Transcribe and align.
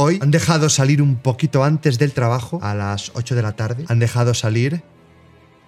hoy 0.00 0.18
han 0.22 0.30
dejado 0.30 0.68
salir 0.68 1.02
un 1.02 1.16
poquito 1.16 1.62
antes 1.62 1.98
del 1.98 2.12
trabajo, 2.12 2.58
a 2.62 2.74
las 2.74 3.12
8 3.14 3.34
de 3.34 3.42
la 3.42 3.52
tarde, 3.52 3.84
han 3.88 3.98
dejado 3.98 4.34
salir 4.34 4.82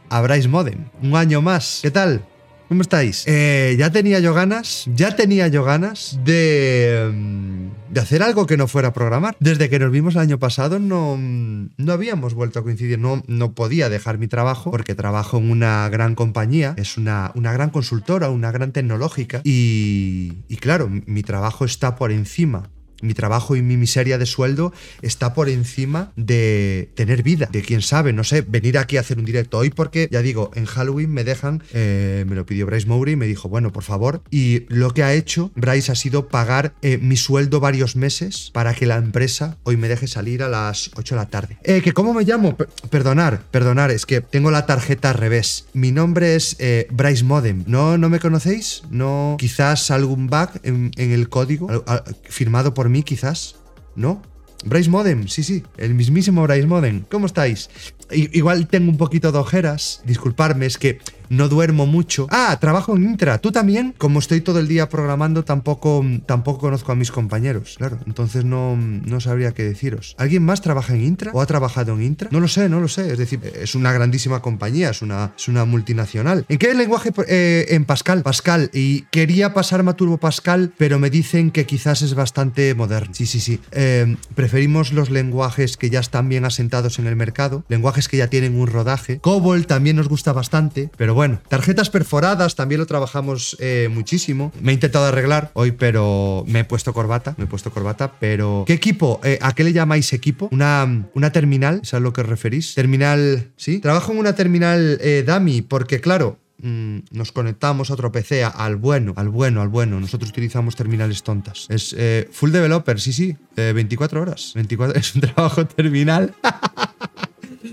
a 0.09 0.21
Bryce 0.23 0.49
Modem. 0.49 0.87
Un 1.03 1.17
año 1.17 1.43
más. 1.43 1.81
¿Qué 1.83 1.91
tal? 1.91 2.25
¿Cómo 2.69 2.81
estáis? 2.81 3.25
Eh, 3.27 3.77
ya 3.79 3.91
tenía 3.91 4.19
yo 4.21 4.33
ganas, 4.33 4.87
ya 4.95 5.15
tenía 5.15 5.49
yo 5.49 5.63
ganas 5.63 6.19
de, 6.25 7.11
mm, 7.13 7.93
de 7.93 8.01
hacer 8.01 8.23
algo 8.23 8.47
que 8.47 8.57
no 8.57 8.67
fuera 8.67 8.95
programar. 8.95 9.37
Desde 9.41 9.69
que 9.69 9.79
nos 9.79 9.91
vimos 9.91 10.15
el 10.15 10.23
año 10.23 10.39
pasado 10.39 10.79
no, 10.79 11.19
mm, 11.19 11.73
no 11.77 11.93
habíamos 11.93 12.33
vuelto 12.33 12.61
a 12.61 12.63
coincidir, 12.63 12.99
no, 12.99 13.23
no 13.27 13.53
podía 13.53 13.91
dejar 13.91 14.17
mi 14.17 14.27
trabajo 14.27 14.71
porque 14.71 14.95
trabajo 14.95 15.37
en 15.37 15.51
una 15.51 15.87
gran 15.91 16.15
compañía, 16.15 16.73
es 16.79 16.97
una, 16.97 17.33
una 17.35 17.53
gran 17.53 17.69
consultora, 17.69 18.31
una 18.31 18.51
gran 18.51 18.73
tecnológica 18.73 19.43
y, 19.45 20.39
y 20.49 20.57
claro, 20.57 20.89
mi 20.89 21.23
trabajo 21.23 21.67
está 21.67 21.97
por 21.97 22.11
encima 22.11 22.71
mi 23.03 23.15
trabajo 23.15 23.57
y 23.57 23.63
mi 23.63 23.77
miseria 23.77 24.19
de 24.19 24.27
sueldo 24.27 24.73
está 25.03 25.35
por 25.35 25.49
encima 25.49 26.13
de 26.17 26.91
tener 26.95 27.23
vida, 27.23 27.49
de 27.53 27.63
quién 27.63 27.83
sabe, 27.83 28.13
no 28.13 28.25
sé, 28.25 28.43
venir 28.43 28.79
aquí 28.79 28.97
a 28.97 29.01
hacer 29.01 29.19
un 29.19 29.25
directo 29.25 29.59
hoy 29.59 29.71
porque, 29.71 30.09
ya 30.11 30.23
digo, 30.23 30.51
en 30.55 30.65
Halloween 30.65 31.13
me 31.13 31.25
dejan, 31.25 31.63
eh, 31.73 32.25
me 32.29 32.35
lo 32.35 32.47
pidió 32.47 32.67
Bryce 32.67 32.87
Mowry, 32.87 33.17
me 33.17 33.27
dijo, 33.27 33.49
bueno, 33.49 33.73
por 33.73 33.83
favor, 33.83 34.23
y 34.31 34.65
lo 34.69 34.95
que 34.95 35.03
ha 35.03 35.13
hecho 35.15 35.51
Bryce 35.55 35.93
ha 35.93 35.95
sido 35.95 36.29
pagar 36.29 36.75
eh, 36.83 36.99
mi 36.99 37.17
sueldo 37.17 37.61
varios 37.61 37.97
meses 37.97 38.51
para 38.53 38.75
que 38.75 38.87
la 38.87 38.97
empresa 38.97 39.59
hoy 39.65 39.77
me 39.77 39.89
deje 39.89 40.07
salir 40.07 40.43
a 40.43 40.49
las 40.49 40.91
8 40.95 41.15
de 41.15 41.21
la 41.21 41.29
tarde. 41.29 41.59
Eh, 41.65 41.83
¿que 41.83 41.93
¿Cómo 41.93 42.15
me 42.15 42.25
llamo? 42.25 42.57
perdonar, 42.91 43.43
perdonar, 43.51 43.91
es 43.91 44.07
que 44.07 44.21
tengo 44.21 44.51
la 44.51 44.67
tarjeta 44.67 45.11
al 45.11 45.17
revés. 45.17 45.67
Mi 45.73 45.93
nombre 45.93 46.37
es 46.37 46.57
eh, 46.59 46.87
Bryce 46.91 47.25
Modem. 47.25 47.65
¿No, 47.67 47.99
¿No 47.99 48.09
me 48.09 48.21
conocéis? 48.21 48.83
¿No? 48.91 49.37
Quizás 49.39 49.91
algún 49.91 50.27
bug 50.27 50.51
en 50.63 50.93
el 50.97 51.29
código 51.29 51.85
firmado 52.25 52.75
por 52.75 52.89
mí 52.93 53.03
quizás, 53.03 53.57
¿no? 53.97 54.23
Bryce 54.65 54.91
Modem, 54.91 55.27
sí, 55.27 55.43
sí, 55.43 55.65
el 55.77 55.95
mismísimo 55.95 56.43
Bryce 56.43 56.67
Modem. 56.67 57.05
¿Cómo 57.11 57.27
estáis? 57.27 57.69
igual 58.11 58.69
tengo 58.69 58.91
un 58.91 58.99
poquito 58.99 59.33
de 59.33 59.39
ojeras, 59.39 60.03
disculparme, 60.05 60.67
es 60.67 60.77
que 60.77 60.99
no 61.33 61.49
duermo 61.49 61.87
mucho. 61.87 62.27
Ah, 62.31 62.57
trabajo 62.61 62.95
en 62.97 63.05
Intra. 63.05 63.39
¿Tú 63.39 63.51
también? 63.53 63.95
Como 63.99 64.19
estoy 64.19 64.43
todo 64.43 64.59
el 64.59 64.69
día 64.69 64.89
programando, 64.89 65.45
tampoco, 65.45 66.05
tampoco 66.27 66.61
conozco 66.61 66.93
a 66.93 66.95
mis 66.95 67.11
compañeros. 67.11 67.75
Claro, 67.79 67.99
entonces 68.07 68.45
no, 68.45 68.77
no 68.77 69.21
sabría 69.21 69.53
qué 69.53 69.65
deciros. 69.65 70.15
¿Alguien 70.19 70.45
más 70.45 70.61
trabaja 70.61 70.95
en 70.95 71.03
Intra 71.03 71.31
o 71.33 71.41
ha 71.41 71.47
trabajado 71.47 71.95
en 71.95 72.03
Intra? 72.03 72.29
No 72.31 72.41
lo 72.41 72.49
sé, 72.49 72.69
no 72.69 72.81
lo 72.81 72.89
sé. 72.89 73.13
Es 73.13 73.19
decir, 73.19 73.41
es 73.55 73.75
una 73.75 73.93
grandísima 73.93 74.41
compañía, 74.43 74.91
es 74.91 75.01
una, 75.01 75.33
es 75.37 75.49
una 75.49 75.65
multinacional. 75.65 76.45
¿En 76.49 76.59
qué 76.59 76.75
lenguaje? 76.75 77.11
Eh, 77.29 77.67
en 77.71 77.85
Pascal. 77.87 78.23
Pascal. 78.23 78.71
Y 78.75 79.03
quería 79.11 79.55
pasarme 79.55 79.91
a 79.91 79.95
Turbo 79.95 80.19
Pascal, 80.19 80.73
pero 80.77 80.99
me 80.99 81.09
dicen 81.09 81.51
que 81.51 81.65
quizás 81.65 82.03
es 82.03 82.15
bastante 82.15 82.75
moderno. 82.75 83.15
Sí, 83.15 83.27
sí, 83.27 83.41
sí. 83.41 83.59
Eh, 83.71 84.17
preferimos 84.35 84.93
los 84.93 85.11
lenguajes 85.11 85.77
que 85.77 85.89
ya 85.89 86.01
están 86.01 86.29
bien 86.29 86.45
asentados 86.45 86.99
en 86.99 87.07
el 87.07 87.17
mercado, 87.17 87.65
lenguajes 87.69 88.09
que 88.09 88.19
ya 88.19 88.29
tienen 88.29 88.59
un 88.61 88.67
rodaje. 88.67 89.19
COBOL 89.21 89.67
también 89.67 89.97
nos 89.97 90.09
gusta 90.09 90.33
bastante, 90.33 90.91
pero 90.97 91.15
bueno, 91.15 91.22
tarjetas 91.49 91.91
perforadas 91.91 92.55
también 92.57 92.81
lo 92.81 92.87
trabajamos 92.87 93.57
eh, 93.61 93.89
muchísimo. 93.91 94.53
Me 94.61 94.73
he 94.73 94.75
intentado 94.75 95.07
arreglar 95.07 95.51
hoy, 95.55 95.73
pero 95.73 96.45
me 96.47 96.61
he 96.61 96.65
puesto 96.65 96.93
corbata, 96.93 97.35
me 97.39 97.45
he 97.45 97.47
puesto 97.47 97.71
corbata, 97.71 98.13
pero 98.19 98.65
¿qué 98.67 98.75
equipo? 98.75 99.21
Eh, 99.25 99.39
¿A 99.41 99.55
qué 99.55 99.65
le 99.65 99.73
llamáis 99.73 100.13
equipo? 100.13 100.49
¿Una, 100.53 101.07
una 101.15 101.33
terminal? 101.33 101.81
¿Es 101.83 101.95
a 101.95 102.01
lo 102.01 102.13
que 102.13 102.23
os 102.23 102.27
referís? 102.27 102.75
Terminal, 102.75 103.53
¿sí? 103.57 103.81
Trabajo 103.81 104.13
en 104.13 104.19
una 104.19 104.35
terminal 104.35 104.99
eh, 105.01 105.25
dummy 105.27 105.63
porque, 105.63 106.01
claro, 106.01 106.39
mm, 106.59 106.99
nos 107.11 107.33
conectamos 107.33 107.91
a 107.91 107.95
otro 107.95 108.13
PC, 108.13 108.45
al 108.45 108.77
bueno, 108.77 109.13
al 109.17 109.29
bueno, 109.29 109.63
al 109.63 109.69
bueno. 109.69 110.01
Nosotros 110.01 110.31
utilizamos 110.31 110.77
terminales 110.77 111.23
tontas. 111.23 111.67
Es 111.69 111.97
full 112.31 112.51
developer, 112.51 113.01
sí, 113.01 113.13
sí, 113.13 113.37
24 113.57 114.21
horas. 114.21 114.53
24, 114.55 114.97
es 115.01 115.15
un 115.15 115.21
trabajo 115.21 115.67
terminal. 115.67 116.35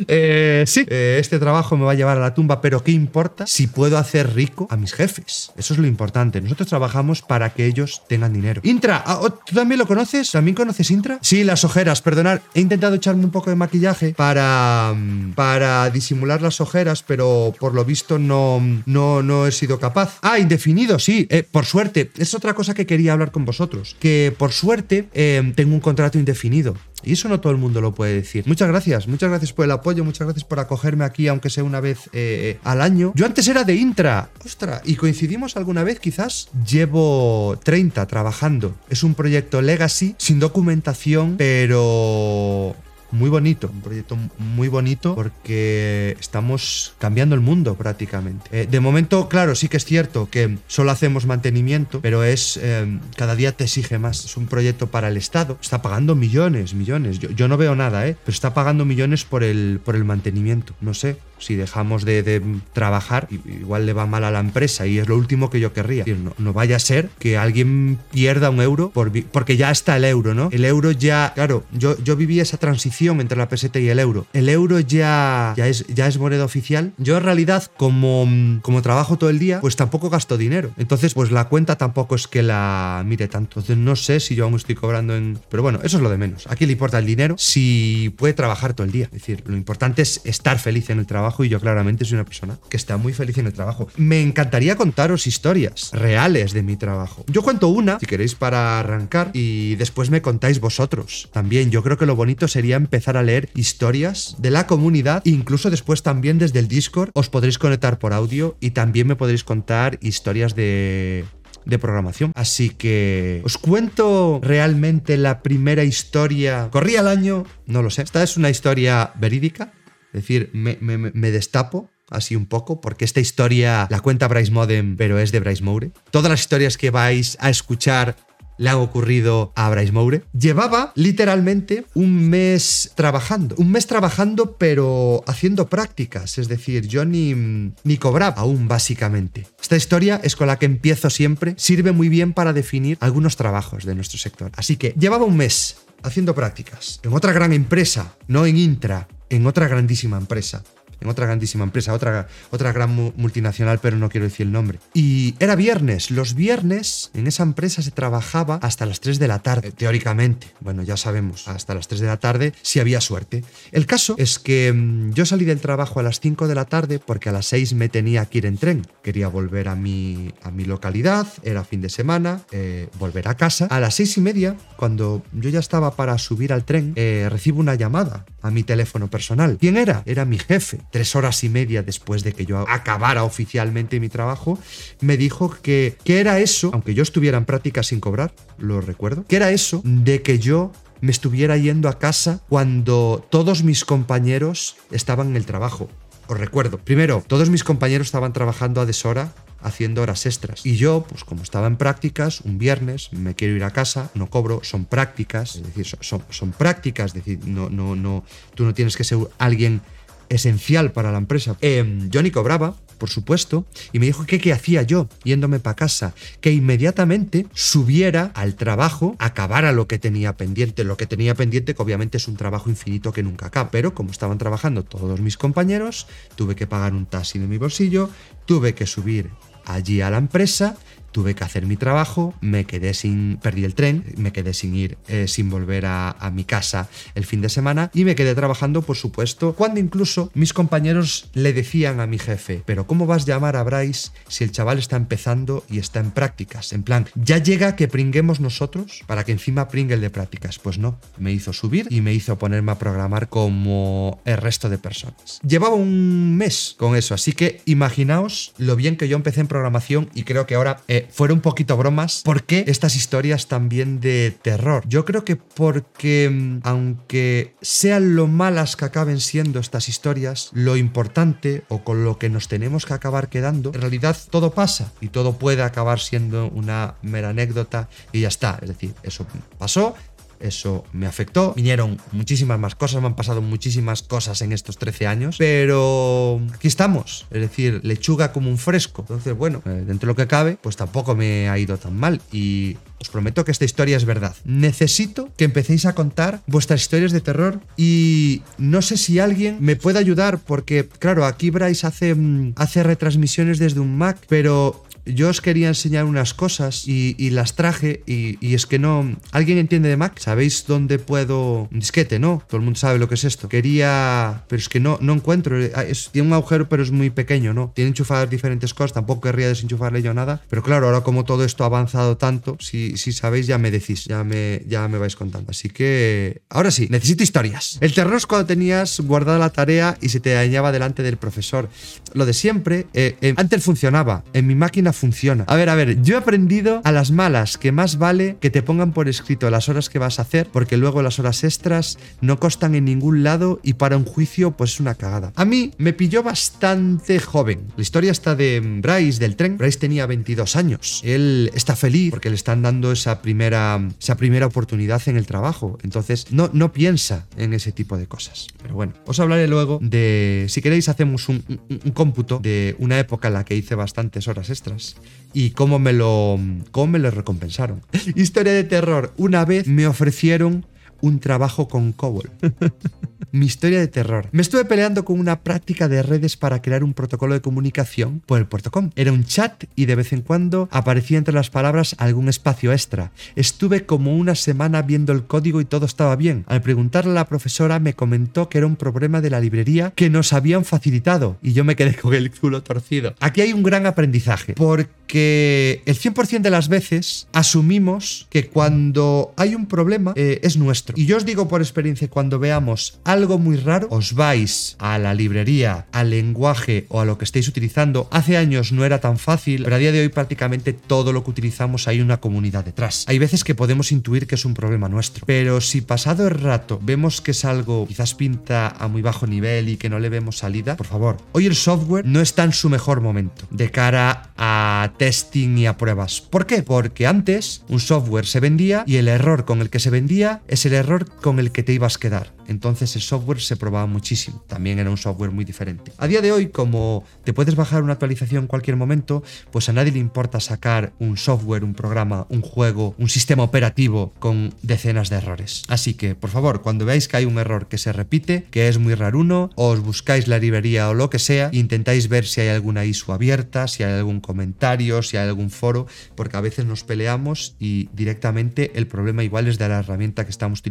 Eh, 0.08 0.64
sí, 0.68 0.86
eh, 0.88 1.18
este 1.20 1.40
trabajo 1.40 1.78
me 1.78 1.86
va 1.86 1.92
a 1.92 1.96
llevar 1.96 2.18
a 2.18 2.22
la 2.22 2.34
tumba, 2.34 2.62
pero 2.62 2.84
¿qué 2.84 2.92
importa 2.92 3.48
si 3.48 3.68
puedo 3.68 3.98
hacer 3.98 4.34
rico 4.34 4.68
a 4.70 4.78
mis 4.78 4.94
jefes? 4.94 5.52
Eso 5.58 5.74
es 5.74 5.80
lo 5.80 5.88
importante. 5.88 6.42
Nosotros 6.42 6.70
trabajamos 6.70 7.22
para 7.22 7.52
que 7.52 7.66
ellos 7.66 8.04
tengan 8.08 8.34
dinero. 8.34 8.62
Intra, 8.64 9.04
ah, 9.06 9.20
oh, 9.22 9.32
¿tú 9.32 9.56
también 9.56 9.80
lo 9.80 9.88
conoces? 9.88 10.32
¿También 10.32 10.56
conoces 10.56 10.92
Intra? 10.92 11.20
Sí, 11.22 11.44
las 11.44 11.64
ojeras, 11.64 12.02
perdonar. 12.02 12.42
He 12.54 12.62
intentado 12.62 12.96
echarme 12.96 13.26
un 13.26 13.32
poco 13.32 13.50
de 13.50 13.56
maquillaje 13.56 14.14
para, 14.16 14.94
mm, 14.96 15.34
para 15.34 15.90
disimular 15.90 16.42
las 16.42 16.62
ojeras, 16.62 17.04
pero 17.04 17.54
por 17.60 17.74
lo 17.74 17.86
visto 17.86 18.20
no, 18.20 18.62
no, 18.86 19.22
no 19.24 19.48
he 19.48 19.52
sido 19.52 19.80
capaz. 19.80 20.18
Ah, 20.22 20.40
indefinido, 20.40 21.00
sí. 21.00 21.28
Eh, 21.30 21.44
por 21.44 21.66
suerte, 21.66 22.12
es 22.18 22.34
otra 22.34 22.54
cosa 22.54 22.74
que 22.74 22.86
quería 22.86 23.14
hablar 23.14 23.32
con 23.32 23.46
vosotros. 23.46 23.96
Que 24.00 24.34
por 24.38 24.52
suerte 24.52 25.08
tengo 25.56 25.74
un 25.74 25.80
contrato 25.80 26.18
indefinido. 26.18 26.76
Y 27.04 27.14
eso 27.14 27.30
no 27.30 27.40
todo 27.40 27.52
el 27.52 27.58
mundo 27.58 27.82
lo 27.82 27.94
puede 27.94 28.14
decir. 28.14 28.44
Muchas 28.48 28.68
gracias, 28.68 29.08
muchas 29.08 29.30
gracias 29.30 29.54
por 29.54 29.66
el 29.66 29.72
apoyo, 29.72 30.04
muchas 30.04 30.28
gracias 30.28 30.44
por 30.44 30.60
acogerme 30.60 31.06
aquí, 31.06 31.28
aunque 31.28 31.50
sea 31.50 31.64
una 31.64 31.80
vez 31.80 32.10
eh, 32.14 32.60
al 32.64 32.82
año. 32.82 33.14
Yo 33.16 33.26
antes 33.26 33.48
era 33.48 33.64
de 33.64 33.76
Intra, 33.76 34.30
ostras, 34.46 34.82
y 34.86 34.96
coincidimos 34.96 35.58
alguna 35.58 35.84
vez 35.84 36.00
quizás. 36.00 36.50
Llevo 36.68 37.60
30 37.64 38.06
trabajando. 38.08 38.76
Es 38.90 39.04
un 39.04 39.16
proyecto 39.16 39.62
legacy, 39.62 40.16
sin 40.18 40.40
documentación, 40.40 41.36
pero 41.38 42.76
muy 43.12 43.30
bonito, 43.30 43.70
un 43.74 43.82
proyecto 43.82 44.18
muy 44.38 44.68
bonito 44.68 45.16
porque 45.16 46.16
estamos 46.20 46.94
cambiando 47.00 47.36
el 47.36 47.42
mundo 47.42 47.76
prácticamente. 47.76 48.50
Eh, 48.52 48.68
de 48.70 48.80
momento, 48.80 49.30
claro, 49.30 49.56
sí 49.56 49.68
que 49.68 49.78
es 49.78 49.86
cierto 49.86 50.30
que 50.30 50.58
solo 50.68 50.92
hacemos 50.92 51.26
mantenimiento, 51.26 52.02
pero 52.02 52.24
es 52.24 52.60
eh, 52.62 53.00
cada 53.16 53.36
día 53.36 53.52
te 53.52 53.66
exige 53.66 53.98
más. 53.98 54.26
Es 54.26 54.38
un 54.38 54.48
proyecto 54.48 54.88
para 54.88 55.08
el 55.08 55.18
Estado, 55.18 55.58
está 55.62 55.82
pagando 55.82 56.16
millones, 56.16 56.74
millones. 56.74 57.20
Yo, 57.20 57.30
yo 57.32 57.48
no 57.48 57.58
veo 57.58 57.76
nada, 57.76 58.08
¿eh? 58.08 58.16
pero 58.24 58.34
está 58.34 58.54
pagando 58.54 58.86
millones 58.86 59.24
por 59.24 59.44
el, 59.44 59.80
por 59.84 59.96
el 59.96 60.06
mantenimiento. 60.06 60.74
No 60.82 60.94
sé, 60.94 61.18
si 61.40 61.56
dejamos 61.56 62.06
de, 62.06 62.42
trabajar, 62.74 63.28
igual 63.32 63.86
le 63.86 63.94
va 63.94 64.06
mal 64.06 64.24
a 64.24 64.32
la 64.32 64.40
empresa 64.40 64.86
y 64.86 65.00
es 65.00 65.08
lo 65.08 65.16
último 65.16 65.50
que 65.50 65.60
yo 65.60 65.74
querría. 65.74 66.06
No, 66.06 66.34
no 66.38 66.54
vaya 66.54 66.76
a 66.76 66.80
ser 66.80 67.10
que 67.20 67.38
alguien 67.38 67.98
pierda 68.12 68.50
un 68.50 68.62
euro 68.62 68.92
por, 68.92 69.12
porque 69.24 69.58
ya 69.58 69.72
está 69.72 69.98
el 69.98 70.06
euro, 70.06 70.34
¿no? 70.34 70.50
El 70.52 70.66
euro 70.66 70.92
ya, 70.92 71.32
claro, 71.34 71.64
yo, 71.72 71.98
yo 72.04 72.16
viví 72.16 72.40
esa 72.40 72.58
transición 72.58 72.99
entre 73.00 73.38
la 73.38 73.48
peseta 73.48 73.80
y 73.80 73.88
el 73.88 74.00
euro. 74.00 74.26
El 74.34 74.50
euro 74.50 74.80
ya, 74.80 75.54
ya, 75.56 75.68
es, 75.68 75.86
ya 75.88 76.08
es 76.08 76.18
moneda 76.18 76.44
oficial. 76.44 76.92
Yo 76.98 77.18
en 77.18 77.24
realidad, 77.24 77.64
como, 77.78 78.28
como 78.62 78.82
trabajo 78.82 79.18
todo 79.18 79.30
el 79.30 79.40
día, 79.40 79.62
pues 79.62 79.76
tampoco 79.76 80.10
gasto 80.10 80.38
dinero. 80.38 80.72
Entonces, 80.78 81.14
pues 81.14 81.32
la 81.32 81.46
cuenta 81.46 81.78
tampoco 81.78 82.16
es 82.16 82.28
que 82.28 82.44
la 82.44 83.04
mire 83.06 83.28
tanto. 83.28 83.60
Entonces 83.60 83.78
no 83.78 83.96
sé 83.96 84.20
si 84.20 84.36
yo 84.36 84.46
aún 84.46 84.56
estoy 84.56 84.76
cobrando 84.76 85.16
en... 85.16 85.40
Pero 85.50 85.64
bueno, 85.64 85.80
eso 85.84 85.98
es 85.98 86.04
lo 86.04 86.10
de 86.10 86.18
menos. 86.18 86.46
¿A 86.48 86.56
quién 86.56 86.68
le 86.68 86.74
importa 86.74 87.00
el 87.00 87.06
dinero 87.06 87.36
si 87.38 88.14
puede 88.18 88.34
trabajar 88.34 88.74
todo 88.74 88.86
el 88.86 88.92
día? 88.92 89.06
Es 89.06 89.12
decir, 89.12 89.44
lo 89.46 89.56
importante 89.56 90.02
es 90.02 90.22
estar 90.26 90.60
feliz 90.60 90.90
en 90.90 91.00
el 91.00 91.06
trabajo 91.06 91.44
y 91.44 91.50
yo 91.50 91.60
claramente 91.60 92.04
soy 92.04 92.16
una 92.16 92.26
persona 92.26 92.58
que 92.70 92.78
está 92.78 92.98
muy 92.98 93.14
feliz 93.14 93.38
en 93.38 93.48
el 93.48 93.54
trabajo. 93.54 93.88
Me 93.96 94.22
encantaría 94.22 94.76
contaros 94.76 95.26
historias 95.26 95.92
reales 95.94 96.52
de 96.52 96.64
mi 96.64 96.76
trabajo. 96.76 97.24
Yo 97.28 97.44
cuento 97.44 97.70
una, 97.70 98.00
si 98.00 98.06
queréis, 98.06 98.36
para 98.36 98.80
arrancar 98.80 99.32
y 99.34 99.76
después 99.76 100.10
me 100.10 100.22
contáis 100.22 100.60
vosotros. 100.60 101.30
También 101.32 101.72
yo 101.72 101.82
creo 101.84 101.98
que 101.98 102.06
lo 102.06 102.16
bonito 102.16 102.48
sería 102.48 102.76
empezar 102.90 103.18
a 103.18 103.24
leer 103.24 103.50
historias 103.54 104.36
de 104.40 104.50
la 104.50 104.66
comunidad 104.66 105.22
incluso 105.26 105.70
después 105.70 106.02
también 106.02 106.40
desde 106.40 106.58
el 106.58 106.68
Discord 106.68 107.12
os 107.14 107.30
podréis 107.30 107.60
conectar 107.60 108.00
por 108.00 108.14
audio 108.14 108.58
y 108.60 108.72
también 108.72 109.06
me 109.06 109.16
podréis 109.16 109.44
contar 109.44 110.00
historias 110.02 110.56
de 110.56 111.26
de 111.66 111.78
programación. 111.78 112.32
Así 112.36 112.72
que 112.72 113.42
os 113.46 113.58
cuento 113.58 114.40
realmente 114.42 115.18
la 115.18 115.42
primera 115.44 115.84
historia. 115.84 116.70
Corría 116.72 117.02
el 117.02 117.08
año, 117.08 117.46
no 117.66 117.84
lo 117.84 117.90
sé. 117.90 118.02
Esta 118.02 118.24
es 118.24 118.38
una 118.38 118.50
historia 118.50 119.12
verídica. 119.16 119.74
Es 120.08 120.22
decir, 120.22 120.50
me, 120.54 121.32
destapo 121.32 121.92
así 122.10 122.36
un 122.36 122.48
poco, 122.48 122.82
porque 122.82 123.06
esta 123.06 123.20
historia 123.20 123.88
la 123.92 124.00
cuenta 124.00 124.28
Bryce 124.28 124.52
Modem, 124.52 124.98
pero 124.98 125.20
es 125.20 125.32
de 125.32 125.40
Bryce 125.40 125.64
Moure. 125.64 125.92
Todas 126.10 126.32
las 126.32 126.40
historias 126.40 126.78
que 126.78 126.90
vais 126.90 127.38
a 127.40 127.52
escuchar 127.52 128.16
le 128.60 128.70
han 128.70 128.78
ocurrido 128.78 129.52
a 129.56 129.70
Bryce 129.70 129.92
Moure. 129.92 130.24
Llevaba 130.38 130.92
literalmente 130.96 131.86
un 131.96 132.30
mes 132.30 132.92
trabajando. 132.94 133.56
Un 133.58 133.72
mes 133.72 133.88
trabajando, 133.88 134.58
pero 134.58 135.24
haciendo 135.26 135.70
prácticas. 135.70 136.38
Es 136.38 136.48
decir, 136.50 136.86
yo 136.88 137.06
ni, 137.06 137.74
ni 137.84 137.98
cobraba 137.98 138.42
aún, 138.42 138.68
básicamente. 138.68 139.48
Esta 139.60 139.78
historia 139.78 140.20
es 140.24 140.36
con 140.36 140.48
la 140.48 140.60
que 140.60 140.66
empiezo 140.66 141.10
siempre. 141.10 141.56
Sirve 141.58 141.94
muy 141.94 142.10
bien 142.10 142.34
para 142.34 142.54
definir 142.54 142.98
algunos 143.00 143.38
trabajos 143.38 143.86
de 143.86 143.96
nuestro 143.96 144.20
sector. 144.20 144.52
Así 144.56 144.76
que 144.76 144.94
llevaba 145.00 145.26
un 145.26 145.38
mes 145.38 145.78
haciendo 146.04 146.36
prácticas 146.36 147.00
en 147.04 147.14
otra 147.14 147.32
gran 147.34 147.54
empresa, 147.54 148.14
no 148.28 148.46
en 148.46 148.58
Intra, 148.58 149.08
en 149.30 149.48
otra 149.48 149.68
grandísima 149.68 150.18
empresa. 150.18 150.64
En 151.02 151.10
otra 151.10 151.26
grandísima 151.26 151.64
empresa, 151.64 151.94
otra, 151.94 152.28
otra 152.52 152.72
gran 152.72 152.94
multinacional, 152.94 153.80
pero 153.80 153.98
no 153.98 154.10
quiero 154.10 154.26
decir 154.26 154.46
el 154.46 154.52
nombre. 154.52 154.80
Y 154.94 155.36
era 155.40 155.56
viernes. 155.56 156.12
Los 156.12 156.34
viernes 156.34 157.12
en 157.14 157.28
esa 157.28 157.44
empresa 157.44 157.82
se 157.82 157.92
trabajaba 157.92 158.56
hasta 158.62 158.86
las 158.86 159.00
3 159.00 159.20
de 159.20 159.28
la 159.28 159.40
tarde, 159.40 159.72
teóricamente. 159.72 160.48
Bueno, 160.60 160.84
ya 160.84 160.98
sabemos, 160.98 161.48
hasta 161.48 161.74
las 161.74 161.88
3 161.88 162.02
de 162.02 162.08
la 162.08 162.18
tarde 162.18 162.54
si 162.62 162.80
había 162.80 163.02
suerte. 163.02 163.44
El 163.72 163.86
caso 163.86 164.16
es 164.18 164.40
que 164.40 164.74
mm, 164.74 165.14
yo 165.14 165.26
salí 165.26 165.46
del 165.46 165.60
trabajo 165.60 166.00
a 166.00 166.04
las 166.04 166.20
5 166.20 166.48
de 166.48 166.56
la 166.56 166.66
tarde 166.66 167.00
porque 167.00 167.30
a 167.30 167.32
las 167.32 167.46
6 167.48 167.74
me 167.74 167.90
tenía 167.90 168.26
que 168.26 168.40
ir 168.40 168.46
en 168.46 168.58
tren. 168.58 168.88
Quería 169.04 169.28
volver 169.28 169.70
a 169.70 169.76
mi, 169.76 170.34
a 170.44 170.52
mi 170.52 170.66
localidad, 170.66 171.28
era 171.44 171.64
fin 171.64 171.82
de 171.82 171.90
semana, 171.90 172.42
eh, 172.52 172.90
volver 173.00 173.28
a 173.28 173.36
casa. 173.36 173.68
A 173.70 173.80
las 173.80 173.96
6 173.96 174.18
y 174.18 174.22
media, 174.22 174.58
cuando 174.76 175.24
yo 175.34 175.50
ya 175.50 175.60
estaba 175.60 175.96
para 175.96 176.18
subir 176.18 176.54
al 176.54 176.66
tren, 176.66 176.94
eh, 176.96 177.28
recibo 177.30 177.60
una 177.60 177.76
llamada 177.76 178.26
a 178.42 178.52
mi 178.52 178.64
teléfono 178.64 179.10
personal. 179.10 179.58
¿Quién 179.60 179.78
era? 179.78 180.04
Era 180.06 180.26
mi 180.26 180.38
jefe. 180.38 180.80
Tres 180.92 181.16
horas 181.16 181.44
y 181.44 181.50
media 181.50 181.84
después 181.84 182.24
de 182.24 182.34
que 182.34 182.46
yo 182.46 182.60
acabara 182.68 183.24
oficialmente 183.24 184.00
mi 184.00 184.10
trabajo, 184.10 184.60
me 185.02 185.18
dijo 185.18 185.50
que, 185.62 185.98
que 186.04 186.20
era 186.20 186.40
eso, 186.40 186.72
aunque 186.74 186.94
yo 186.94 187.04
estuviera 187.04 187.38
en 187.38 187.46
práctica 187.46 187.84
sin 187.84 188.00
cobrar, 188.00 188.34
lo 188.58 188.82
recuerdo, 188.82 189.26
que 189.28 189.36
era 189.36 189.52
eso 189.52 189.82
de 189.84 190.22
que 190.22 190.40
yo 190.40 190.72
me 191.02 191.12
estuviera 191.12 191.58
yendo 191.58 191.90
a 191.90 192.00
casa 192.00 192.42
cuando 192.50 193.26
todos 193.30 193.64
mis 193.64 193.86
compañeros 193.86 194.76
estaban 194.92 195.30
en 195.30 195.36
el 195.36 195.46
trabajo. 195.46 195.90
Os 196.28 196.40
recuerdo, 196.40 196.78
primero, 196.78 197.24
todos 197.26 197.50
mis 197.50 197.64
compañeros 197.64 198.08
estaban 198.08 198.34
trabajando 198.34 198.82
a 198.82 198.86
deshora 198.86 199.34
haciendo 199.62 200.02
horas 200.02 200.26
extras. 200.26 200.66
Y 200.66 200.76
yo, 200.76 201.06
pues 201.10 201.24
como 201.24 201.44
estaba 201.44 201.68
en 201.68 201.76
prácticas, 201.76 202.42
un 202.42 202.58
viernes 202.58 203.12
me 203.12 203.36
quiero 203.36 203.56
ir 203.56 203.64
a 203.64 203.72
casa, 203.72 204.10
no 204.14 204.30
cobro, 204.30 204.62
son 204.64 204.86
prácticas, 204.86 205.56
es 205.56 205.64
decir, 205.64 205.88
son, 206.02 206.24
son, 206.30 206.52
prácticas, 206.52 207.08
es 207.08 207.14
decir, 207.26 207.40
no, 207.46 207.70
no, 207.70 207.96
no, 207.96 208.24
tú 208.56 208.64
no 208.64 208.74
tienes 208.74 208.96
que 208.96 209.04
ser 209.04 209.18
alguien 209.38 209.82
esencial 210.30 210.92
para 210.92 211.12
la 211.12 211.18
empresa. 211.18 211.58
Eh, 211.62 212.08
yo 212.10 212.24
ni 212.24 212.32
cobraba, 212.32 212.76
por 212.98 213.10
supuesto, 213.10 213.66
y 213.92 214.00
me 214.00 214.06
dijo 214.06 214.26
que 214.26 214.40
qué 214.40 214.54
hacía 214.54 214.84
yo 214.84 215.08
yéndome 215.24 215.60
para 215.60 215.76
casa, 215.76 216.14
que 216.42 216.52
inmediatamente 216.52 217.48
subiera 217.54 218.32
al 218.36 218.56
trabajo, 218.56 219.16
acabara 219.20 219.72
lo 219.72 219.88
que 219.88 220.00
tenía 220.00 220.38
pendiente, 220.38 220.84
lo 220.84 220.98
que 220.98 221.08
tenía 221.08 221.36
pendiente 221.36 221.74
que 221.74 221.82
obviamente 221.82 222.18
es 222.18 222.28
un 222.28 222.36
trabajo 222.36 222.70
infinito 222.70 223.12
que 223.12 223.24
nunca 223.24 223.48
acaba, 223.48 223.72
pero 223.72 223.94
como 223.94 224.12
estaban 224.12 224.38
trabajando 224.38 224.84
todos 224.84 225.20
mis 225.22 225.38
compañeros, 225.38 226.08
tuve 226.36 226.56
que 226.56 226.68
pagar 226.68 226.94
un 226.94 227.06
taxi 227.06 227.40
de 227.40 227.48
mi 227.48 227.58
bolsillo, 227.58 228.10
tuve 228.46 228.76
que 228.76 228.86
subir 228.86 229.30
allí 229.66 230.02
a 230.02 230.10
la 230.10 230.18
empresa 230.18 230.78
tuve 231.12 231.36
que 231.36 231.44
hacer 231.44 231.66
mi 231.66 231.78
trabajo, 231.78 232.34
me 232.42 232.66
quedé 232.66 232.94
sin, 232.94 233.38
perdí 233.42 233.66
el 233.66 233.76
tren, 233.76 234.04
me 234.18 234.32
quedé 234.32 234.54
sin 234.54 234.76
ir, 234.76 234.98
eh, 235.08 235.28
sin 235.28 235.50
volver 235.50 235.86
a, 235.86 236.16
mi 236.30 236.44
casa 236.44 236.90
el 237.16 237.26
fin 237.26 237.42
de 237.42 237.50
semana 237.50 237.90
y 237.94 238.06
me 238.06 238.14
quedé 238.14 238.36
trabajando, 238.36 238.84
por 238.84 238.96
supuesto, 238.96 239.54
cuando 239.56 239.80
incluso 239.80 240.30
mis 240.36 240.54
compañeros 240.54 241.32
le 241.34 241.54
decían 241.54 242.00
a 242.00 242.06
mi 242.06 242.20
jefe, 242.20 242.62
pero 242.66 242.86
¿cómo 242.86 243.08
vas 243.08 243.24
a 243.24 243.26
llamar 243.26 243.56
a 243.56 243.64
Bryce 243.64 244.12
si 244.28 244.44
el 244.44 244.52
chaval 244.52 244.78
está 244.78 244.96
empezando 244.96 245.66
y 245.70 245.80
está 245.80 246.00
en 246.00 246.12
prácticas? 246.12 246.72
En 246.72 246.84
plan, 246.84 247.08
ya 247.16 247.40
llega 247.40 247.76
que 247.76 247.88
pringuemos 247.88 248.40
nosotros 248.40 249.04
para 249.08 249.24
que 249.24 249.32
encima 249.32 249.68
pringue 249.70 249.96
el 249.96 250.02
de 250.02 250.10
prácticas. 250.12 250.60
Pues 250.60 250.78
no, 250.78 251.00
me 251.18 251.32
hizo 251.32 251.52
subir 251.52 251.88
y 251.90 252.02
me 252.02 252.14
hizo 252.14 252.38
ponerme 252.38 252.72
a 252.72 252.78
programar 252.78 253.30
como 253.30 254.22
el 254.26 254.38
resto 254.38 254.70
de 254.70 254.78
personas. 254.78 255.40
Llevaba 255.42 255.76
un 255.76 256.38
mes 256.38 256.76
con 256.78 256.96
eso, 256.96 257.14
así 257.14 257.34
que 257.34 257.62
imaginaos 257.66 258.54
lo 258.58 258.76
bien 258.76 258.98
que 258.98 259.08
yo 259.08 259.16
empecé 259.16 259.42
en 259.42 259.48
programación 259.48 260.10
y 260.14 260.24
creo 260.24 260.46
que 260.46 260.56
ahora 260.56 260.82
fuera 261.10 261.34
un 261.34 261.42
poquito 261.42 261.78
bromas, 261.78 262.22
¿por 262.24 262.44
qué 262.44 262.66
estas 262.68 262.96
historias 262.96 263.48
también 263.48 264.00
de 264.00 264.38
terror? 264.42 264.84
Yo 264.88 265.06
creo 265.06 265.24
que 265.24 265.36
porque, 265.36 266.30
mm, 266.30 266.60
aunque 266.64 267.56
sean 267.62 268.16
lo 268.16 268.28
malas 268.28 268.76
que 268.76 268.86
acaben 268.86 269.20
siendo 269.20 269.60
estas 269.60 269.90
historias, 269.90 270.50
lo 270.54 270.78
importante 270.78 271.64
o 271.70 271.84
con 271.84 272.04
lo 272.04 272.18
que 272.18 272.30
nos 272.30 272.48
tenemos 272.48 272.86
que 272.86 272.94
acabar 272.94 273.30
quedando, 273.30 273.72
en 273.74 273.82
realidad 273.82 274.18
todo 274.30 274.52
pasa 274.52 274.92
y 275.02 275.10
todo 275.10 275.38
puede 275.38 275.64
acabar 275.64 276.00
siendo 276.00 276.50
una 276.50 276.96
mera 277.02 277.30
anécdota 277.30 277.90
y 278.12 278.22
ya 278.22 278.28
está. 278.28 278.60
Es 278.62 278.70
decir, 278.70 278.94
eso 279.04 279.26
pasó, 279.58 279.96
eso 280.40 280.84
me 280.94 281.06
afectó. 281.06 281.54
Vinieron 281.56 281.98
muchísimas 282.12 282.60
más 282.60 282.76
cosas, 282.76 283.02
me 283.02 283.08
han 283.08 283.16
pasado 283.16 283.42
muchísimas 283.42 284.04
cosas 284.04 284.42
en 284.42 284.52
estos 284.52 284.78
13 284.78 285.08
años, 285.08 285.36
pero 285.38 286.42
aquí 286.54 286.68
estamos, 286.68 287.26
es 287.32 287.42
decir, 287.42 287.82
lechuga 287.84 288.32
como 288.32 288.50
un 288.50 288.58
fresco. 288.58 289.02
Entonces, 289.02 289.36
bueno, 289.36 289.62
eh, 289.66 289.84
dentro 289.86 290.08
de 290.08 290.12
lo 290.14 290.16
que 290.16 290.28
cabe, 290.28 290.58
pues 290.62 290.76
tampoco 290.76 291.16
me 291.16 291.50
ha 291.50 291.58
ido 291.58 291.78
tan 291.78 291.96
mal 291.96 292.22
y 292.32 292.78
os 293.00 293.10
prometo 293.10 293.46
que 293.46 293.52
esta 293.52 293.66
historia 293.66 293.98
es 293.98 294.06
verdad. 294.06 294.36
Necesito 294.44 295.30
que 295.38 295.46
empecéis 295.46 295.86
a 295.86 295.96
contar 295.96 296.42
vuestras 296.48 296.82
historias 296.82 297.12
de 297.12 297.22
terror 297.22 297.62
y 297.78 298.42
no 298.58 298.82
sé 298.82 298.98
si 298.98 299.20
alguien 299.20 299.58
me 299.60 299.76
puede 299.76 300.00
ayudar 300.00 300.40
porque, 300.40 300.88
claro, 300.88 301.26
aquí 301.26 301.50
Bryce 301.50 301.88
hace, 301.88 302.16
mm, 302.16 302.54
hace 302.56 302.84
retransmisiones 302.84 303.60
desde 303.60 303.80
un 303.80 303.98
Mac, 303.98 304.18
pero 304.28 304.84
yo 305.14 305.30
os 305.30 305.42
quería 305.42 305.68
enseñar 305.68 306.06
unas 306.06 306.34
cosas 306.34 306.88
y, 306.88 307.30
las 307.30 307.56
traje 307.56 308.04
y, 308.06 308.54
es 308.54 308.66
que 308.66 308.80
no... 308.80 309.18
¿Alguien 309.32 309.58
entiende 309.58 309.90
de 309.90 309.98
Mac? 309.98 310.20
¿Sabéis 310.20 310.66
dónde 310.68 311.00
puedo...? 311.00 311.68
Un 311.72 311.80
disquete, 311.80 312.20
¿no? 312.20 312.44
Todo 312.48 312.58
el 312.58 312.64
mundo 312.64 312.80
sabe 312.80 313.00
lo 313.00 313.08
que 313.08 313.16
es 313.16 313.24
esto. 313.24 313.50
Quería... 313.50 314.44
Pero 314.48 314.60
es 314.60 314.70
que 314.70 314.80
no, 314.80 314.98
no 315.02 315.14
encuentro. 315.14 315.58
Ah, 315.76 315.84
tiene 316.12 316.28
un 316.28 316.34
agujero 316.34 316.70
pero 316.70 316.84
es 316.84 316.92
muy 316.92 317.10
pequeño, 317.10 317.54
¿no? 317.54 317.72
Tiene 317.76 317.90
enchufadas 317.90 318.30
diferentes 318.30 318.74
cosas, 318.74 318.94
tampoco 318.94 319.22
querría 319.22 319.48
desenchufarle 319.48 320.02
yo 320.02 320.14
nada. 320.14 320.42
Pero 320.50 320.64
claro, 320.64 320.88
ahora 320.88 321.02
como 321.02 321.24
todo 321.24 321.44
esto 321.46 321.64
ha 321.64 321.68
avanzado 321.68 322.18
tanto, 322.18 322.58
si, 322.60 322.98
si 322.98 323.12
sabéis 323.12 323.48
ya 323.48 323.58
me 323.58 323.72
decís, 323.72 324.06
ya 324.06 324.24
me, 324.24 324.62
ya 324.68 324.88
me 324.88 324.98
vais 324.98 325.16
contando. 325.16 325.52
Así 325.52 325.70
que... 325.70 326.42
Ahora 326.50 326.72
sí, 326.72 326.88
necesito 326.90 327.24
historias. 327.24 327.78
El 327.82 327.94
terror 327.94 328.16
es 328.16 328.26
cuando 328.26 328.46
tenías 328.48 329.00
guardada 329.00 329.40
la 329.40 329.50
tarea 329.50 329.98
y 330.02 330.10
se 330.10 330.20
te 330.20 330.34
dañaba 330.34 330.72
delante 330.72 331.04
del 331.04 331.18
profesor. 331.18 331.70
Lo 332.14 332.26
de 332.26 332.34
siempre, 332.34 332.88
eh, 332.94 333.16
eh, 333.22 333.34
antes 333.38 333.64
funcionaba. 333.64 334.24
En 334.34 334.48
mi 334.48 334.56
máquina 334.56 334.94
funciona. 335.00 335.46
A 335.48 335.56
ver, 335.56 335.70
a 335.70 335.76
ver, 335.76 336.02
yo 336.04 336.16
he 336.16 336.18
aprendido 336.18 336.82
a 336.84 336.92
las 336.92 337.12
malas 337.12 337.58
que 337.58 337.72
más 337.72 337.98
vale 337.98 338.38
que 338.40 338.50
te 338.50 338.62
pongan 338.62 338.92
por 338.92 339.08
escrito 339.08 339.50
las 339.50 339.70
horas 339.70 339.90
que 339.90 339.98
vas 339.98 340.20
a 340.20 340.24
hacer, 340.24 340.48
porque 340.52 340.78
luego 340.78 341.02
las 341.02 341.20
horas 341.20 341.44
extras 341.44 341.98
no 342.22 342.40
costan 342.40 342.76
en 342.76 342.86
ningún 342.86 343.24
lado 343.24 343.60
y 343.64 343.74
para 343.74 343.98
un 343.98 344.06
juicio 344.06 344.52
pues 344.52 344.74
es 344.74 344.80
una 344.80 344.96
cagada. 344.96 345.32
A 345.36 345.46
mí 345.46 345.72
me 345.78 345.94
pilló 345.94 346.22
bastante 346.22 347.20
joven. 347.20 347.68
La 347.78 347.82
historia 347.82 348.12
está 348.12 348.36
de 348.36 348.60
Bryce 348.60 349.20
del 349.20 349.36
tren. 349.36 349.58
Bryce 349.58 349.80
tenía 349.80 350.06
22 350.06 350.56
años. 350.56 351.02
Él 351.04 351.50
está 351.56 351.76
feliz 351.76 352.12
porque 352.12 352.30
le 352.30 352.36
están 352.36 352.62
dando 352.62 352.92
esa 352.92 353.22
primera, 353.22 353.80
esa 354.00 354.18
primera 354.18 354.46
oportunidad 354.46 355.02
en 355.08 355.16
el 355.16 355.26
trabajo. 355.26 355.78
Entonces 355.84 356.28
no, 356.32 356.50
no 356.54 356.74
piensa 356.74 357.26
en 357.38 357.54
ese 357.54 357.72
tipo 357.72 357.98
de 357.98 358.08
cosas. 358.08 358.48
Pero 358.62 358.76
bueno, 358.76 358.94
os 359.06 359.20
hablaré 359.20 359.48
luego 359.48 359.80
de, 359.82 360.46
si 360.50 360.62
queréis 360.62 360.90
hacemos 360.90 361.30
un, 361.30 361.44
un 361.70 361.92
cómputo 361.92 362.40
de 362.40 362.76
una 362.80 363.00
época 363.00 363.30
en 363.30 363.36
la 363.36 363.46
que 363.46 363.56
hice 363.56 363.76
bastantes 363.76 364.28
horas 364.28 364.50
extras 364.50 364.89
y 365.34 365.52
cómo 365.52 365.80
me 365.80 365.94
lo, 365.94 366.40
cómo 366.72 366.94
me 366.94 367.00
lo 367.00 367.12
recompensaron. 367.12 367.82
Historia 368.16 368.54
de 368.54 368.64
terror. 368.64 369.14
Una 369.18 369.46
vez 369.46 369.68
me 369.68 369.88
ofrecieron 369.88 370.66
un 371.02 371.20
trabajo 371.20 371.68
con 371.68 371.92
COBOL. 371.92 372.30
Mi 373.32 373.46
historia 373.46 373.80
de 373.80 373.88
terror. 373.88 374.28
Me 374.32 374.42
estuve 374.42 374.66
peleando 374.66 375.06
con 375.06 375.20
una 375.20 375.42
práctica 375.42 375.88
de 375.88 376.02
redes 376.02 376.36
para 376.36 376.62
crear 376.62 376.84
un 376.84 376.96
protocolo 376.96 377.36
de 377.36 377.42
comunicación 377.42 378.22
por 378.26 378.40
el 378.40 378.48
puerto.com. 378.48 378.90
Era 378.96 379.12
un 379.12 379.24
chat 379.24 379.66
y 379.76 379.86
de 379.86 379.96
vez 379.96 380.14
en 380.14 380.22
cuando 380.22 380.68
aparecía 380.72 381.20
entre 381.20 381.34
las 381.34 381.52
palabras 381.52 381.96
algún 382.00 382.28
espacio 382.28 382.72
extra. 382.72 383.12
Estuve 383.36 383.86
como 383.86 384.18
una 384.18 384.34
semana 384.34 384.82
viendo 384.82 385.14
el 385.14 385.26
código 385.26 385.62
y 385.62 385.66
todo 385.66 385.86
estaba 385.86 386.16
bien. 386.16 386.44
Al 386.48 386.62
preguntarle 386.62 387.12
a 387.12 387.16
la 387.16 387.28
profesora 387.28 387.80
me 387.80 387.94
comentó 387.94 388.50
que 388.50 388.58
era 388.58 388.68
un 388.68 388.78
problema 388.78 389.22
de 389.22 389.30
la 389.30 389.40
librería 389.40 389.92
que 389.96 390.10
nos 390.10 390.34
habían 390.34 390.66
facilitado 390.66 391.38
y 391.44 391.54
yo 391.54 391.64
me 391.64 391.76
quedé 391.76 391.96
con 391.96 392.16
el 392.16 392.32
culo 392.32 392.64
torcido. 392.64 393.14
Aquí 393.20 393.42
hay 393.42 393.54
un 393.54 393.62
gran 393.62 393.86
aprendizaje 393.86 394.56
porque 394.56 395.84
el 395.86 395.96
100% 395.96 396.42
de 396.42 396.50
las 396.50 396.68
veces 396.68 397.28
asumimos 397.34 398.28
que 398.30 398.48
cuando 398.48 399.34
hay 399.38 399.54
un 399.54 399.68
problema 399.68 400.14
eh, 400.16 400.40
es 400.42 400.58
nuestro 400.58 400.89
y 400.96 401.06
yo 401.06 401.18
os 401.18 401.26
digo 401.26 401.48
por 401.48 401.62
experiencia, 401.62 402.10
cuando 402.10 402.40
veamos 402.40 403.00
algo 403.04 403.38
muy 403.38 403.58
raro, 403.58 403.88
os 403.92 404.14
vais 404.14 404.76
a 404.80 404.98
la 404.98 405.14
librería, 405.14 405.88
al 405.92 406.10
lenguaje 406.10 406.86
o 406.90 407.02
a 407.02 407.06
lo 407.06 407.18
que 407.18 407.26
estéis 407.26 407.48
utilizando. 407.48 408.08
Hace 408.12 408.38
años 408.38 408.72
no 408.72 408.86
era 408.86 409.00
tan 409.00 409.18
fácil, 409.18 409.64
pero 409.64 409.76
a 409.76 409.80
día 409.80 409.92
de 409.92 410.02
hoy 410.02 410.10
prácticamente 410.10 410.74
todo 410.74 411.14
lo 411.14 411.24
que 411.24 411.32
utilizamos 411.32 411.88
hay 411.88 412.02
una 412.02 412.20
comunidad 412.20 412.66
detrás. 412.66 413.06
Hay 413.08 413.20
veces 413.20 413.44
que 413.44 413.56
podemos 413.56 413.92
intuir 413.92 414.28
que 414.28 414.36
es 414.36 414.46
un 414.46 414.54
problema 414.54 414.90
nuestro, 414.90 415.26
pero 415.26 415.62
si 415.62 415.82
pasado 415.82 416.28
el 416.28 416.36
rato 416.36 416.80
vemos 416.82 417.22
que 417.22 417.32
es 417.32 417.46
algo 417.46 417.88
quizás 417.88 418.16
pinta 418.16 418.68
a 418.68 418.88
muy 418.88 419.02
bajo 419.02 419.28
nivel 419.28 419.70
y 419.70 419.78
que 419.78 419.90
no 419.90 420.00
le 420.00 420.10
vemos 420.10 420.38
salida, 420.38 420.78
por 420.78 420.88
favor, 420.88 421.18
hoy 421.34 421.46
el 421.46 421.56
software 421.56 422.06
no 422.06 422.22
está 422.22 422.44
en 422.44 422.54
su 422.54 422.70
mejor 422.70 423.02
momento 423.02 423.46
de 423.50 423.72
cara 423.72 424.32
a 424.38 424.94
testing 424.98 425.58
y 425.58 425.66
a 425.68 425.78
pruebas. 425.78 426.22
¿Por 426.22 426.46
qué? 426.46 426.64
Porque 426.64 427.08
antes 427.08 427.64
un 427.70 427.80
software 427.80 428.26
se 428.26 428.40
vendía 428.40 428.84
y 428.86 428.98
el 428.98 429.08
error 429.08 429.46
con 429.46 429.62
el 429.62 429.70
que 429.70 429.80
se 429.80 429.90
vendía 429.90 430.42
es 430.48 430.66
el 430.66 430.74
error 430.80 431.10
con 431.22 431.40
el 431.40 431.52
que 431.52 431.64
te 431.64 431.74
ibas 431.74 431.96
a 431.96 432.00
quedar. 432.00 432.34
Entonces 432.50 432.96
el 432.96 433.04
software 433.04 433.40
se 433.40 433.56
probaba 433.56 433.86
muchísimo. 433.86 434.44
También 434.48 434.80
era 434.80 434.90
un 434.90 434.98
software 434.98 435.30
muy 435.30 435.46
diferente. 435.46 435.92
A 435.98 436.08
día 436.08 436.22
de 436.22 436.32
hoy, 436.32 436.48
como 436.48 437.04
te 437.24 437.32
puedes 437.32 437.56
bajar 437.56 437.84
una 437.84 437.94
actualización 437.94 438.44
en 438.44 438.48
cualquier 438.48 438.76
momento, 438.76 439.24
pues 439.52 439.70
a 439.70 439.74
nadie 439.74 439.92
le 439.92 440.00
importa 440.00 440.40
sacar 440.40 440.94
un 440.98 441.16
software, 441.18 441.64
un 441.64 441.76
programa, 441.76 442.26
un 442.30 442.42
juego, 442.42 442.96
un 442.98 443.08
sistema 443.08 443.44
operativo 443.44 444.14
con 444.18 444.54
decenas 444.64 445.12
de 445.12 445.18
errores. 445.18 445.64
Así 445.68 445.94
que, 445.94 446.16
por 446.16 446.32
favor, 446.32 446.64
cuando 446.64 446.86
veáis 446.86 447.08
que 447.08 447.18
hay 447.18 447.26
un 447.26 447.38
error 447.38 447.68
que 447.68 447.78
se 447.78 447.94
repite, 447.94 448.46
que 448.50 448.68
es 448.68 448.80
muy 448.80 448.96
raro 448.96 449.20
uno, 449.20 449.52
os 449.56 449.82
buscáis 449.82 450.28
la 450.28 450.40
librería 450.40 450.90
o 450.90 450.96
lo 450.96 451.12
que 451.12 451.20
sea 451.20 451.52
intentáis 451.52 452.10
ver 452.10 452.26
si 452.26 452.42
hay 452.42 452.48
alguna 452.48 452.86
ISO 452.86 453.14
abierta, 453.14 453.68
si 453.68 453.84
hay 453.84 453.94
algún 453.94 454.22
comentario, 454.22 455.04
si 455.04 455.18
hay 455.18 455.28
algún 455.28 455.52
foro, 455.52 455.86
porque 456.16 456.38
a 456.38 456.42
veces 456.42 456.66
nos 456.66 456.84
peleamos 456.84 457.56
y 457.60 457.90
directamente 457.94 458.72
el 458.74 458.88
problema 458.88 459.24
igual 459.24 459.48
es 459.48 459.60
de 459.60 459.70
la 459.70 459.80
herramienta 459.80 460.26
que 460.26 460.32
estamos 460.32 460.60
utilizando 460.60 460.69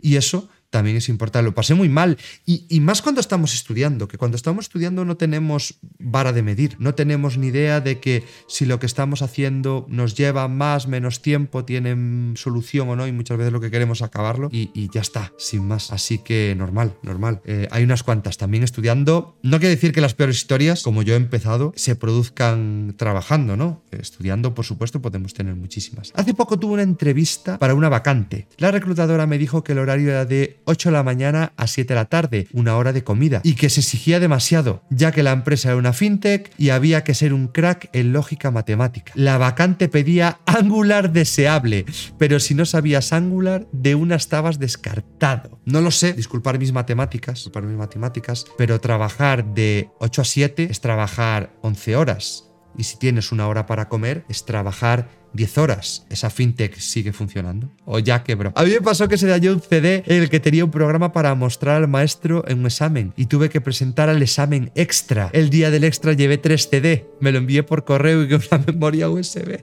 y 0.00 0.16
eso 0.16 0.48
también 0.72 0.96
es 0.96 1.08
importante. 1.08 1.44
Lo 1.44 1.54
pasé 1.54 1.74
muy 1.74 1.88
mal. 1.88 2.16
Y, 2.46 2.80
más 2.80 3.02
cuando 3.02 3.20
estamos 3.20 3.54
estudiando, 3.54 4.08
que 4.08 4.18
cuando 4.18 4.36
estamos 4.36 4.64
estudiando 4.64 5.04
no 5.04 5.16
tenemos 5.16 5.74
vara 5.98 6.32
de 6.32 6.42
medir, 6.42 6.76
no 6.78 6.94
tenemos 6.94 7.36
ni 7.36 7.48
idea 7.48 7.80
de 7.80 8.00
que 8.00 8.24
si 8.48 8.64
lo 8.64 8.80
que 8.80 8.86
estamos 8.86 9.20
haciendo 9.22 9.86
nos 9.88 10.16
lleva 10.16 10.48
más, 10.48 10.88
menos 10.88 11.20
tiempo, 11.20 11.64
tiene 11.64 12.34
solución 12.36 12.88
o 12.88 12.96
no, 12.96 13.06
y 13.06 13.12
muchas 13.12 13.36
veces 13.36 13.52
lo 13.52 13.60
que 13.60 13.70
queremos 13.70 13.98
es 13.98 14.02
acabarlo 14.02 14.48
y, 14.50 14.90
ya 14.90 15.02
está, 15.02 15.32
sin 15.36 15.68
más. 15.68 15.92
Así 15.92 16.18
que 16.18 16.54
normal, 16.56 16.96
normal. 17.02 17.42
Eh, 17.44 17.68
hay 17.70 17.84
unas 17.84 18.02
cuantas 18.02 18.38
también 18.38 18.64
estudiando. 18.64 19.38
No 19.42 19.58
quiere 19.58 19.74
decir 19.74 19.92
que 19.92 20.00
las 20.00 20.14
peores 20.14 20.36
historias, 20.36 20.82
como 20.82 21.02
yo 21.02 21.12
he 21.12 21.18
empezado, 21.18 21.74
se 21.76 21.96
produzcan 21.96 22.94
trabajando, 22.96 23.58
¿no? 23.58 23.84
Estudiando, 23.90 24.54
por 24.54 24.64
supuesto, 24.64 25.02
podemos 25.02 25.34
tener 25.34 25.54
muchísimas. 25.54 26.12
Hace 26.14 26.32
poco 26.32 26.58
tuve 26.58 26.72
una 26.72 26.82
entrevista 26.82 27.58
para 27.58 27.74
una 27.74 27.90
vacante. 27.90 28.48
La 28.56 28.70
reclutadora 28.70 29.26
me 29.26 29.36
dijo 29.36 29.62
que 29.62 29.72
el 29.72 29.78
horario 29.78 30.08
era 30.10 30.24
de 30.24 30.61
8 30.64 30.88
de 30.88 30.92
la 30.92 31.02
mañana 31.02 31.52
a 31.56 31.66
7 31.66 31.94
de 31.94 32.00
la 32.00 32.04
tarde, 32.06 32.48
una 32.52 32.76
hora 32.76 32.92
de 32.92 33.04
comida, 33.04 33.40
y 33.44 33.54
que 33.54 33.70
se 33.70 33.80
exigía 33.80 34.20
demasiado, 34.20 34.82
ya 34.90 35.12
que 35.12 35.22
la 35.22 35.32
empresa 35.32 35.68
era 35.68 35.76
una 35.76 35.92
fintech 35.92 36.50
y 36.58 36.70
había 36.70 37.04
que 37.04 37.14
ser 37.14 37.32
un 37.32 37.48
crack 37.48 37.88
en 37.92 38.12
lógica 38.12 38.50
matemática. 38.50 39.12
La 39.14 39.38
vacante 39.38 39.88
pedía 39.88 40.40
Angular 40.46 41.12
deseable, 41.12 41.84
pero 42.18 42.40
si 42.40 42.54
no 42.54 42.64
sabías 42.64 43.12
Angular, 43.12 43.66
de 43.72 43.94
una 43.94 44.16
estabas 44.16 44.58
descartado. 44.58 45.60
No 45.64 45.80
lo 45.80 45.90
sé, 45.90 46.12
disculpar 46.12 46.58
mis 46.58 46.72
matemáticas, 46.72 47.36
disculpar 47.36 47.64
mis 47.64 47.76
matemáticas, 47.76 48.44
pero 48.58 48.80
trabajar 48.80 49.44
de 49.54 49.88
8 49.98 50.22
a 50.22 50.24
7 50.24 50.68
es 50.70 50.80
trabajar 50.80 51.54
11 51.62 51.96
horas. 51.96 52.51
Y 52.76 52.84
si 52.84 52.98
tienes 52.98 53.32
una 53.32 53.48
hora 53.48 53.66
para 53.66 53.88
comer, 53.88 54.24
es 54.28 54.44
trabajar 54.44 55.08
10 55.34 55.58
horas. 55.58 56.06
Esa 56.10 56.30
fintech 56.30 56.76
sigue 56.78 57.12
funcionando. 57.12 57.72
O 57.84 57.98
ya 57.98 58.22
quebró. 58.22 58.52
A 58.54 58.64
mí 58.64 58.70
me 58.70 58.80
pasó 58.80 59.08
que 59.08 59.18
se 59.18 59.26
dañó 59.26 59.52
un 59.52 59.60
CD 59.60 60.02
en 60.06 60.22
el 60.22 60.30
que 60.30 60.40
tenía 60.40 60.64
un 60.64 60.70
programa 60.70 61.12
para 61.12 61.34
mostrar 61.34 61.76
al 61.76 61.88
maestro 61.88 62.44
en 62.48 62.60
un 62.60 62.66
examen 62.66 63.12
y 63.16 63.26
tuve 63.26 63.48
que 63.48 63.60
presentar 63.60 64.08
al 64.08 64.22
examen 64.22 64.70
extra. 64.74 65.30
El 65.32 65.50
día 65.50 65.70
del 65.70 65.84
extra 65.84 66.12
llevé 66.12 66.38
3 66.38 66.68
CD. 66.68 67.06
Me 67.20 67.32
lo 67.32 67.38
envié 67.38 67.62
por 67.62 67.84
correo 67.84 68.22
y 68.22 68.28
con 68.28 68.42
una 68.50 68.64
memoria 68.66 69.10
USB. 69.10 69.62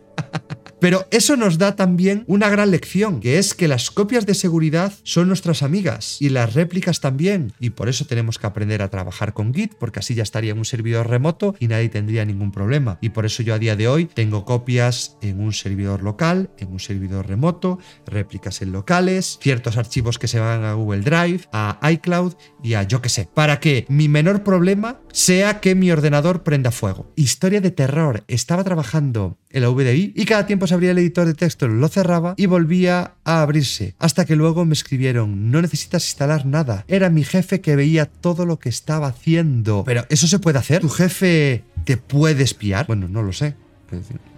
Pero 0.79 1.07
eso 1.11 1.35
nos 1.35 1.57
da 1.57 1.75
también 1.75 2.23
una 2.27 2.49
gran 2.49 2.71
lección, 2.71 3.19
que 3.19 3.37
es 3.37 3.53
que 3.53 3.67
las 3.67 3.91
copias 3.91 4.25
de 4.25 4.33
seguridad 4.33 4.93
son 5.03 5.27
nuestras 5.27 5.61
amigas 5.61 6.21
y 6.21 6.29
las 6.29 6.53
réplicas 6.53 7.01
también. 7.01 7.53
Y 7.59 7.71
por 7.71 7.89
eso 7.89 8.05
tenemos 8.05 8.39
que 8.39 8.47
aprender 8.47 8.81
a 8.81 8.89
trabajar 8.89 9.33
con 9.33 9.53
Git, 9.53 9.73
porque 9.75 9.99
así 9.99 10.15
ya 10.15 10.23
estaría 10.23 10.51
en 10.51 10.57
un 10.57 10.65
servidor 10.65 11.09
remoto 11.09 11.55
y 11.59 11.67
nadie 11.67 11.89
tendría 11.89 12.23
ningún 12.25 12.51
problema. 12.51 12.97
Y 13.01 13.09
por 13.09 13.25
eso 13.25 13.43
yo 13.43 13.53
a 13.53 13.59
día 13.59 13.75
de 13.75 13.87
hoy 13.87 14.05
tengo 14.05 14.45
copias 14.45 15.17
en 15.21 15.41
un 15.41 15.53
servidor 15.53 16.01
local, 16.01 16.49
en 16.57 16.71
un 16.71 16.79
servidor 16.79 17.27
remoto, 17.27 17.79
réplicas 18.05 18.61
en 18.61 18.71
locales, 18.71 19.37
ciertos 19.41 19.77
archivos 19.77 20.17
que 20.17 20.27
se 20.27 20.39
van 20.39 20.63
a 20.63 20.73
Google 20.73 21.01
Drive, 21.01 21.41
a 21.51 21.79
iCloud 21.91 22.33
y 22.63 22.75
a 22.75 22.83
yo 22.83 23.01
que 23.01 23.09
sé, 23.09 23.27
para 23.33 23.59
que 23.59 23.85
mi 23.89 24.07
menor 24.07 24.43
problema 24.43 25.01
sea 25.11 25.59
que 25.59 25.75
mi 25.75 25.91
ordenador 25.91 26.43
prenda 26.43 26.71
fuego. 26.71 27.11
Historia 27.15 27.61
de 27.61 27.71
terror. 27.71 28.23
Estaba 28.27 28.63
trabajando 28.63 29.37
en 29.49 29.63
la 29.63 29.69
VDI 29.69 30.13
y 30.15 30.25
cada 30.25 30.45
tiempo 30.45 30.67
abría 30.71 30.91
el 30.91 30.97
editor 30.97 31.25
de 31.25 31.33
texto, 31.33 31.67
lo 31.67 31.87
cerraba 31.87 32.33
y 32.37 32.45
volvía 32.45 33.13
a 33.23 33.41
abrirse. 33.41 33.95
Hasta 33.99 34.25
que 34.25 34.35
luego 34.35 34.65
me 34.65 34.73
escribieron, 34.73 35.51
no 35.51 35.61
necesitas 35.61 36.05
instalar 36.05 36.45
nada. 36.45 36.85
Era 36.87 37.09
mi 37.09 37.23
jefe 37.23 37.61
que 37.61 37.75
veía 37.75 38.05
todo 38.05 38.45
lo 38.45 38.59
que 38.59 38.69
estaba 38.69 39.07
haciendo. 39.07 39.83
Pero 39.85 40.05
eso 40.09 40.27
se 40.27 40.39
puede 40.39 40.59
hacer. 40.59 40.81
¿Tu 40.81 40.89
jefe 40.89 41.63
te 41.85 41.97
puede 41.97 42.43
espiar? 42.43 42.87
Bueno, 42.87 43.07
no 43.07 43.21
lo 43.21 43.33
sé. 43.33 43.55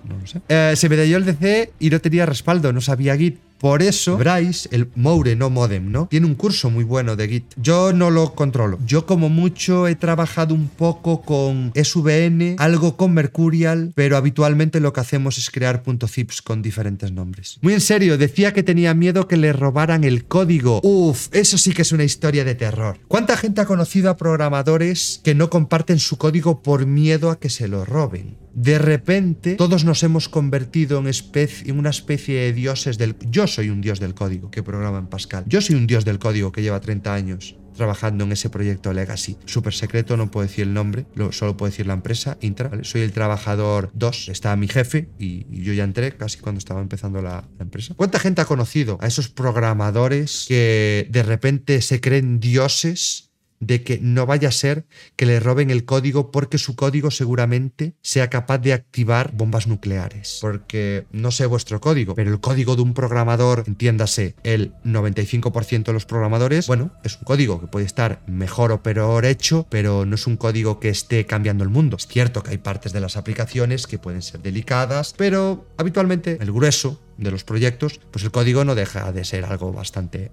No 0.07 0.17
lo 0.17 0.27
sé. 0.27 0.41
Eh, 0.49 0.73
se 0.75 0.89
me 0.89 0.97
dio 0.97 1.17
el 1.17 1.25
DC 1.25 1.73
y 1.79 1.89
no 1.89 1.99
tenía 1.99 2.25
respaldo, 2.25 2.71
no 2.73 2.81
sabía 2.81 3.17
Git. 3.17 3.37
Por 3.61 3.83
eso, 3.83 4.17
Bryce, 4.17 4.67
el 4.71 4.89
Moure, 4.95 5.35
no 5.35 5.51
Modem, 5.51 5.91
¿no? 5.91 6.07
Tiene 6.07 6.25
un 6.25 6.33
curso 6.33 6.71
muy 6.71 6.83
bueno 6.83 7.15
de 7.15 7.27
Git. 7.27 7.45
Yo 7.57 7.93
no 7.93 8.09
lo 8.09 8.33
controlo. 8.33 8.79
Yo 8.87 9.05
como 9.05 9.29
mucho 9.29 9.87
he 9.87 9.95
trabajado 9.95 10.55
un 10.55 10.67
poco 10.67 11.21
con 11.21 11.71
SVN, 11.75 12.55
algo 12.57 12.97
con 12.97 13.13
Mercurial, 13.13 13.93
pero 13.93 14.17
habitualmente 14.17 14.79
lo 14.79 14.93
que 14.93 15.01
hacemos 15.01 15.37
es 15.37 15.51
crear 15.51 15.83
.zips 16.07 16.41
con 16.41 16.63
diferentes 16.63 17.11
nombres. 17.11 17.59
Muy 17.61 17.73
en 17.73 17.81
serio, 17.81 18.17
decía 18.17 18.51
que 18.51 18.63
tenía 18.63 18.95
miedo 18.95 19.27
que 19.27 19.37
le 19.37 19.53
robaran 19.53 20.03
el 20.05 20.25
código. 20.25 20.81
Uf, 20.81 21.27
eso 21.31 21.59
sí 21.59 21.71
que 21.71 21.83
es 21.83 21.91
una 21.91 22.03
historia 22.03 22.43
de 22.43 22.55
terror. 22.55 22.97
¿Cuánta 23.07 23.37
gente 23.37 23.61
ha 23.61 23.65
conocido 23.65 24.09
a 24.09 24.17
programadores 24.17 25.21
que 25.23 25.35
no 25.35 25.51
comparten 25.51 25.99
su 25.99 26.17
código 26.17 26.63
por 26.63 26.87
miedo 26.87 27.29
a 27.29 27.39
que 27.39 27.51
se 27.51 27.67
lo 27.67 27.85
roben? 27.85 28.40
De 28.53 28.77
repente 28.79 29.55
todos 29.55 29.85
nos 29.85 30.03
hemos 30.03 30.29
convertido 30.29 30.99
en, 30.99 31.07
en, 31.07 31.79
una 31.79 31.89
especie 31.89 32.41
de 32.41 32.53
dioses 32.53 32.97
del... 32.97 33.15
Yo 33.29 33.47
soy 33.47 33.69
un 33.69 33.81
dios 33.81 33.99
del 33.99 34.13
código 34.13 34.51
que 34.51 34.63
programa 34.63 34.99
en 34.99 35.07
Pascal. 35.07 35.43
Yo 35.47 35.61
soy 35.61 35.75
un 35.75 35.87
dios 35.87 36.05
del 36.05 36.19
código 36.19 36.51
que 36.51 36.61
lleva 36.61 36.79
30 36.79 37.13
años 37.13 37.55
trabajando 37.75 38.25
en 38.25 38.31
ese 38.31 38.49
proyecto 38.49 38.93
Legacy. 38.93 39.37
Súper 39.45 39.73
secreto, 39.73 40.17
no 40.17 40.29
puedo 40.29 40.45
decir 40.47 40.67
el 40.67 40.73
nombre, 40.73 41.05
solo 41.31 41.57
puedo 41.57 41.71
decir 41.71 41.87
la 41.87 41.93
empresa, 41.93 42.37
Intra. 42.41 42.71
Soy 42.83 43.01
el 43.01 43.11
trabajador 43.11 43.91
2, 43.93 44.29
está 44.29 44.55
mi 44.55 44.67
jefe 44.67 45.09
y, 45.17 45.45
yo 45.49 45.73
ya 45.73 45.83
entré 45.83 46.15
casi 46.15 46.39
cuando 46.39 46.59
estaba 46.59 46.81
empezando 46.81 47.21
la, 47.21 47.47
empresa. 47.59 47.93
¿Cuánta 47.95 48.19
gente 48.19 48.41
ha 48.41 48.45
conocido 48.45 48.97
a 49.01 49.07
esos 49.07 49.29
programadores 49.29 50.45
que 50.47 51.07
de 51.09 51.23
repente 51.23 51.81
se 51.81 52.01
creen 52.01 52.39
dioses 52.39 53.30
de 53.61 53.83
que 53.83 53.99
no 54.01 54.25
vaya 54.25 54.49
a 54.49 54.51
ser 54.51 54.85
que 55.15 55.25
le 55.25 55.39
roben 55.39 55.69
el 55.69 55.85
código 55.85 56.31
porque 56.31 56.57
su 56.57 56.75
código 56.75 57.11
seguramente 57.11 57.93
sea 58.01 58.29
capaz 58.29 58.57
de 58.57 58.73
activar 58.73 59.31
bombas 59.33 59.67
nucleares. 59.67 60.39
Porque 60.41 61.05
no 61.11 61.31
sé 61.31 61.45
vuestro 61.45 61.79
código, 61.79 62.15
pero 62.15 62.31
el 62.31 62.41
código 62.41 62.75
de 62.75 62.81
un 62.81 62.93
programador, 62.93 63.63
entiéndase, 63.67 64.35
el 64.43 64.73
95% 64.83 65.85
de 65.85 65.93
los 65.93 66.05
programadores, 66.05 66.67
bueno, 66.67 66.91
es 67.03 67.17
un 67.17 67.23
código 67.23 67.61
que 67.61 67.67
puede 67.67 67.85
estar 67.85 68.23
mejor 68.27 68.71
o 68.71 68.83
peor 68.83 69.25
hecho, 69.25 69.67
pero 69.69 70.05
no 70.05 70.15
es 70.15 70.27
un 70.27 70.37
código 70.37 70.79
que 70.79 70.89
esté 70.89 71.25
cambiando 71.25 71.63
el 71.63 71.69
mundo. 71.69 71.97
Es 71.97 72.07
cierto 72.07 72.41
que 72.43 72.51
hay 72.51 72.57
partes 72.57 72.93
de 72.93 72.99
las 72.99 73.15
aplicaciones 73.15 73.85
que 73.85 73.99
pueden 73.99 74.23
ser 74.23 74.41
delicadas, 74.41 75.13
pero 75.15 75.67
habitualmente 75.77 76.37
el 76.41 76.51
grueso 76.51 76.99
de 77.17 77.29
los 77.29 77.43
proyectos, 77.43 77.99
pues 78.09 78.25
el 78.25 78.31
código 78.31 78.65
no 78.65 78.73
deja 78.73 79.11
de 79.11 79.23
ser 79.23 79.45
algo 79.45 79.71
bastante 79.71 80.31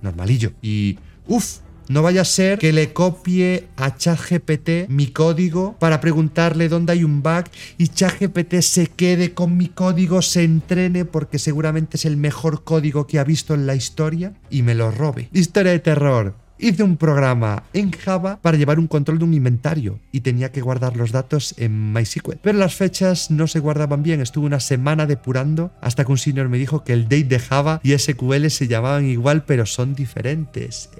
normalillo. 0.00 0.52
Y, 0.62 0.98
uff, 1.26 1.58
no 1.90 2.02
vaya 2.02 2.20
a 2.20 2.24
ser 2.24 2.60
que 2.60 2.72
le 2.72 2.92
copie 2.92 3.66
a 3.76 3.96
ChatGPT 3.96 4.88
mi 4.88 5.08
código 5.08 5.74
para 5.80 6.00
preguntarle 6.00 6.68
dónde 6.68 6.92
hay 6.92 7.02
un 7.02 7.20
bug 7.20 7.46
y 7.78 7.88
ChatGPT 7.88 8.60
se 8.60 8.86
quede 8.86 9.34
con 9.34 9.56
mi 9.56 9.66
código, 9.66 10.22
se 10.22 10.44
entrene 10.44 11.04
porque 11.04 11.40
seguramente 11.40 11.96
es 11.96 12.04
el 12.04 12.16
mejor 12.16 12.62
código 12.62 13.08
que 13.08 13.18
ha 13.18 13.24
visto 13.24 13.54
en 13.54 13.66
la 13.66 13.74
historia 13.74 14.34
y 14.50 14.62
me 14.62 14.76
lo 14.76 14.92
robe. 14.92 15.30
Historia 15.32 15.72
de 15.72 15.80
terror. 15.80 16.36
Hice 16.62 16.84
un 16.84 16.96
programa 16.96 17.64
en 17.72 17.90
Java 17.90 18.38
para 18.40 18.56
llevar 18.56 18.78
un 18.78 18.86
control 18.86 19.18
de 19.18 19.24
un 19.24 19.34
inventario 19.34 19.98
y 20.12 20.20
tenía 20.20 20.52
que 20.52 20.60
guardar 20.60 20.96
los 20.96 21.10
datos 21.10 21.54
en 21.56 21.92
MySQL. 21.92 22.36
Pero 22.40 22.58
las 22.58 22.74
fechas 22.74 23.32
no 23.32 23.48
se 23.48 23.58
guardaban 23.58 24.04
bien, 24.04 24.20
estuve 24.20 24.46
una 24.46 24.60
semana 24.60 25.06
depurando 25.06 25.72
hasta 25.80 26.04
que 26.04 26.12
un 26.12 26.18
senior 26.18 26.48
me 26.50 26.58
dijo 26.58 26.84
que 26.84 26.92
el 26.92 27.04
date 27.04 27.24
de 27.24 27.38
Java 27.40 27.80
y 27.82 27.98
SQL 27.98 28.46
se 28.50 28.68
llamaban 28.68 29.06
igual 29.06 29.44
pero 29.44 29.66
son 29.66 29.94
diferentes. 29.94 30.90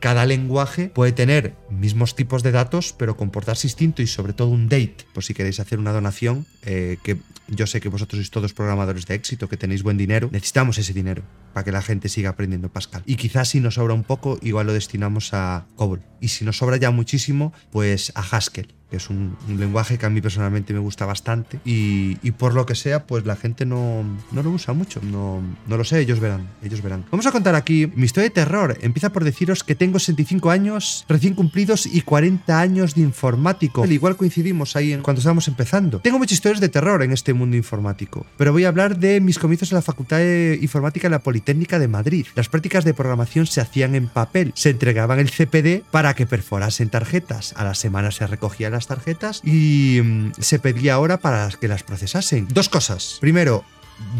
Cada 0.00 0.26
lenguaje 0.26 0.88
puede 0.88 1.12
tener 1.12 1.56
mismos 1.70 2.14
tipos 2.14 2.42
de 2.42 2.52
datos 2.52 2.94
pero 2.96 3.16
comportarse 3.16 3.66
distinto 3.66 4.02
y 4.02 4.06
sobre 4.06 4.32
todo 4.32 4.48
un 4.48 4.68
date. 4.68 5.06
Por 5.12 5.24
si 5.24 5.34
queréis 5.34 5.60
hacer 5.60 5.78
una 5.78 5.92
donación, 5.92 6.46
eh, 6.62 6.98
que 7.02 7.18
yo 7.48 7.66
sé 7.66 7.80
que 7.80 7.88
vosotros 7.88 8.18
sois 8.18 8.30
todos 8.30 8.52
programadores 8.52 9.06
de 9.06 9.14
éxito, 9.14 9.48
que 9.48 9.56
tenéis 9.56 9.82
buen 9.82 9.96
dinero, 9.96 10.28
necesitamos 10.30 10.78
ese 10.78 10.92
dinero 10.92 11.22
para 11.52 11.64
que 11.64 11.72
la 11.72 11.82
gente 11.82 12.08
siga 12.08 12.30
aprendiendo 12.30 12.68
Pascal. 12.68 13.02
Y 13.06 13.16
quizás 13.16 13.48
si 13.48 13.60
nos 13.60 13.74
sobra 13.74 13.94
un 13.94 14.04
poco, 14.04 14.38
igual 14.42 14.66
lo 14.66 14.72
destinamos 14.72 15.32
a 15.32 15.66
COBOL. 15.76 16.02
Y 16.20 16.28
si 16.28 16.44
nos 16.44 16.58
sobra 16.58 16.76
ya 16.76 16.90
muchísimo, 16.90 17.52
pues 17.70 18.12
a 18.14 18.20
Haskell 18.20 18.77
es 18.90 19.10
un, 19.10 19.36
lenguaje 19.48 19.98
que 19.98 20.06
a 20.06 20.10
mí 20.10 20.20
personalmente 20.20 20.72
me 20.72 20.78
gusta 20.78 21.06
bastante 21.06 21.60
y, 21.64 22.14
por 22.32 22.54
lo 22.54 22.66
que 22.66 22.74
sea, 22.74 23.04
pues 23.04 23.24
la 23.26 23.36
gente 23.36 23.66
no, 23.66 24.04
no 24.32 24.42
lo 24.42 24.50
usa 24.50 24.74
mucho. 24.74 25.00
No, 25.02 25.42
no 25.66 25.76
lo 25.76 25.84
sé, 25.84 26.00
ellos 26.00 26.20
verán, 26.20 26.48
ellos 26.62 26.82
verán. 26.82 27.04
Vamos 27.10 27.26
a 27.26 27.32
contar 27.32 27.54
aquí 27.54 27.90
mi 27.94 28.04
historia 28.04 28.28
de 28.28 28.34
terror. 28.34 28.78
Empieza 28.80 29.10
por 29.10 29.24
deciros 29.24 29.64
que 29.64 29.74
tengo 29.74 29.98
65 29.98 30.50
años 30.50 31.04
recién 31.08 31.34
cumplidos 31.34 31.86
y 31.86 32.02
40 32.02 32.58
años 32.58 32.94
de 32.94 33.02
informático. 33.02 33.82
Al 33.82 33.92
igual 33.92 34.16
coincidimos 34.16 34.76
ahí 34.76 34.96
cuando 35.02 35.18
estábamos 35.18 35.48
empezando. 35.48 36.00
Tengo 36.00 36.18
muchas 36.18 36.34
historias 36.34 36.60
de 36.60 36.68
terror 36.68 37.02
en 37.02 37.12
este 37.12 37.34
mundo 37.34 37.56
informático, 37.56 38.26
pero 38.36 38.52
voy 38.52 38.64
a 38.64 38.68
hablar 38.68 38.98
de 38.98 39.20
mis 39.20 39.38
comienzos 39.38 39.72
en 39.72 39.76
la 39.76 39.82
Facultad 39.82 40.18
de 40.18 40.58
Informática 40.62 41.08
en 41.08 41.12
la 41.12 41.18
Politécnica 41.20 41.78
de 41.78 41.88
Madrid. 41.88 42.26
Las 42.34 42.48
prácticas 42.48 42.84
de 42.84 42.94
programación 42.94 43.46
se 43.46 43.60
hacían 43.60 43.94
en 43.94 44.08
papel, 44.08 44.52
se 44.54 44.70
entregaban 44.70 45.18
el 45.18 45.30
CPD 45.30 45.82
para 45.90 46.14
que 46.14 46.26
perforasen 46.26 46.88
tarjetas. 46.88 47.54
A 47.56 47.64
la 47.64 47.74
semana 47.74 48.10
se 48.10 48.26
recogían 48.26 48.74
las 48.78 48.86
tarjetas 48.86 49.40
y 49.44 50.00
mm, 50.02 50.32
se 50.38 50.60
pedía 50.60 51.00
hora 51.00 51.18
para 51.18 51.48
que 51.50 51.66
las 51.66 51.82
procesasen. 51.82 52.46
Dos 52.48 52.68
cosas. 52.68 53.18
Primero, 53.20 53.64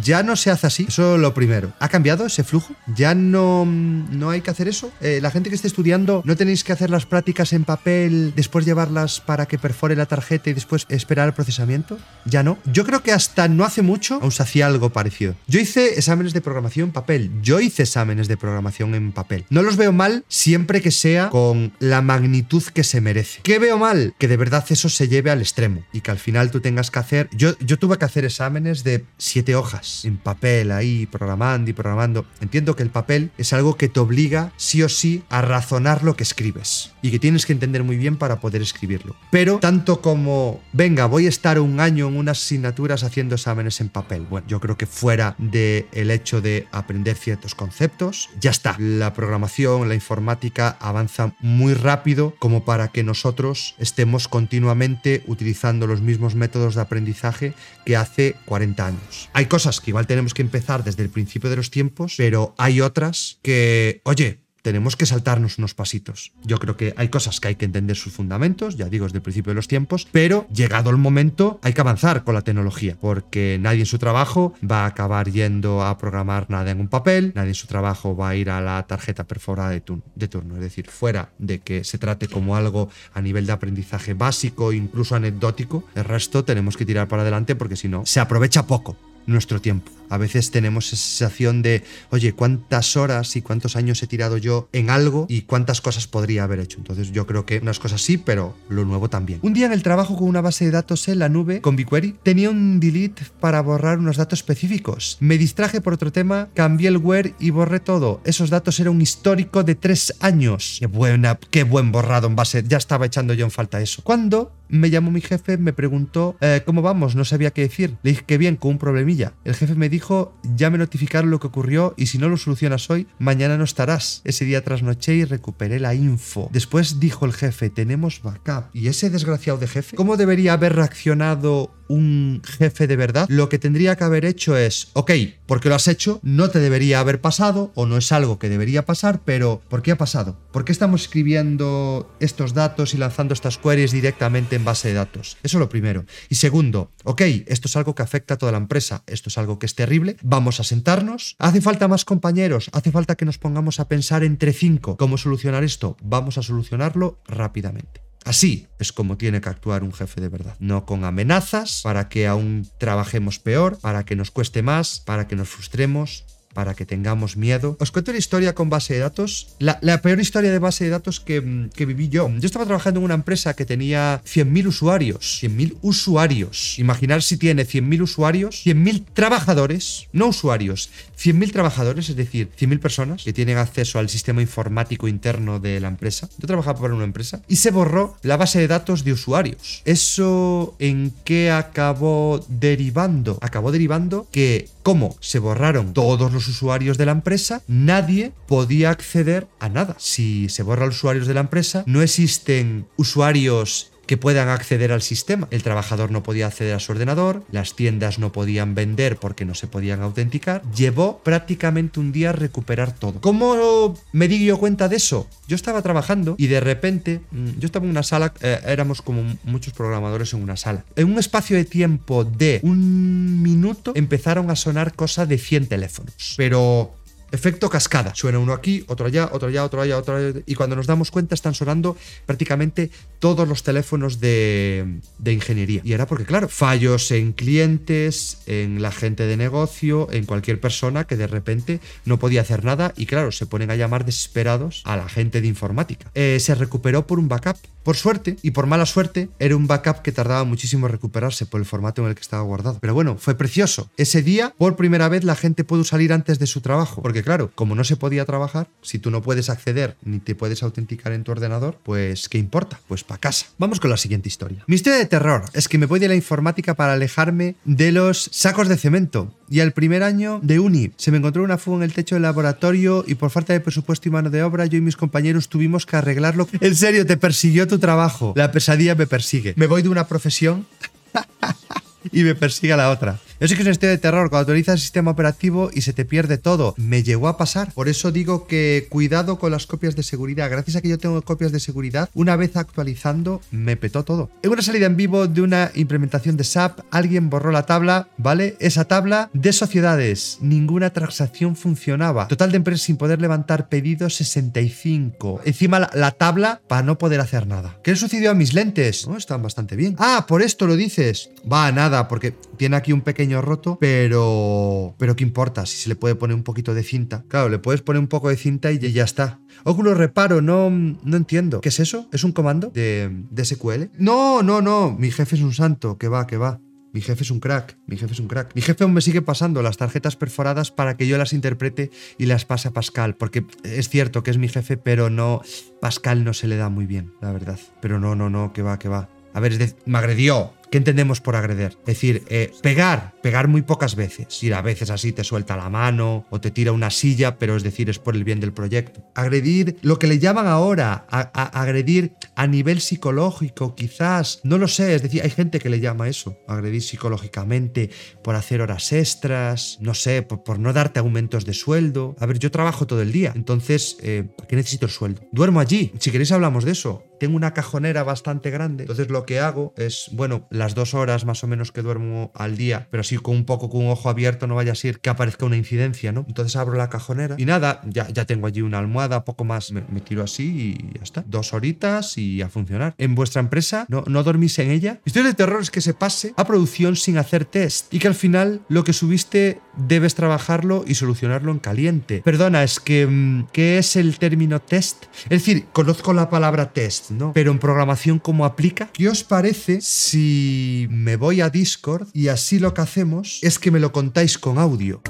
ya 0.02 0.23
no 0.23 0.37
se 0.37 0.50
hace 0.50 0.66
así. 0.66 0.87
Eso 0.88 1.18
lo 1.18 1.35
primero. 1.35 1.73
¿Ha 1.78 1.88
cambiado 1.88 2.26
ese 2.26 2.44
flujo? 2.44 2.75
¿Ya 2.94 3.14
no, 3.14 3.64
no 3.64 4.30
hay 4.30 4.40
que 4.40 4.50
hacer 4.50 4.68
eso? 4.68 4.92
Eh, 5.00 5.20
la 5.23 5.30
gente 5.30 5.49
que 5.49 5.56
esté 5.56 5.68
estudiando, 5.68 6.23
¿no 6.25 6.37
tenéis 6.37 6.64
que 6.64 6.73
hacer 6.73 6.90
las 6.90 7.06
prácticas 7.06 7.52
en 7.52 7.64
papel, 7.64 8.32
después 8.35 8.64
llevarlas 8.64 9.20
para 9.20 9.47
que 9.47 9.58
perfore 9.58 9.97
la 9.97 10.06
tarjeta 10.06 10.50
y 10.50 10.54
después 10.54 10.87
esperar 10.88 11.28
el 11.28 11.35
procesamiento? 11.35 11.99
¿Ya 12.25 12.42
no? 12.42 12.58
Yo 12.64 12.85
creo 12.85 13.02
que 13.02 13.12
hasta 13.12 13.49
no 13.49 13.64
hace 13.64 13.82
mucho 13.82 14.18
aún 14.20 14.32
se 14.32 14.42
hacía 14.42 14.66
algo 14.66 14.90
parecido. 14.90 15.35
Yo 15.47 15.61
hice 15.61 15.94
exámenes 15.99 16.32
de 16.32 16.40
programación 16.40 16.88
en 16.88 16.92
papel. 16.92 17.30
Yo 17.42 17.61
hice 17.61 17.82
exámenes 17.82 18.28
de 18.28 18.37
programación 18.37 18.94
en 18.94 19.12
papel. 19.12 19.44
No 19.50 19.62
los 19.62 19.76
veo 19.76 19.92
mal 19.92 20.25
siempre 20.28 20.80
que 20.80 20.90
sea 20.90 21.30
con 21.30 21.73
la 21.78 22.02
magnitud 22.02 22.62
que 22.62 22.85
se 22.85 23.00
merece. 23.00 23.40
¿Qué 23.42 23.58
veo 23.58 23.78
mal? 23.78 24.14
Que 24.18 24.28
de 24.28 24.37
verdad 24.37 24.64
eso 24.68 24.88
se 24.88 25.08
lleve 25.08 25.30
al 25.30 25.40
extremo 25.40 25.82
y 25.92 26.00
que 26.00 26.11
al 26.11 26.18
final 26.18 26.50
tú 26.50 26.61
tengas 26.61 26.90
que 26.90 26.99
hacer... 26.99 27.28
Yo, 27.32 27.56
yo 27.58 27.78
tuve 27.78 27.99
que 27.99 28.04
hacer 28.04 28.25
exámenes 28.25 28.85
de 28.85 29.04
siete 29.16 29.54
hojas 29.54 29.67
en 30.04 30.16
papel 30.16 30.72
ahí, 30.72 31.06
programando 31.06 31.70
y 31.70 31.72
programando. 31.72 32.26
Entiendo 32.40 32.76
que 32.76 32.82
el 32.82 32.90
papel 32.90 33.30
es 33.38 33.52
algo 33.52 33.76
que 33.76 33.88
te 33.88 34.00
obliga 34.00 34.52
sí 34.56 34.82
o 34.82 34.88
sí 34.88 35.22
a 35.28 35.42
razonar 35.42 36.04
lo 36.04 36.16
que 36.16 36.22
escribes 36.22 36.92
y 37.02 37.10
que 37.10 37.18
tienes 37.18 37.46
que 37.46 37.52
entender 37.52 37.84
muy 37.84 37.96
bien 37.96 38.16
para 38.16 38.40
poder 38.40 38.62
escribirlo. 38.62 39.16
Pero 39.30 39.58
tanto 39.58 40.00
como, 40.00 40.60
venga, 40.72 41.06
voy 41.06 41.26
a 41.26 41.28
estar 41.28 41.58
un 41.60 41.80
año 41.80 42.08
en 42.08 42.16
unas 42.16 42.42
asignaturas 42.42 43.04
haciendo 43.04 43.34
exámenes 43.34 43.80
en 43.80 43.88
papel, 43.88 44.26
bueno, 44.28 44.46
yo 44.46 44.60
creo 44.60 44.76
que 44.76 44.87
fuera 44.87 45.34
del 45.38 45.87
el 45.92 46.10
hecho 46.10 46.40
de 46.40 46.66
aprender 46.72 47.16
ciertos 47.16 47.54
conceptos, 47.54 48.30
ya 48.40 48.50
está. 48.50 48.76
La 48.78 49.12
programación, 49.12 49.88
la 49.88 49.94
informática 49.94 50.76
avanza 50.80 51.34
muy 51.40 51.75
rápido 51.75 52.34
como 52.38 52.64
para 52.64 52.88
que 52.88 53.02
nosotros 53.02 53.75
estemos 53.78 54.28
continuamente 54.28 55.22
utilizando 55.26 55.87
los 55.87 56.00
mismos 56.00 56.34
métodos 56.34 56.75
de 56.75 56.80
aprendizaje 56.80 57.54
que 57.84 57.96
hace 57.96 58.37
40 58.44 58.87
años. 58.87 59.28
Hay 59.32 59.46
cosas 59.46 59.58
que 59.59 59.91
igual 59.91 60.07
tenemos 60.07 60.35
que 60.35 60.43
empezar 60.43 60.85
desde 60.85 61.03
el 61.03 61.11
principio 61.11 61.50
de 61.50 61.57
los 61.57 61.71
tiempos, 61.71 62.15
pero 62.17 62.55
hay 62.59 62.81
otras 62.81 63.38
que, 63.43 64.00
oye, 64.05 64.38
tenemos 64.62 64.97
que 64.97 65.07
saltarnos 65.07 65.59
unos 65.59 65.75
pasitos. 65.75 66.33
Yo 66.45 66.59
creo 66.59 66.77
que 66.77 66.93
hay 66.97 67.09
cosas 67.09 67.41
que 67.41 67.49
hay 67.49 67.55
que 67.55 67.65
entender 67.65 67.97
sus 67.97 68.12
fundamentos, 68.12 68.77
ya 68.77 68.88
digo, 68.91 69.07
desde 69.07 69.19
el 69.19 69.23
principio 69.23 69.50
de 69.50 69.55
los 69.55 69.69
tiempos, 69.69 70.07
pero 70.12 70.47
llegado 70.53 70.91
el 70.91 70.97
momento 70.97 71.59
hay 71.62 71.73
que 71.73 71.81
avanzar 71.81 72.25
con 72.25 72.35
la 72.35 72.43
tecnología, 72.43 72.97
porque 73.00 73.59
nadie 73.61 73.81
en 73.81 73.87
su 73.87 73.99
trabajo 73.99 74.55
va 74.69 74.85
a 74.85 74.87
acabar 74.87 75.31
yendo 75.31 75.83
a 75.83 75.97
programar 75.97 76.50
nada 76.50 76.71
en 76.71 76.81
un 76.81 76.88
papel, 76.88 77.33
nadie 77.35 77.50
en 77.50 77.55
su 77.55 77.67
trabajo 77.67 78.17
va 78.17 78.31
a 78.31 78.37
ir 78.37 78.50
a 78.50 78.61
la 78.61 78.87
tarjeta 78.87 79.25
perforada 79.25 79.71
de, 79.71 79.83
de 80.15 80.29
turno, 80.29 80.57
es 80.57 80.61
decir, 80.61 80.88
fuera 80.91 81.31
de 81.38 81.61
que 81.61 81.85
se 81.85 81.99
trate 81.99 82.29
como 82.29 82.57
algo 82.57 82.91
a 83.15 83.23
nivel 83.23 83.47
de 83.47 83.53
aprendizaje 83.53 84.15
básico, 84.15 84.73
incluso 84.73 85.15
anecdótico, 85.15 85.85
el 85.95 86.05
resto 86.05 86.45
tenemos 86.45 86.77
que 86.77 86.85
tirar 86.85 87.09
para 87.09 87.23
adelante 87.23 87.55
porque 87.55 87.77
si 87.77 87.88
no, 87.88 88.05
se 88.05 88.21
aprovecha 88.21 88.67
poco 88.67 88.97
nuestro 89.28 89.61
tiempo. 89.61 89.98
A 90.11 90.19
veces 90.19 90.50
tenemos 90.50 90.93
esa 90.93 90.97
sensación 90.97 91.62
de, 91.62 91.83
oye, 92.11 92.33
cuántas 92.33 92.97
horas 92.97 93.37
y 93.37 93.43
cuántos 93.43 93.77
años 93.77 94.03
he 94.03 94.07
tirado 94.07 94.37
yo 94.37 94.69
en 94.73 94.91
algo 94.91 95.27
y 95.29 95.43
cuántas 95.43 95.81
cosas 95.81 96.07
podría 96.07 96.45
haber 96.45 96.61
hecho. 96.61 96.79
Entonces 96.79 97.12
yo 97.12 97.27
creo 97.27 97.45
que 97.45 97.59
unas 97.59 97.79
cosas 97.79 98.03
sí, 98.03 98.19
pero 98.19 98.55
lo 98.69 98.85
nuevo 98.85 99.09
también. 99.09 99.41
Un 99.43 99.53
día 99.53 99.67
en 99.67 99.73
el 99.73 99.83
trabajo 99.83 100.17
con 100.17 100.29
una 100.29 100.41
base 100.41 100.65
de 100.65 100.71
datos 100.71 101.09
en 101.09 101.19
la 101.19 101.29
nube 101.29 101.61
con 101.61 101.77
BigQuery 101.77 102.17
tenía 102.23 102.50
un 102.50 102.81
delete 102.81 103.23
para 103.41 103.61
borrar 103.61 103.99
unos 103.99 104.17
datos 104.17 104.41
específicos. 104.41 105.17
Me 105.21 105.38
distraje 105.38 105.81
por 105.81 105.93
otro 105.93 106.12
tema, 106.12 106.49
cambié 106.55 106.88
el 106.88 106.99
where 106.99 107.35
y 107.38 107.50
borré 107.50 107.81
todo. 107.81 108.21
Esos 108.25 108.50
datos 108.50 108.79
eran 108.81 108.95
un 108.95 109.03
histórico 109.03 109.62
de 109.62 109.75
tres 109.75 110.15
años. 110.21 110.77
Qué 110.81 110.87
buena, 110.87 111.38
qué 111.50 111.65
buen 111.65 111.93
borrado 111.93 112.27
en 112.27 112.37
base. 112.37 112.65
Ya 112.67 112.77
estaba 112.77 113.07
echando 113.07 113.35
yo 113.35 113.45
en 113.45 113.50
falta 113.50 113.81
eso. 113.81 114.03
Cuando 114.03 114.53
me 114.69 114.91
llamó 114.91 115.11
mi 115.11 115.21
jefe, 115.21 115.57
me 115.57 115.73
preguntó 115.73 116.37
eh, 116.41 116.62
cómo 116.65 116.83
vamos, 116.83 117.17
no 117.17 117.25
sabía 117.25 117.50
qué 117.50 117.62
decir. 117.62 117.97
Le 118.03 118.11
dije 118.11 118.25
que 118.27 118.38
bien, 118.38 118.57
con 118.57 118.73
un 118.73 118.79
problemilla. 118.79 119.33
El 119.45 119.55
jefe 119.55 119.75
me 119.75 119.88
dijo, 119.88 119.98
ya 120.43 120.71
me 120.71 120.78
notificaron 120.78 121.31
lo 121.31 121.40
que 121.40 121.47
ocurrió 121.47 121.95
y 121.97 122.07
si 122.07 122.19
no 122.19 122.28
lo 122.28 122.37
solucionas 122.37 122.88
hoy, 122.90 123.07
mañana 123.19 123.57
no 123.57 123.64
estarás. 123.64 124.23
Ese 124.25 124.45
día 124.45 124.64
trasnoché 124.64 125.14
y 125.14 125.25
recuperé 125.25 125.81
la 125.81 125.95
info. 125.95 126.49
Después 126.52 127.00
dijo 127.00 127.26
el 127.26 127.33
jefe, 127.33 127.71
tenemos 127.71 128.23
backup. 128.23 128.67
¿Y 128.73 128.88
ese 128.88 129.11
desgraciado 129.11 129.59
de 129.59 129.69
jefe? 129.69 129.97
¿Cómo 129.97 130.17
debería 130.17 130.52
haber 130.52 130.75
reaccionado 130.75 131.73
un 131.88 132.42
jefe 132.45 132.87
de 132.87 132.97
verdad, 132.97 133.26
lo 133.28 133.49
que 133.49 133.59
tendría 133.59 133.97
que 133.97 134.04
haber 134.04 134.25
hecho 134.25 134.57
es, 134.57 134.88
ok, 134.92 135.11
porque 135.47 135.68
lo 135.68 135.75
has 135.75 135.88
hecho, 135.88 136.21
no 136.23 136.50
te 136.50 136.61
debería 136.61 137.00
haber 137.00 137.21
pasado 137.21 137.73
o 137.75 137.87
no 137.87 137.97
es 137.97 138.12
algo 138.12 138.38
que 138.38 138.49
debería 138.49 138.85
pasar, 138.85 139.21
pero 139.25 139.61
¿por 139.68 139.83
qué 139.83 139.92
ha 139.92 139.99
pasado? 139.99 140.38
¿Por 140.52 140.64
qué 140.64 140.73
estamos 140.73 141.02
escribiendo 141.02 142.14
estos 142.21 142.54
datos 142.54 142.95
y 142.95 142.99
lanzando 142.99 143.35
estas 143.35 143.59
queries 143.59 143.92
directamente 143.92 144.57
en 144.57 144.64
base 144.64 144.88
de 144.88 144.95
datos? 144.95 145.37
Eso 145.42 145.59
es 145.59 145.61
lo 145.61 145.68
primero. 145.68 146.04
Y 146.28 146.37
segundo, 146.37 146.90
ok, 147.04 147.23
esto 147.47 147.68
es 147.68 147.76
algo 147.76 147.95
que 147.95 148.02
afecta 148.02 148.35
a 148.35 148.38
toda 148.38 148.52
la 148.52 148.59
empresa, 148.59 149.02
esto 149.07 149.28
es 149.28 149.38
algo 149.38 149.59
que 149.59 149.66
es 149.66 149.75
terrible, 149.75 150.16
vamos 150.23 150.61
a 150.61 150.64
sentarnos, 150.64 151.37
hace 151.38 151.61
falta 151.61 151.88
más 151.88 152.04
compañeros, 152.04 152.71
hace 152.73 152.92
falta 152.92 153.16
que 153.16 153.25
nos 153.25 153.38
pongamos 153.38 153.80
a 153.80 153.88
pensar 153.88 154.25
entre 154.25 154.52
cinco 154.52 154.97
cómo 154.97 155.18
solucionar 155.18 155.64
esto, 155.64 155.97
vamos 156.02 156.38
a 156.38 156.42
solucionarlo 156.42 157.18
rápidamente. 157.26 158.08
Así 158.29 158.67
es 158.79 158.93
como 158.93 159.17
tiene 159.17 159.41
que 159.41 159.49
actuar 159.49 159.83
un 159.83 159.95
jefe 159.95 160.21
de 160.21 160.29
verdad, 160.29 160.55
no 160.59 160.85
con 160.85 161.07
amenazas 161.07 161.81
para 161.83 162.11
que 162.11 162.27
aún 162.27 162.69
trabajemos 162.77 163.38
peor, 163.38 163.79
para 163.81 164.05
que 164.05 164.17
nos 164.17 164.31
cueste 164.31 164.62
más, 164.62 165.01
para 165.01 165.27
que 165.27 165.35
nos 165.35 165.49
frustremos, 165.49 166.27
para 166.59 166.75
que 166.75 166.85
tengamos 166.85 167.37
miedo. 167.37 167.77
Os 167.79 167.92
cuento 167.92 168.11
una 168.11 168.18
historia 168.18 168.53
con 168.53 168.68
base 168.68 168.94
de 168.94 168.99
datos. 168.99 169.55
La, 169.61 170.03
peor 170.03 170.18
historia 170.18 170.51
de 170.51 170.59
base 170.59 170.83
de 170.83 170.90
datos 170.90 171.21
que, 171.21 171.38
viví 171.38 172.09
yo. 172.09 172.29
Yo 172.37 172.47
estaba 172.47 172.64
trabajando 172.64 172.99
en 172.99 173.05
una 173.05 173.14
empresa 173.14 173.55
que 173.55 173.64
tenía 173.64 174.21
100.000 174.25 174.66
usuarios. 174.66 175.38
100.000 175.40 175.77
usuarios. 175.83 176.77
Imaginar 176.81 177.23
si 177.23 177.37
tiene 177.37 177.64
100.000 177.64 178.03
usuarios, 178.03 178.66
100.000 178.66 179.05
trabajadores, 179.14 180.09
no 180.12 180.27
usuarios, 180.27 180.90
100.000 181.16 181.53
trabajadores, 181.53 182.09
es 182.09 182.16
decir, 182.16 182.51
100.000 182.59 182.81
personas 182.81 183.23
que 183.23 183.33
tienen 183.33 183.57
acceso 183.59 184.01
al 184.01 184.09
sistema 184.09 184.42
informático 184.42 185.07
interno 185.07 185.61
de 185.61 185.79
la 185.79 185.87
empresa. 185.87 186.29
Yo 186.38 186.49
trabajaba 186.49 186.81
para 186.81 186.94
una 186.94 187.05
empresa 187.05 187.40
y 187.47 187.55
se 187.55 187.71
borró 187.71 188.16
la 188.23 188.37
base 188.37 188.59
de 188.59 188.66
datos 188.66 189.05
de 189.05 189.12
usuarios. 189.12 189.83
¿Eso 189.85 190.75
en 190.81 191.12
qué 191.23 191.53
acabó 191.53 192.44
derivando? 192.49 193.38
Acabó 193.42 193.71
derivando 193.71 194.27
que 194.33 194.66
como 194.83 195.14
se 195.21 195.38
borraron 195.38 195.92
todos 195.92 196.33
los 196.33 196.47
usuarios 196.48 196.98
de 196.98 197.06
la 197.06 197.12
empresa, 197.12 197.62
nadie 197.66 198.32
podía 198.46 198.90
acceder 198.90 199.46
a 199.61 199.68
nada. 199.68 199.96
Si 199.98 200.48
se 200.48 200.62
borran 200.62 200.88
los 200.88 200.96
usuarios 200.96 201.26
de 201.26 201.34
la 201.34 201.40
empresa, 201.40 201.84
no 201.87 202.02
existen 202.02 202.87
usuarios 202.96 203.92
que 204.09 204.16
puedan 204.16 204.49
acceder 204.49 204.90
al 204.90 205.03
sistema. 205.03 205.47
El 205.53 205.62
trabajador 205.62 206.11
no 206.11 206.25
podía 206.25 206.49
acceder 206.49 206.75
a 206.75 206.81
su 206.81 206.90
ordenador, 206.90 207.44
las 207.53 207.77
tiendas 207.77 208.18
no 208.18 208.33
podían 208.33 208.75
vender 208.75 209.18
porque 209.18 209.44
no 209.44 209.55
se 209.55 209.68
podían 209.68 210.03
autenticar. 210.03 210.62
Llevó 210.75 211.18
prácticamente 211.23 212.01
un 212.01 212.11
día 212.11 212.33
recuperar 212.33 212.92
todo. 212.92 213.21
¿Cómo 213.21 213.94
me 214.12 214.27
di 214.27 214.44
yo 214.44 214.59
cuenta 214.59 214.88
de 214.88 214.97
eso? 214.97 215.29
Yo 215.47 215.55
estaba 215.55 215.83
trabajando 215.83 216.35
y 216.38 216.47
de 216.47 216.61
repente, 216.61 217.21
mm, 217.31 217.59
yo 217.59 217.66
estaba 217.66 217.85
en 217.85 217.90
una 217.90 218.03
sala, 218.03 218.33
eh, 218.40 218.59
éramos 218.66 219.03
como 219.03 219.23
muchos 219.44 219.75
programadores 219.75 220.33
en 220.33 220.42
una 220.42 220.57
sala. 220.57 220.85
En 220.97 221.12
un 221.12 221.18
espacio 221.18 221.57
de 221.57 221.66
tiempo 221.66 222.25
de 222.25 222.61
un 222.62 223.42
minuto 223.42 223.92
empezaron 223.94 224.51
a 224.51 224.57
sonar 224.57 224.94
cosas 224.94 225.29
de 225.29 225.37
100 225.37 225.66
teléfonos. 225.66 226.35
Pero 226.38 226.97
efecto 227.31 227.69
cascada. 227.69 228.14
Suena 228.14 228.38
uno 228.38 228.53
aquí, 228.53 228.85
otro 228.88 229.07
allá, 229.07 229.31
otro 229.33 229.49
allá, 229.49 229.64
otro 229.64 229.81
allá, 229.81 229.99
otro 229.99 230.17
allá. 230.17 230.41
Y 230.47 230.55
cuando 230.55 230.77
nos 230.77 230.87
damos 230.87 231.11
cuenta 231.11 231.35
están 231.35 231.55
sonando 231.55 231.97
prácticamente 232.27 232.91
todos 233.19 233.49
los 233.49 233.62
teléfonos 233.62 234.21
de, 234.21 235.01
de, 235.19 235.33
ingeniería. 235.33 235.81
Y 235.85 235.93
era 235.93 236.07
porque, 236.07 236.25
claro, 236.25 236.49
fallos 236.49 237.11
en 237.11 237.33
clientes, 237.33 238.38
en 238.47 238.83
la 238.83 238.93
gente 238.93 239.27
de 239.27 239.37
negocio, 239.37 240.09
en 240.11 240.25
cualquier 240.25 240.61
persona 240.61 241.05
que 241.05 241.17
de 241.17 241.27
repente 241.27 241.81
no 242.05 242.19
podía 242.19 242.43
hacer 242.43 242.64
nada 242.64 242.93
y, 242.97 243.07
claro, 243.07 243.33
se 243.33 243.47
ponen 243.47 243.71
a 243.71 243.77
llamar 243.77 244.05
desesperados 244.05 244.83
a 244.85 244.97
la 244.97 245.09
gente 245.09 245.41
de 245.41 245.49
informática. 245.49 246.11
Eh, 246.14 246.38
se 246.41 246.55
recuperó 246.55 247.07
por 247.07 247.19
un 247.19 247.29
backup 247.29 247.57
Por 247.88 247.96
suerte 247.96 248.37
y 248.42 248.51
por 248.51 248.66
mala 248.66 248.85
suerte, 248.85 249.31
era 249.38 249.57
un 249.57 249.66
backup 249.66 250.03
que 250.03 250.12
tardaba 250.12 250.44
muchísimo 250.44 250.87
en 250.87 250.92
recuperarse 250.92 251.46
por 251.46 251.59
el 251.59 251.64
formato 251.64 252.03
en 252.03 252.09
el 252.09 252.14
que 252.14 252.20
estaba 252.20 252.42
guardado. 252.42 252.77
Pero 252.83 252.92
bueno, 252.92 253.16
fue 253.16 253.35
precioso. 253.35 253.88
Ese 253.96 254.20
día, 254.20 254.53
por 254.59 254.77
primera 254.77 255.09
vez, 255.09 255.24
la 255.24 255.35
gente 255.35 255.64
pudo 255.64 255.85
salir 255.85 256.12
antes 256.12 256.38
de 256.38 256.46
su 256.46 256.61
trabajo. 256.61 257.01
Porque 257.01 257.22
claro, 257.22 257.51
como 257.55 257.74
no 257.74 257.85
se 257.85 257.96
podía 257.96 258.27
trabajar, 258.27 258.68
si 258.83 258.98
tú 258.98 259.11
no 259.11 259.22
puedes 259.22 259.48
acceder 259.48 259.96
ni 260.03 260.18
te 260.18 260.35
puedes 260.35 260.62
autenticar 260.62 261.14
en 261.14 261.24
tu 261.24 261.33
ordenador, 261.33 261.79
pues 261.83 262.29
¿qué 262.29 262.37
importa? 262.37 262.79
Pues 262.88 263.05
para 263.05 263.20
casa. 263.20 263.46
Vamos 263.57 263.81
con 263.81 263.88
la 263.88 263.96
siguiente 263.96 264.29
historia. 264.29 264.64
Mi 264.66 264.74
historia 264.74 264.98
de 264.98 265.07
terror 265.07 265.46
es 265.55 265.66
que 265.66 265.79
me 265.79 265.87
voy 265.87 265.98
de 265.98 266.09
la 266.09 266.14
informática 266.14 266.74
para 266.74 266.92
alejarme 266.92 267.55
de 267.64 267.90
los 267.92 268.29
sacos 268.35 268.68
de 268.68 268.77
cemento. 268.77 269.33
Y 269.50 269.61
al 269.61 269.72
primer 269.72 270.02
año 270.02 270.40
de 270.42 270.58
uni 270.58 270.90
se 270.96 271.11
me 271.11 271.18
encontró 271.18 271.42
una 271.42 271.58
fuga 271.58 271.78
en 271.78 271.82
el 271.84 271.92
techo 271.92 272.14
del 272.14 272.22
laboratorio 272.22 273.04
y 273.06 273.14
por 273.14 273.30
falta 273.30 273.52
de 273.52 273.61
presupuesto 273.61 274.08
y 274.08 274.12
mano 274.12 274.30
de 274.30 274.42
obra 274.42 274.66
yo 274.66 274.78
y 274.78 274.80
mis 274.80 274.96
compañeros 274.96 275.48
tuvimos 275.48 275.87
que 275.87 275.96
arreglarlo. 275.96 276.48
En 276.61 276.74
serio, 276.74 277.06
te 277.06 277.16
persiguió 277.16 277.66
tu 277.66 277.78
trabajo. 277.78 278.34
La 278.37 278.52
pesadilla 278.52 278.94
me 278.94 279.06
persigue. 279.06 279.54
Me 279.56 279.66
voy 279.66 279.82
de 279.82 279.88
una 279.88 280.06
profesión 280.06 280.66
y 282.12 282.24
me 282.24 282.34
persigue 282.34 282.72
a 282.72 282.76
la 282.76 282.90
otra. 282.90 283.18
Yo 283.40 283.46
sé 283.46 283.55
que 283.55 283.61
es 283.61 283.66
una 283.66 283.72
historia 283.72 283.90
de 283.92 283.98
terror 283.98 284.31
cuando 284.31 284.40
actualizas 284.40 284.74
el 284.74 284.81
sistema 284.81 285.12
operativo 285.12 285.70
y 285.72 285.83
se 285.83 285.92
te 285.92 286.05
pierde 286.05 286.38
todo. 286.38 286.74
Me 286.77 287.05
llegó 287.05 287.29
a 287.29 287.37
pasar. 287.37 287.72
Por 287.72 287.88
eso 287.88 288.11
digo 288.11 288.48
que 288.48 288.88
cuidado 288.88 289.38
con 289.38 289.53
las 289.53 289.66
copias 289.66 289.94
de 289.94 290.03
seguridad. 290.03 290.51
Gracias 290.51 290.74
a 290.74 290.81
que 290.81 290.88
yo 290.88 290.98
tengo 290.98 291.22
copias 291.22 291.53
de 291.53 291.61
seguridad, 291.61 292.11
una 292.14 292.35
vez 292.35 292.57
actualizando, 292.57 293.40
me 293.53 293.77
petó 293.77 294.03
todo. 294.03 294.29
En 294.42 294.51
una 294.51 294.62
salida 294.62 294.87
en 294.87 294.96
vivo 294.96 295.29
de 295.29 295.42
una 295.42 295.70
implementación 295.77 296.37
de 296.37 296.42
SAP, 296.42 296.81
alguien 296.90 297.31
borró 297.31 297.53
la 297.53 297.62
tabla, 297.62 298.09
¿vale? 298.16 298.57
Esa 298.59 298.87
tabla 298.87 299.31
de 299.33 299.53
sociedades. 299.53 300.38
Ninguna 300.40 300.90
transacción 300.90 301.55
funcionaba. 301.55 302.27
Total 302.27 302.51
de 302.51 302.57
empresas 302.57 302.83
sin 302.83 302.96
poder 302.96 303.20
levantar 303.20 303.68
pedidos 303.68 304.16
65. 304.16 305.42
Encima 305.44 305.79
la, 305.79 305.90
la 305.94 306.11
tabla 306.11 306.61
para 306.66 306.83
no 306.83 306.98
poder 306.98 307.20
hacer 307.20 307.46
nada. 307.46 307.79
¿Qué 307.85 307.92
le 307.92 307.98
sucedió 307.98 308.33
a 308.33 308.35
mis 308.35 308.53
lentes? 308.53 309.07
Oh, 309.07 309.16
están 309.16 309.44
bastante 309.44 309.77
bien. 309.77 309.94
Ah, 310.01 310.24
por 310.27 310.42
esto 310.42 310.66
lo 310.66 310.74
dices. 310.74 311.31
Va, 311.51 311.70
nada, 311.70 312.09
porque 312.09 312.35
tiene 312.57 312.74
aquí 312.74 312.92
un 312.92 313.03
pequeño 313.03 313.28
roto, 313.41 313.79
pero. 313.81 314.95
Pero 314.99 315.17
¿qué 315.17 315.25
importa? 315.25 315.67
Si 315.67 315.77
se 315.77 315.88
le 315.88 315.97
puede 315.97 316.14
poner 316.14 316.35
un 316.35 316.43
poquito 316.43 316.75
de 316.75 316.83
cinta. 316.83 317.25
Claro, 317.29 317.49
le 317.49 317.59
puedes 317.59 317.83
poner 317.83 318.01
un 318.01 318.09
poco 318.09 318.29
de 318.29 318.37
cinta 318.37 318.73
y 318.73 318.79
ya 318.79 319.05
está. 319.05 319.41
Óculo 319.64 319.95
reparo, 319.95 320.41
no, 320.41 320.71
no 320.71 321.17
entiendo. 321.17 321.61
¿Qué 321.61 321.69
es 321.69 321.81
eso? 321.81 322.09
¿Es 322.12 322.25
un 322.25 322.33
comando 322.33 322.71
de, 322.71 323.11
de 323.31 323.45
SQL? 323.45 323.91
No, 323.99 324.43
no, 324.43 324.61
no. 324.62 324.97
Mi 324.99 325.11
jefe 325.11 325.37
es 325.37 325.43
un 325.43 325.53
santo. 325.53 325.99
Que 325.99 326.09
va, 326.09 326.27
que 326.27 326.37
va. 326.37 326.61
Mi 326.93 327.03
jefe 327.03 327.23
es 327.23 327.31
un 327.31 327.38
crack, 327.38 327.77
mi 327.87 327.97
jefe 327.97 328.14
es 328.14 328.21
un 328.21 328.29
crack. 328.29 328.55
Mi 328.55 328.62
jefe 328.62 328.83
aún 328.83 328.95
me 328.95 329.01
sigue 329.01 329.21
pasando 329.21 329.62
las 329.62 329.77
tarjetas 329.77 330.17
perforadas 330.17 330.71
para 330.71 330.97
que 330.97 331.07
yo 331.07 331.19
las 331.19 331.33
interprete 331.33 331.91
y 332.17 332.27
las 332.27 332.45
pase 332.45 332.69
a 332.69 332.71
Pascal, 332.73 333.14
porque 333.14 333.45
es 333.62 333.88
cierto 333.88 334.23
que 334.23 334.31
es 334.31 334.38
mi 334.38 334.49
jefe, 334.49 334.77
pero 334.79 335.11
no, 335.11 335.43
Pascal 335.81 336.25
no 336.25 336.33
se 336.33 336.47
le 336.47 336.57
da 336.57 336.71
muy 336.71 336.87
bien, 336.87 337.12
la 337.21 337.33
verdad. 337.33 337.59
Pero 337.81 338.01
no, 338.01 338.14
no, 338.14 338.31
no, 338.31 338.53
que 338.53 338.62
va, 338.62 338.79
que 338.79 338.88
va. 338.88 339.09
A 339.35 339.41
ver, 339.41 339.53
es 339.53 339.59
de, 339.59 339.75
me 339.85 339.99
agredió, 339.99 340.55
¿Qué 340.70 340.78
entendemos 340.78 341.20
por 341.20 341.35
agreder? 341.35 341.76
Es 341.81 341.87
decir, 341.87 342.24
eh, 342.28 342.52
pegar, 342.62 343.14
pegar 343.22 343.48
muy 343.48 343.62
pocas 343.62 343.96
veces. 343.96 344.42
Ir 344.42 344.52
a 344.54 344.61
veces 344.61 344.90
así 344.90 345.12
te 345.12 345.24
suelta 345.24 345.57
la 345.57 345.70
mano 345.70 346.26
o 346.31 346.40
te 346.40 346.50
tira 346.50 346.72
una 346.72 346.90
silla, 346.90 347.38
pero 347.38 347.57
es 347.57 347.62
decir, 347.62 347.88
es 347.88 347.98
por 347.98 348.14
el 348.14 348.24
bien 348.24 348.40
del 348.40 348.52
proyecto. 348.52 349.02
Agredir, 349.14 349.78
lo 349.81 349.98
que 349.98 350.07
le 350.07 350.18
llaman 350.18 350.46
ahora, 350.46 351.07
a, 351.11 351.20
agredir 351.61 352.12
a 352.35 352.46
nivel 352.46 352.81
psicológico, 352.81 353.74
quizás, 353.74 354.40
no 354.44 354.59
lo 354.59 354.68
sé, 354.68 354.94
es 354.94 355.02
decir, 355.02 355.22
hay 355.22 355.31
gente 355.31 355.59
que 355.59 355.70
le 355.70 355.81
llama 355.81 356.09
eso, 356.09 356.38
agredir 356.46 356.83
psicológicamente 356.83 357.90
por 358.22 358.35
hacer 358.35 358.61
horas 358.61 358.92
extras, 358.92 359.78
no 359.81 359.94
sé, 359.94 360.22
por, 360.22 360.44
por 360.44 360.59
no 360.59 360.72
darte 360.74 361.00
aumentos 361.00 361.46
de 361.46 361.54
sueldo. 361.54 362.14
A 362.18 362.26
ver, 362.26 362.38
yo 362.38 362.50
trabajo 362.50 362.87
todo 362.87 363.00
el 363.00 363.12
día, 363.12 363.33
entonces, 363.35 363.96
eh, 364.02 364.24
¿para 364.37 364.46
qué 364.48 364.57
necesito 364.57 364.85
el 364.85 364.92
sueldo? 364.92 365.22
Duermo 365.33 365.61
allí, 365.61 365.92
si 365.98 366.11
queréis 366.11 366.33
hablamos 366.33 366.64
de 366.64 366.72
eso. 366.72 367.08
Tengo 367.18 367.37
una 367.37 367.54
cajonera 367.54 368.02
bastante 368.02 368.50
grande, 368.50 368.85
entonces 368.85 369.11
lo 369.11 369.26
que 369.26 369.40
hago 369.40 369.74
es, 369.76 370.11
bueno, 370.12 370.46
las 370.50 370.74
dos 370.74 370.94
horas 370.94 371.24
más 371.24 371.42
o 371.44 371.46
menos 371.46 371.72
que 371.72 371.83
duermo 371.83 372.33
al 372.35 372.57
día, 372.57 372.88
pero 372.90 373.00
así 373.00 373.16
con 373.16 373.37
un 373.37 373.44
poco 373.44 373.70
con 373.70 373.85
un 373.85 373.90
ojo 373.90 374.09
abierto, 374.09 374.46
no 374.46 374.54
vaya 374.54 374.72
a 374.72 374.74
ser 374.74 375.00
que 375.00 375.11
aparezca 375.11 375.46
una 375.46 375.57
incidencia, 375.57 376.12
¿no? 376.12 376.24
Entonces 376.28 376.57
abro 376.57 376.76
la 376.76 376.88
cajonera 376.88 377.35
y 377.38 377.44
nada, 377.44 377.81
ya, 377.87 378.09
ya 378.09 378.24
tengo 378.24 378.46
allí 378.46 378.62
una 378.62 378.78
almohada, 378.78 379.24
poco 379.24 379.44
más, 379.44 379.72
me, 379.72 379.83
me 379.88 380.00
tiro 380.00 380.22
así 380.22 380.78
y 380.78 380.98
ya 380.98 381.02
está. 381.02 381.24
Dos 381.26 381.52
horitas 381.52 382.18
y 382.18 382.42
a 382.42 382.48
funcionar. 382.48 382.94
En 382.98 383.14
vuestra 383.14 383.40
empresa, 383.40 383.87
¿no, 383.88 384.04
no 384.07 384.22
dormís 384.22 384.59
en 384.59 384.70
ella? 384.70 385.00
Historia 385.04 385.31
de 385.31 385.35
terror 385.35 385.61
es 385.61 385.70
que 385.70 385.81
se 385.81 385.94
pase 385.94 386.35
a 386.37 386.44
producción 386.46 386.96
sin 386.96 387.18
hacer 387.18 387.44
test 387.44 387.92
y 387.92 387.98
que 387.98 388.09
al 388.09 388.14
final 388.14 388.62
lo 388.68 388.85
que 388.85 388.92
subiste 388.92 389.61
debes 389.76 390.14
trabajarlo 390.14 390.85
y 390.87 390.94
solucionarlo 390.94 391.52
en 391.52 391.59
caliente. 391.59 392.22
Perdona, 392.24 392.62
es 392.62 392.81
que, 392.81 393.07
mm, 393.07 393.48
¿qué 393.52 393.78
es 393.78 393.96
el 393.96 394.18
término 394.18 394.61
test? 394.61 395.04
Es 395.24 395.44
decir, 395.44 395.66
conozco 395.72 396.12
la 396.12 396.31
palabra 396.31 396.72
test, 396.72 397.08
Pero 397.35 397.53
en 397.53 397.59
programación, 397.59 398.18
¿cómo 398.18 398.44
aplica? 398.44 398.88
¿Qué 398.92 399.09
os 399.09 399.25
parece 399.25 399.81
si 399.81 400.87
me 400.90 401.16
voy 401.16 401.40
a 401.40 401.51
Discord 401.51 402.09
y 402.12 402.29
así 402.29 402.59
lo 402.59 402.75
que 402.75 402.81
hacemos 402.81 403.40
es 403.42 403.59
que 403.59 403.71
me 403.71 403.81
lo 403.81 403.92
contáis 403.92 404.38
con 404.38 404.59
audio? 404.59 405.03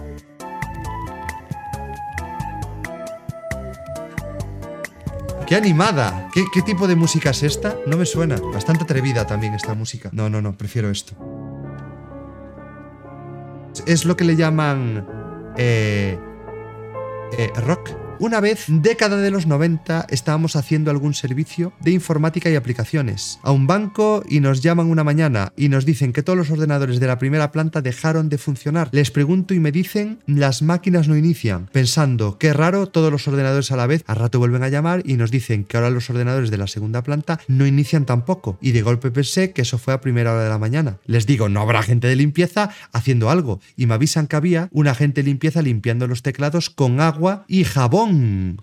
¡Qué 5.46 5.56
animada! 5.56 6.28
¿Qué, 6.34 6.44
¿Qué, 6.52 6.60
tipo 6.60 6.86
de 6.86 6.94
música 6.94 7.30
es 7.30 7.42
esta? 7.42 7.74
No 7.86 7.96
me 7.96 8.04
suena. 8.04 8.36
Bastante 8.36 8.84
atrevida 8.84 9.26
también 9.26 9.54
esta 9.54 9.72
música. 9.72 10.10
No, 10.12 10.28
no, 10.28 10.42
no, 10.42 10.58
prefiero 10.58 10.90
esto. 10.90 11.16
Es 13.86 14.04
lo 14.04 14.16
que 14.16 14.24
le 14.24 14.36
llaman... 14.36 15.06
Eh, 15.56 16.18
eh, 17.36 17.52
rock. 17.56 17.90
Una 18.20 18.40
vez, 18.40 18.64
década 18.66 19.18
de 19.18 19.30
los 19.30 19.46
90, 19.46 20.06
estábamos 20.10 20.56
haciendo 20.56 20.90
algún 20.90 21.14
servicio 21.14 21.72
de 21.80 21.92
informática 21.92 22.50
y 22.50 22.56
aplicaciones 22.56 23.38
a 23.44 23.52
un 23.52 23.68
banco 23.68 24.24
y 24.28 24.40
nos 24.40 24.60
llaman 24.60 24.90
una 24.90 25.04
mañana 25.04 25.52
y 25.56 25.68
nos 25.68 25.84
dicen 25.84 26.12
que 26.12 26.24
todos 26.24 26.36
los 26.36 26.50
ordenadores 26.50 26.98
de 26.98 27.06
la 27.06 27.18
primera 27.20 27.52
planta 27.52 27.80
dejaron 27.80 28.28
de 28.28 28.38
funcionar. 28.38 28.88
Les 28.90 29.12
pregunto 29.12 29.54
y 29.54 29.60
me 29.60 29.70
dicen 29.70 30.18
las 30.26 30.62
máquinas 30.62 31.06
no 31.06 31.16
inician. 31.16 31.68
Pensando, 31.70 32.38
qué 32.38 32.52
raro, 32.52 32.88
todos 32.88 33.12
los 33.12 33.28
ordenadores 33.28 33.70
a 33.70 33.76
la 33.76 33.86
vez, 33.86 34.02
al 34.08 34.16
rato 34.16 34.40
vuelven 34.40 34.64
a 34.64 34.68
llamar 34.68 35.02
y 35.04 35.14
nos 35.14 35.30
dicen 35.30 35.62
que 35.62 35.76
ahora 35.76 35.90
los 35.90 36.10
ordenadores 36.10 36.50
de 36.50 36.58
la 36.58 36.66
segunda 36.66 37.04
planta 37.04 37.38
no 37.46 37.68
inician 37.68 38.04
tampoco. 38.04 38.58
Y 38.60 38.72
de 38.72 38.82
golpe 38.82 39.12
pensé 39.12 39.52
que 39.52 39.62
eso 39.62 39.78
fue 39.78 39.94
a 39.94 40.00
primera 40.00 40.32
hora 40.32 40.42
de 40.42 40.50
la 40.50 40.58
mañana. 40.58 40.98
Les 41.06 41.24
digo, 41.24 41.48
no 41.48 41.60
habrá 41.60 41.84
gente 41.84 42.08
de 42.08 42.16
limpieza 42.16 42.70
haciendo 42.92 43.30
algo. 43.30 43.60
Y 43.76 43.86
me 43.86 43.94
avisan 43.94 44.26
que 44.26 44.34
había 44.34 44.68
una 44.72 44.96
gente 44.96 45.22
de 45.22 45.28
limpieza 45.28 45.62
limpiando 45.62 46.08
los 46.08 46.22
teclados 46.22 46.68
con 46.68 47.00
agua 47.00 47.44
y 47.46 47.62
jabón 47.62 48.07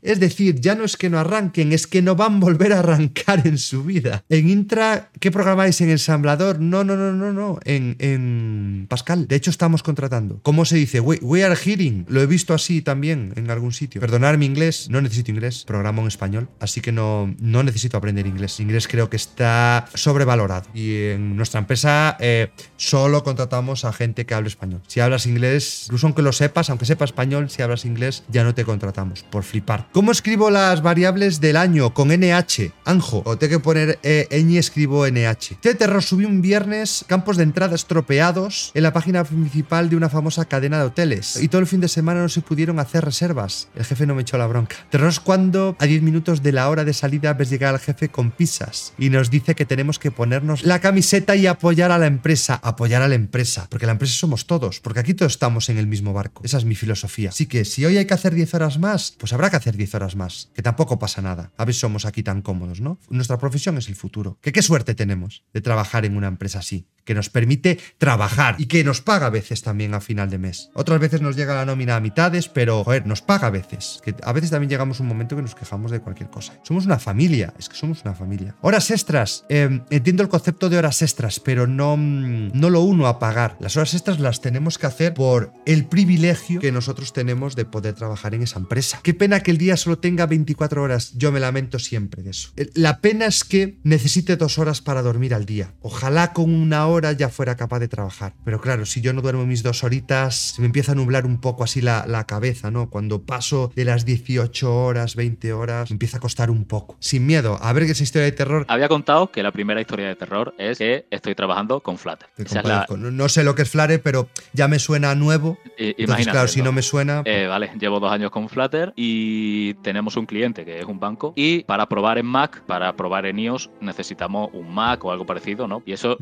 es 0.01 0.19
decir, 0.19 0.59
ya 0.59 0.75
no 0.75 0.83
es 0.83 0.97
que 0.97 1.09
no 1.09 1.19
arranquen, 1.19 1.73
es 1.73 1.87
que 1.87 2.01
no 2.01 2.15
van 2.15 2.37
a 2.37 2.39
volver 2.39 2.73
a 2.73 2.79
arrancar 2.79 3.45
en 3.45 3.57
su 3.57 3.83
vida. 3.83 4.23
En 4.29 4.49
Intra, 4.49 5.09
¿qué 5.19 5.31
programáis 5.31 5.79
en 5.81 5.89
ensamblador? 5.89 6.59
No, 6.59 6.83
no, 6.83 6.95
no, 6.95 7.11
no, 7.13 7.31
no. 7.31 7.59
En, 7.65 8.85
Pascal. 8.89 9.27
De 9.27 9.35
hecho, 9.35 9.49
estamos 9.49 9.83
contratando. 9.83 10.39
¿Cómo 10.43 10.65
se 10.65 10.77
dice? 10.77 10.99
We, 10.99 11.19
we, 11.21 11.43
are 11.43 11.55
hearing. 11.55 12.05
Lo 12.07 12.21
he 12.21 12.25
visto 12.25 12.53
así 12.53 12.81
también 12.81 13.33
en 13.35 13.49
algún 13.49 13.71
sitio. 13.71 14.01
Perdonar 14.01 14.37
mi 14.37 14.45
inglés, 14.45 14.87
no 14.89 15.01
necesito 15.01 15.31
inglés. 15.31 15.63
Programo 15.65 16.01
en 16.01 16.07
español, 16.07 16.49
así 16.59 16.81
que 16.81 16.91
no, 16.91 17.33
no 17.39 17.63
necesito 17.63 17.97
aprender 17.97 18.27
inglés. 18.27 18.59
Inglés 18.59 18.87
creo 18.87 19.09
que 19.09 19.17
está 19.17 19.87
sobrevalorado. 19.93 20.67
Y 20.73 20.95
en 21.09 21.35
nuestra 21.35 21.59
empresa 21.59 22.17
eh, 22.19 22.49
solo 22.77 23.23
contratamos 23.23 23.85
a 23.85 23.93
gente 23.93 24.25
que 24.25 24.33
hable 24.33 24.47
español. 24.47 24.81
Si 24.87 24.99
hablas 24.99 25.25
inglés, 25.25 25.83
incluso 25.85 26.07
aunque 26.07 26.21
lo 26.21 26.31
sepas, 26.31 26.69
aunque 26.69 26.85
sepa 26.85 27.05
español, 27.05 27.49
si 27.49 27.61
hablas 27.61 27.85
inglés, 27.85 28.23
ya 28.29 28.43
no 28.43 28.53
te 28.53 28.65
contratamos. 28.65 29.23
Por 29.35 29.43
flipar. 29.43 29.89
¿Cómo 29.91 30.13
escribo 30.13 30.49
las 30.49 30.81
variables 30.81 31.41
del 31.41 31.57
año? 31.57 31.93
Con 31.93 32.07
NH, 32.07 32.71
Anjo. 32.85 33.21
O 33.25 33.37
tengo 33.37 33.57
que 33.57 33.59
poner 33.59 33.99
ñ 34.01 34.57
escribo 34.57 35.05
NH. 35.05 35.55
Este 35.55 35.75
terror 35.75 36.01
subí 36.01 36.23
un 36.23 36.41
viernes 36.41 37.03
campos 37.05 37.35
de 37.35 37.43
entrada 37.43 37.75
estropeados 37.75 38.71
en 38.73 38.83
la 38.83 38.93
página 38.93 39.25
principal 39.25 39.89
de 39.89 39.97
una 39.97 40.07
famosa 40.07 40.45
cadena 40.45 40.77
de 40.77 40.85
hoteles. 40.85 41.35
Y 41.43 41.49
todo 41.49 41.59
el 41.59 41.67
fin 41.67 41.81
de 41.81 41.89
semana 41.89 42.21
no 42.21 42.29
se 42.29 42.39
pudieron 42.39 42.79
hacer 42.79 43.03
reservas. 43.03 43.67
El 43.75 43.83
jefe 43.83 44.05
no 44.05 44.15
me 44.15 44.21
echó 44.21 44.37
la 44.37 44.47
bronca. 44.47 44.77
Terror 44.89 45.09
es 45.09 45.19
cuando 45.19 45.75
a 45.79 45.85
10 45.85 46.01
minutos 46.01 46.41
de 46.41 46.53
la 46.53 46.69
hora 46.69 46.85
de 46.85 46.93
salida 46.93 47.33
ves 47.33 47.49
llegar 47.49 47.73
al 47.73 47.81
jefe 47.81 48.07
con 48.07 48.31
pizzas 48.31 48.93
y 48.97 49.09
nos 49.09 49.29
dice 49.29 49.53
que 49.53 49.65
tenemos 49.65 49.99
que 49.99 50.11
ponernos 50.11 50.63
la 50.63 50.79
camiseta 50.79 51.35
y 51.35 51.45
apoyar 51.45 51.91
a 51.91 51.97
la 51.97 52.07
empresa. 52.07 52.57
Apoyar 52.63 53.01
a 53.01 53.09
la 53.09 53.15
empresa. 53.15 53.67
Porque 53.69 53.85
la 53.85 53.91
empresa 53.91 54.13
somos 54.13 54.47
todos. 54.47 54.79
Porque 54.79 55.01
aquí 55.01 55.13
todos 55.13 55.33
estamos 55.33 55.67
en 55.67 55.77
el 55.77 55.87
mismo 55.87 56.13
barco. 56.13 56.41
Esa 56.45 56.57
es 56.57 56.63
mi 56.63 56.75
filosofía. 56.75 57.31
Así 57.31 57.47
que 57.47 57.65
si 57.65 57.83
hoy 57.83 57.97
hay 57.97 58.05
que 58.05 58.13
hacer 58.13 58.33
10 58.33 58.53
horas 58.53 58.79
más, 58.79 59.13
pues 59.24 59.24
habrá 59.33 59.49
que 59.49 59.57
hacer 59.57 59.77
10 59.77 59.95
horas 59.95 60.15
más, 60.15 60.51
que 60.53 60.61
tampoco 60.61 60.99
pasa 60.99 61.21
nada. 61.21 61.51
A 61.57 61.65
veces 61.65 61.81
somos 61.81 62.05
aquí 62.05 62.23
tan 62.23 62.41
cómodos, 62.41 62.81
¿no? 62.81 62.99
Nuestra 63.09 63.37
profesión 63.37 63.77
es 63.77 63.87
el 63.87 63.95
futuro. 63.95 64.37
Que 64.41 64.51
qué 64.51 64.61
suerte 64.61 64.95
tenemos 64.95 65.43
de 65.53 65.61
trabajar 65.61 66.05
en 66.05 66.17
una 66.17 66.27
empresa 66.27 66.59
así. 66.59 66.87
Que 67.05 67.13
nos 67.13 67.29
permite 67.29 67.79
trabajar 67.97 68.55
y 68.57 68.65
que 68.65 68.83
nos 68.83 69.01
paga 69.01 69.27
a 69.27 69.29
veces 69.29 69.61
también 69.61 69.93
a 69.93 70.01
final 70.01 70.29
de 70.29 70.37
mes. 70.37 70.69
Otras 70.73 70.99
veces 70.99 71.21
nos 71.21 71.35
llega 71.35 71.55
la 71.55 71.65
nómina 71.65 71.95
a 71.95 71.99
mitades, 71.99 72.49
pero 72.49 72.83
joder, 72.83 73.05
nos 73.07 73.21
paga 73.21 73.47
a 73.47 73.51
veces. 73.51 74.01
Que 74.03 74.15
a 74.23 74.33
veces 74.33 74.49
también 74.49 74.69
llegamos 74.69 74.99
un 74.99 75.07
momento 75.07 75.35
que 75.35 75.41
nos 75.41 75.55
quejamos 75.55 75.91
de 75.91 76.01
cualquier 76.01 76.29
cosa. 76.29 76.53
Somos 76.63 76.85
una 76.85 76.99
familia, 76.99 77.53
es 77.57 77.69
que 77.69 77.75
somos 77.75 78.03
una 78.03 78.13
familia. 78.13 78.55
Horas 78.61 78.91
extras, 78.91 79.45
eh, 79.49 79.81
entiendo 79.89 80.23
el 80.23 80.29
concepto 80.29 80.69
de 80.69 80.77
horas 80.77 81.01
extras, 81.01 81.39
pero 81.39 81.67
no, 81.67 81.95
mm, 81.95 82.51
no 82.53 82.69
lo 82.69 82.81
uno 82.81 83.07
a 83.07 83.19
pagar. 83.19 83.55
Las 83.59 83.77
horas 83.77 83.93
extras 83.93 84.19
las 84.19 84.41
tenemos 84.41 84.77
que 84.77 84.87
hacer 84.87 85.13
por 85.13 85.53
el 85.65 85.85
privilegio 85.85 86.59
que 86.59 86.71
nosotros 86.71 87.13
tenemos 87.13 87.55
de 87.55 87.65
poder 87.65 87.93
trabajar 87.93 88.33
en 88.33 88.43
esa 88.43 88.59
empresa. 88.59 88.99
Qué 89.03 89.13
pena 89.13 89.41
que 89.41 89.51
el 89.51 89.57
día 89.57 89.77
solo 89.77 89.99
tenga 89.99 90.25
24 90.25 90.81
horas. 90.81 91.13
Yo 91.15 91.31
me 91.31 91.39
lamento 91.39 91.79
siempre 91.79 92.23
de 92.23 92.31
eso. 92.31 92.49
La 92.73 92.99
pena 92.99 93.25
es 93.25 93.43
que 93.43 93.77
necesite 93.83 94.35
dos 94.37 94.57
horas 94.57 94.81
para 94.81 95.01
dormir 95.01 95.33
al 95.33 95.45
día. 95.45 95.73
Ojalá 95.81 96.33
con 96.33 96.53
una 96.53 96.87
hora 96.87 96.94
ya 97.01 97.29
fuera 97.29 97.55
capaz 97.55 97.79
de 97.79 97.87
trabajar. 97.87 98.33
Pero 98.43 98.59
claro, 98.61 98.85
si 98.85 99.01
yo 99.01 99.13
no 99.13 99.21
duermo 99.21 99.45
mis 99.45 99.63
dos 99.63 99.83
horitas, 99.83 100.53
se 100.55 100.61
me 100.61 100.67
empieza 100.67 100.93
a 100.93 100.95
nublar 100.95 101.25
un 101.25 101.39
poco 101.39 101.63
así 101.63 101.81
la, 101.81 102.05
la 102.07 102.25
cabeza, 102.25 102.71
¿no? 102.71 102.89
Cuando 102.89 103.23
paso 103.23 103.71
de 103.75 103.85
las 103.85 104.05
18 104.05 104.75
horas, 104.75 105.15
20 105.15 105.53
horas, 105.53 105.89
me 105.89 105.95
empieza 105.95 106.17
a 106.17 106.19
costar 106.19 106.49
un 106.49 106.65
poco. 106.65 106.97
Sin 106.99 107.25
miedo, 107.25 107.57
a 107.61 107.73
ver 107.73 107.85
qué 107.85 107.91
es 107.91 108.01
historia 108.01 108.25
de 108.25 108.31
terror. 108.31 108.65
Había 108.67 108.87
contado 108.87 109.31
que 109.31 109.43
la 109.43 109.51
primera 109.51 109.81
historia 109.81 110.07
de 110.07 110.15
terror 110.15 110.53
es 110.57 110.77
que 110.77 111.05
estoy 111.09 111.35
trabajando 111.35 111.81
con 111.81 111.97
Flutter. 111.97 112.29
La... 112.63 112.85
No 112.89 113.29
sé 113.29 113.43
lo 113.43 113.55
que 113.55 113.63
es 113.63 113.69
Flutter, 113.69 114.01
pero 114.01 114.29
ya 114.53 114.67
me 114.67 114.79
suena 114.79 115.15
nuevo. 115.15 115.57
Y, 115.77 116.01
Entonces, 116.01 116.27
claro, 116.27 116.47
si 116.47 116.61
no 116.61 116.71
me 116.71 116.81
suena. 116.81 117.21
Eh, 117.25 117.47
vale, 117.47 117.71
llevo 117.79 117.99
dos 117.99 118.11
años 118.11 118.31
con 118.31 118.49
Flutter 118.49 118.93
y 118.95 119.73
tenemos 119.75 120.17
un 120.17 120.25
cliente 120.25 120.65
que 120.65 120.79
es 120.79 120.85
un 120.85 120.99
banco. 120.99 121.33
Y 121.35 121.63
para 121.63 121.87
probar 121.87 122.17
en 122.17 122.25
Mac, 122.25 122.61
para 122.65 122.95
probar 122.95 123.25
en 123.25 123.39
iOS, 123.39 123.69
necesitamos 123.81 124.49
un 124.53 124.73
Mac 124.73 125.03
o 125.03 125.11
algo 125.11 125.25
parecido, 125.25 125.67
¿no? 125.67 125.83
Y 125.85 125.93
eso 125.93 126.17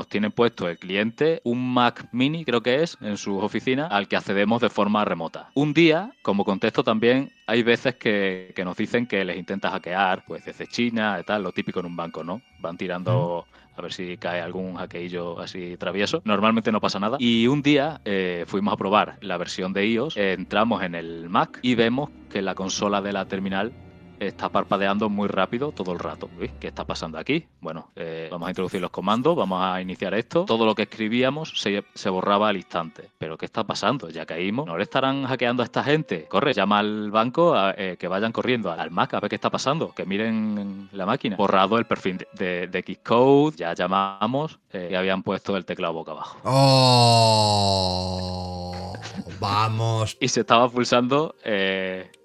nos 0.00 0.08
tiene 0.08 0.30
puesto 0.30 0.66
el 0.66 0.78
cliente 0.78 1.42
un 1.44 1.74
Mac 1.74 2.08
mini, 2.10 2.46
creo 2.46 2.62
que 2.62 2.82
es, 2.82 2.96
en 3.02 3.18
su 3.18 3.36
oficina, 3.36 3.86
al 3.86 4.08
que 4.08 4.16
accedemos 4.16 4.62
de 4.62 4.70
forma 4.70 5.04
remota. 5.04 5.50
Un 5.54 5.74
día, 5.74 6.10
como 6.22 6.42
contexto 6.42 6.82
también, 6.82 7.30
hay 7.46 7.62
veces 7.62 7.96
que, 7.96 8.54
nos 8.64 8.78
dicen 8.78 9.06
que 9.06 9.26
les 9.26 9.36
intenta 9.36 9.70
hackear, 9.70 10.24
pues 10.26 10.42
desde 10.46 10.66
China 10.66 11.18
y 11.20 11.24
tal, 11.24 11.42
lo 11.42 11.52
típico 11.52 11.80
en 11.80 11.86
un 11.86 11.96
banco, 11.96 12.24
¿no? 12.24 12.40
Van 12.60 12.78
tirando 12.78 13.44
a 13.76 13.82
ver 13.82 13.92
si 13.92 14.16
cae 14.16 14.40
algún 14.40 14.76
hackeillo 14.76 15.38
así 15.38 15.76
travieso. 15.76 16.22
Normalmente 16.24 16.72
no 16.72 16.80
pasa 16.80 16.98
nada. 16.98 17.18
Y 17.20 17.46
un 17.46 17.60
día 17.60 18.00
eh, 18.06 18.44
fuimos 18.46 18.72
a 18.72 18.78
probar 18.78 19.18
la 19.20 19.36
versión 19.36 19.74
de 19.74 19.86
iOS, 19.86 20.16
entramos 20.16 20.82
en 20.82 20.94
el 20.94 21.28
Mac 21.28 21.58
y 21.60 21.74
vemos 21.74 22.08
que 22.30 22.40
la 22.40 22.54
consola 22.54 23.02
de 23.02 23.12
la 23.12 23.26
terminal 23.26 23.70
está 24.20 24.48
parpadeando 24.48 25.08
muy 25.08 25.28
rápido 25.28 25.72
todo 25.72 25.92
el 25.92 25.98
rato. 25.98 26.28
¿Qué 26.60 26.68
está 26.68 26.84
pasando 26.84 27.18
aquí? 27.18 27.46
Bueno, 27.60 27.90
eh, 27.96 28.28
vamos 28.30 28.46
a 28.46 28.50
introducir 28.50 28.80
los 28.80 28.90
comandos, 28.90 29.34
vamos 29.34 29.60
a 29.62 29.80
iniciar 29.80 30.14
esto. 30.14 30.44
Todo 30.44 30.66
lo 30.66 30.74
que 30.74 30.82
escribíamos 30.82 31.52
se, 31.60 31.82
borraba 32.10 32.48
al 32.48 32.56
instante. 32.56 33.10
¿Pero 33.18 33.36
qué 33.38 33.46
está 33.46 33.64
pasando? 33.64 34.10
Ya 34.10 34.26
caímos. 34.26 34.66
¿No 34.66 34.76
le 34.76 34.82
estarán 34.82 35.24
hackeando 35.24 35.62
a 35.62 35.64
esta 35.64 35.82
gente? 35.82 36.26
Corre, 36.28 36.52
llama 36.52 36.78
al 36.80 37.10
banco 37.10 37.54
a, 37.54 37.74
eh, 37.76 37.96
que 37.98 38.06
vayan 38.08 38.32
corriendo 38.32 38.70
al 38.70 38.90
Mac 38.90 39.14
a 39.14 39.20
ver 39.20 39.30
qué 39.30 39.36
está 39.36 39.50
pasando, 39.50 39.92
que 39.94 40.04
miren 40.04 40.90
la 40.92 41.06
máquina. 41.06 41.36
Borrado 41.36 41.78
el 41.78 41.86
perfil 41.86 42.18
de, 42.34 42.66
de, 42.66 42.80
Xcode, 42.82 43.56
ya 43.56 43.72
llamamos 43.74 44.58
eh, 44.72 44.90
y 44.92 44.94
habían 44.94 45.22
puesto 45.22 45.56
el 45.56 45.64
teclado 45.64 45.94
boca 45.94 46.12
abajo. 46.12 46.38
¡Oh! 46.44 47.40
Vamos. 49.38 50.16
y 50.20 50.28
se 50.28 50.40
estaba 50.40 50.68
pulsando 50.68 51.34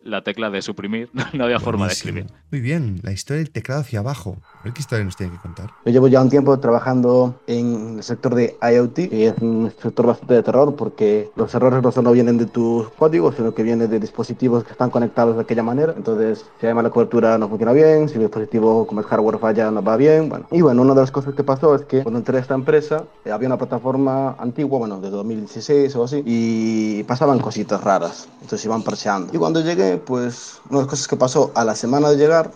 la 0.06 0.24
tecla 0.24 0.50
de 0.50 0.62
suprimir, 0.62 1.10
no 1.34 1.44
había 1.44 1.60
forma 1.60 1.88
de 1.88 1.94
escribir. 1.94 2.28
Muy 2.52 2.62
bien, 2.62 3.02
la 3.04 3.12
historia 3.12 3.44
del 3.44 3.52
teclado 3.52 3.82
hacia 3.82 4.00
abajo. 4.00 4.38
¿Qué 4.64 4.80
historia 4.80 5.04
nos 5.04 5.16
tiene 5.16 5.34
que 5.34 5.40
contar? 5.40 5.72
Yo 5.86 5.92
llevo 5.92 6.08
ya 6.08 6.22
un 6.22 6.30
tiempo 6.30 6.58
trabajando 6.60 7.40
en 7.48 7.98
el 7.98 8.04
sector 8.04 8.34
de 8.34 8.56
IoT 8.62 9.00
y 9.12 9.24
es 9.26 9.36
un 9.40 9.72
sector 9.82 10.08
bastante 10.08 10.36
de 10.36 10.44
terror 10.44 10.76
porque 10.76 11.30
los 11.36 11.54
errores 11.54 11.84
no 11.84 11.92
solo 11.92 12.12
vienen 12.12 12.38
de 12.38 12.46
tus 12.46 12.90
códigos, 12.90 13.36
sino 13.36 13.54
que 13.54 13.64
vienen 13.64 13.90
de 13.90 14.00
dispositivos 14.00 14.64
que 14.64 14.72
están 14.72 14.90
conectados 14.90 15.36
de 15.36 15.42
aquella 15.42 15.64
manera. 15.64 15.94
Entonces, 15.96 16.46
si 16.60 16.66
además 16.66 16.86
la 16.86 16.90
cobertura 16.92 17.38
no 17.38 17.50
funciona 17.50 17.74
bien, 17.74 18.08
si 18.08 18.16
el 18.16 18.22
dispositivo 18.22 18.88
como 18.88 19.02
el 19.02 19.08
hardware 19.08 19.40
falla 19.40 19.70
no 19.72 19.84
va 19.84 19.98
bien, 19.98 20.30
bueno. 20.30 20.48
Y 20.52 20.62
bueno, 20.62 20.82
una 20.82 20.94
de 20.94 21.02
las 21.02 21.12
cosas 21.12 21.34
que 21.34 21.44
pasó 21.44 21.76
es 21.76 21.84
que 21.84 22.04
cuando 22.04 22.20
entré 22.20 22.38
a 22.38 22.42
esta 22.42 22.54
empresa 22.54 23.04
eh, 23.24 23.32
había 23.32 23.48
una 23.48 23.58
plataforma 23.58 24.36
antigua, 24.40 24.80
bueno, 24.80 25.00
de 25.00 25.10
2016 25.10 25.96
o 25.96 26.04
así, 26.04 26.24
y 26.26 27.04
pasaban 27.04 27.40
cositas 27.40 27.84
raras. 27.84 28.28
Entonces 28.42 28.64
iban 28.66 28.84
parcheando. 28.84 29.34
Y 29.34 29.38
cuando 29.38 29.62
llegué, 29.62 29.95
pues 29.98 30.62
una 30.70 30.80
de 30.80 30.84
las 30.86 30.90
cosas 30.90 31.08
que 31.08 31.16
pasó 31.16 31.52
a 31.56 31.64
la 31.64 31.76
semana 31.76 32.10
de 32.10 32.18
llegar 32.18 32.52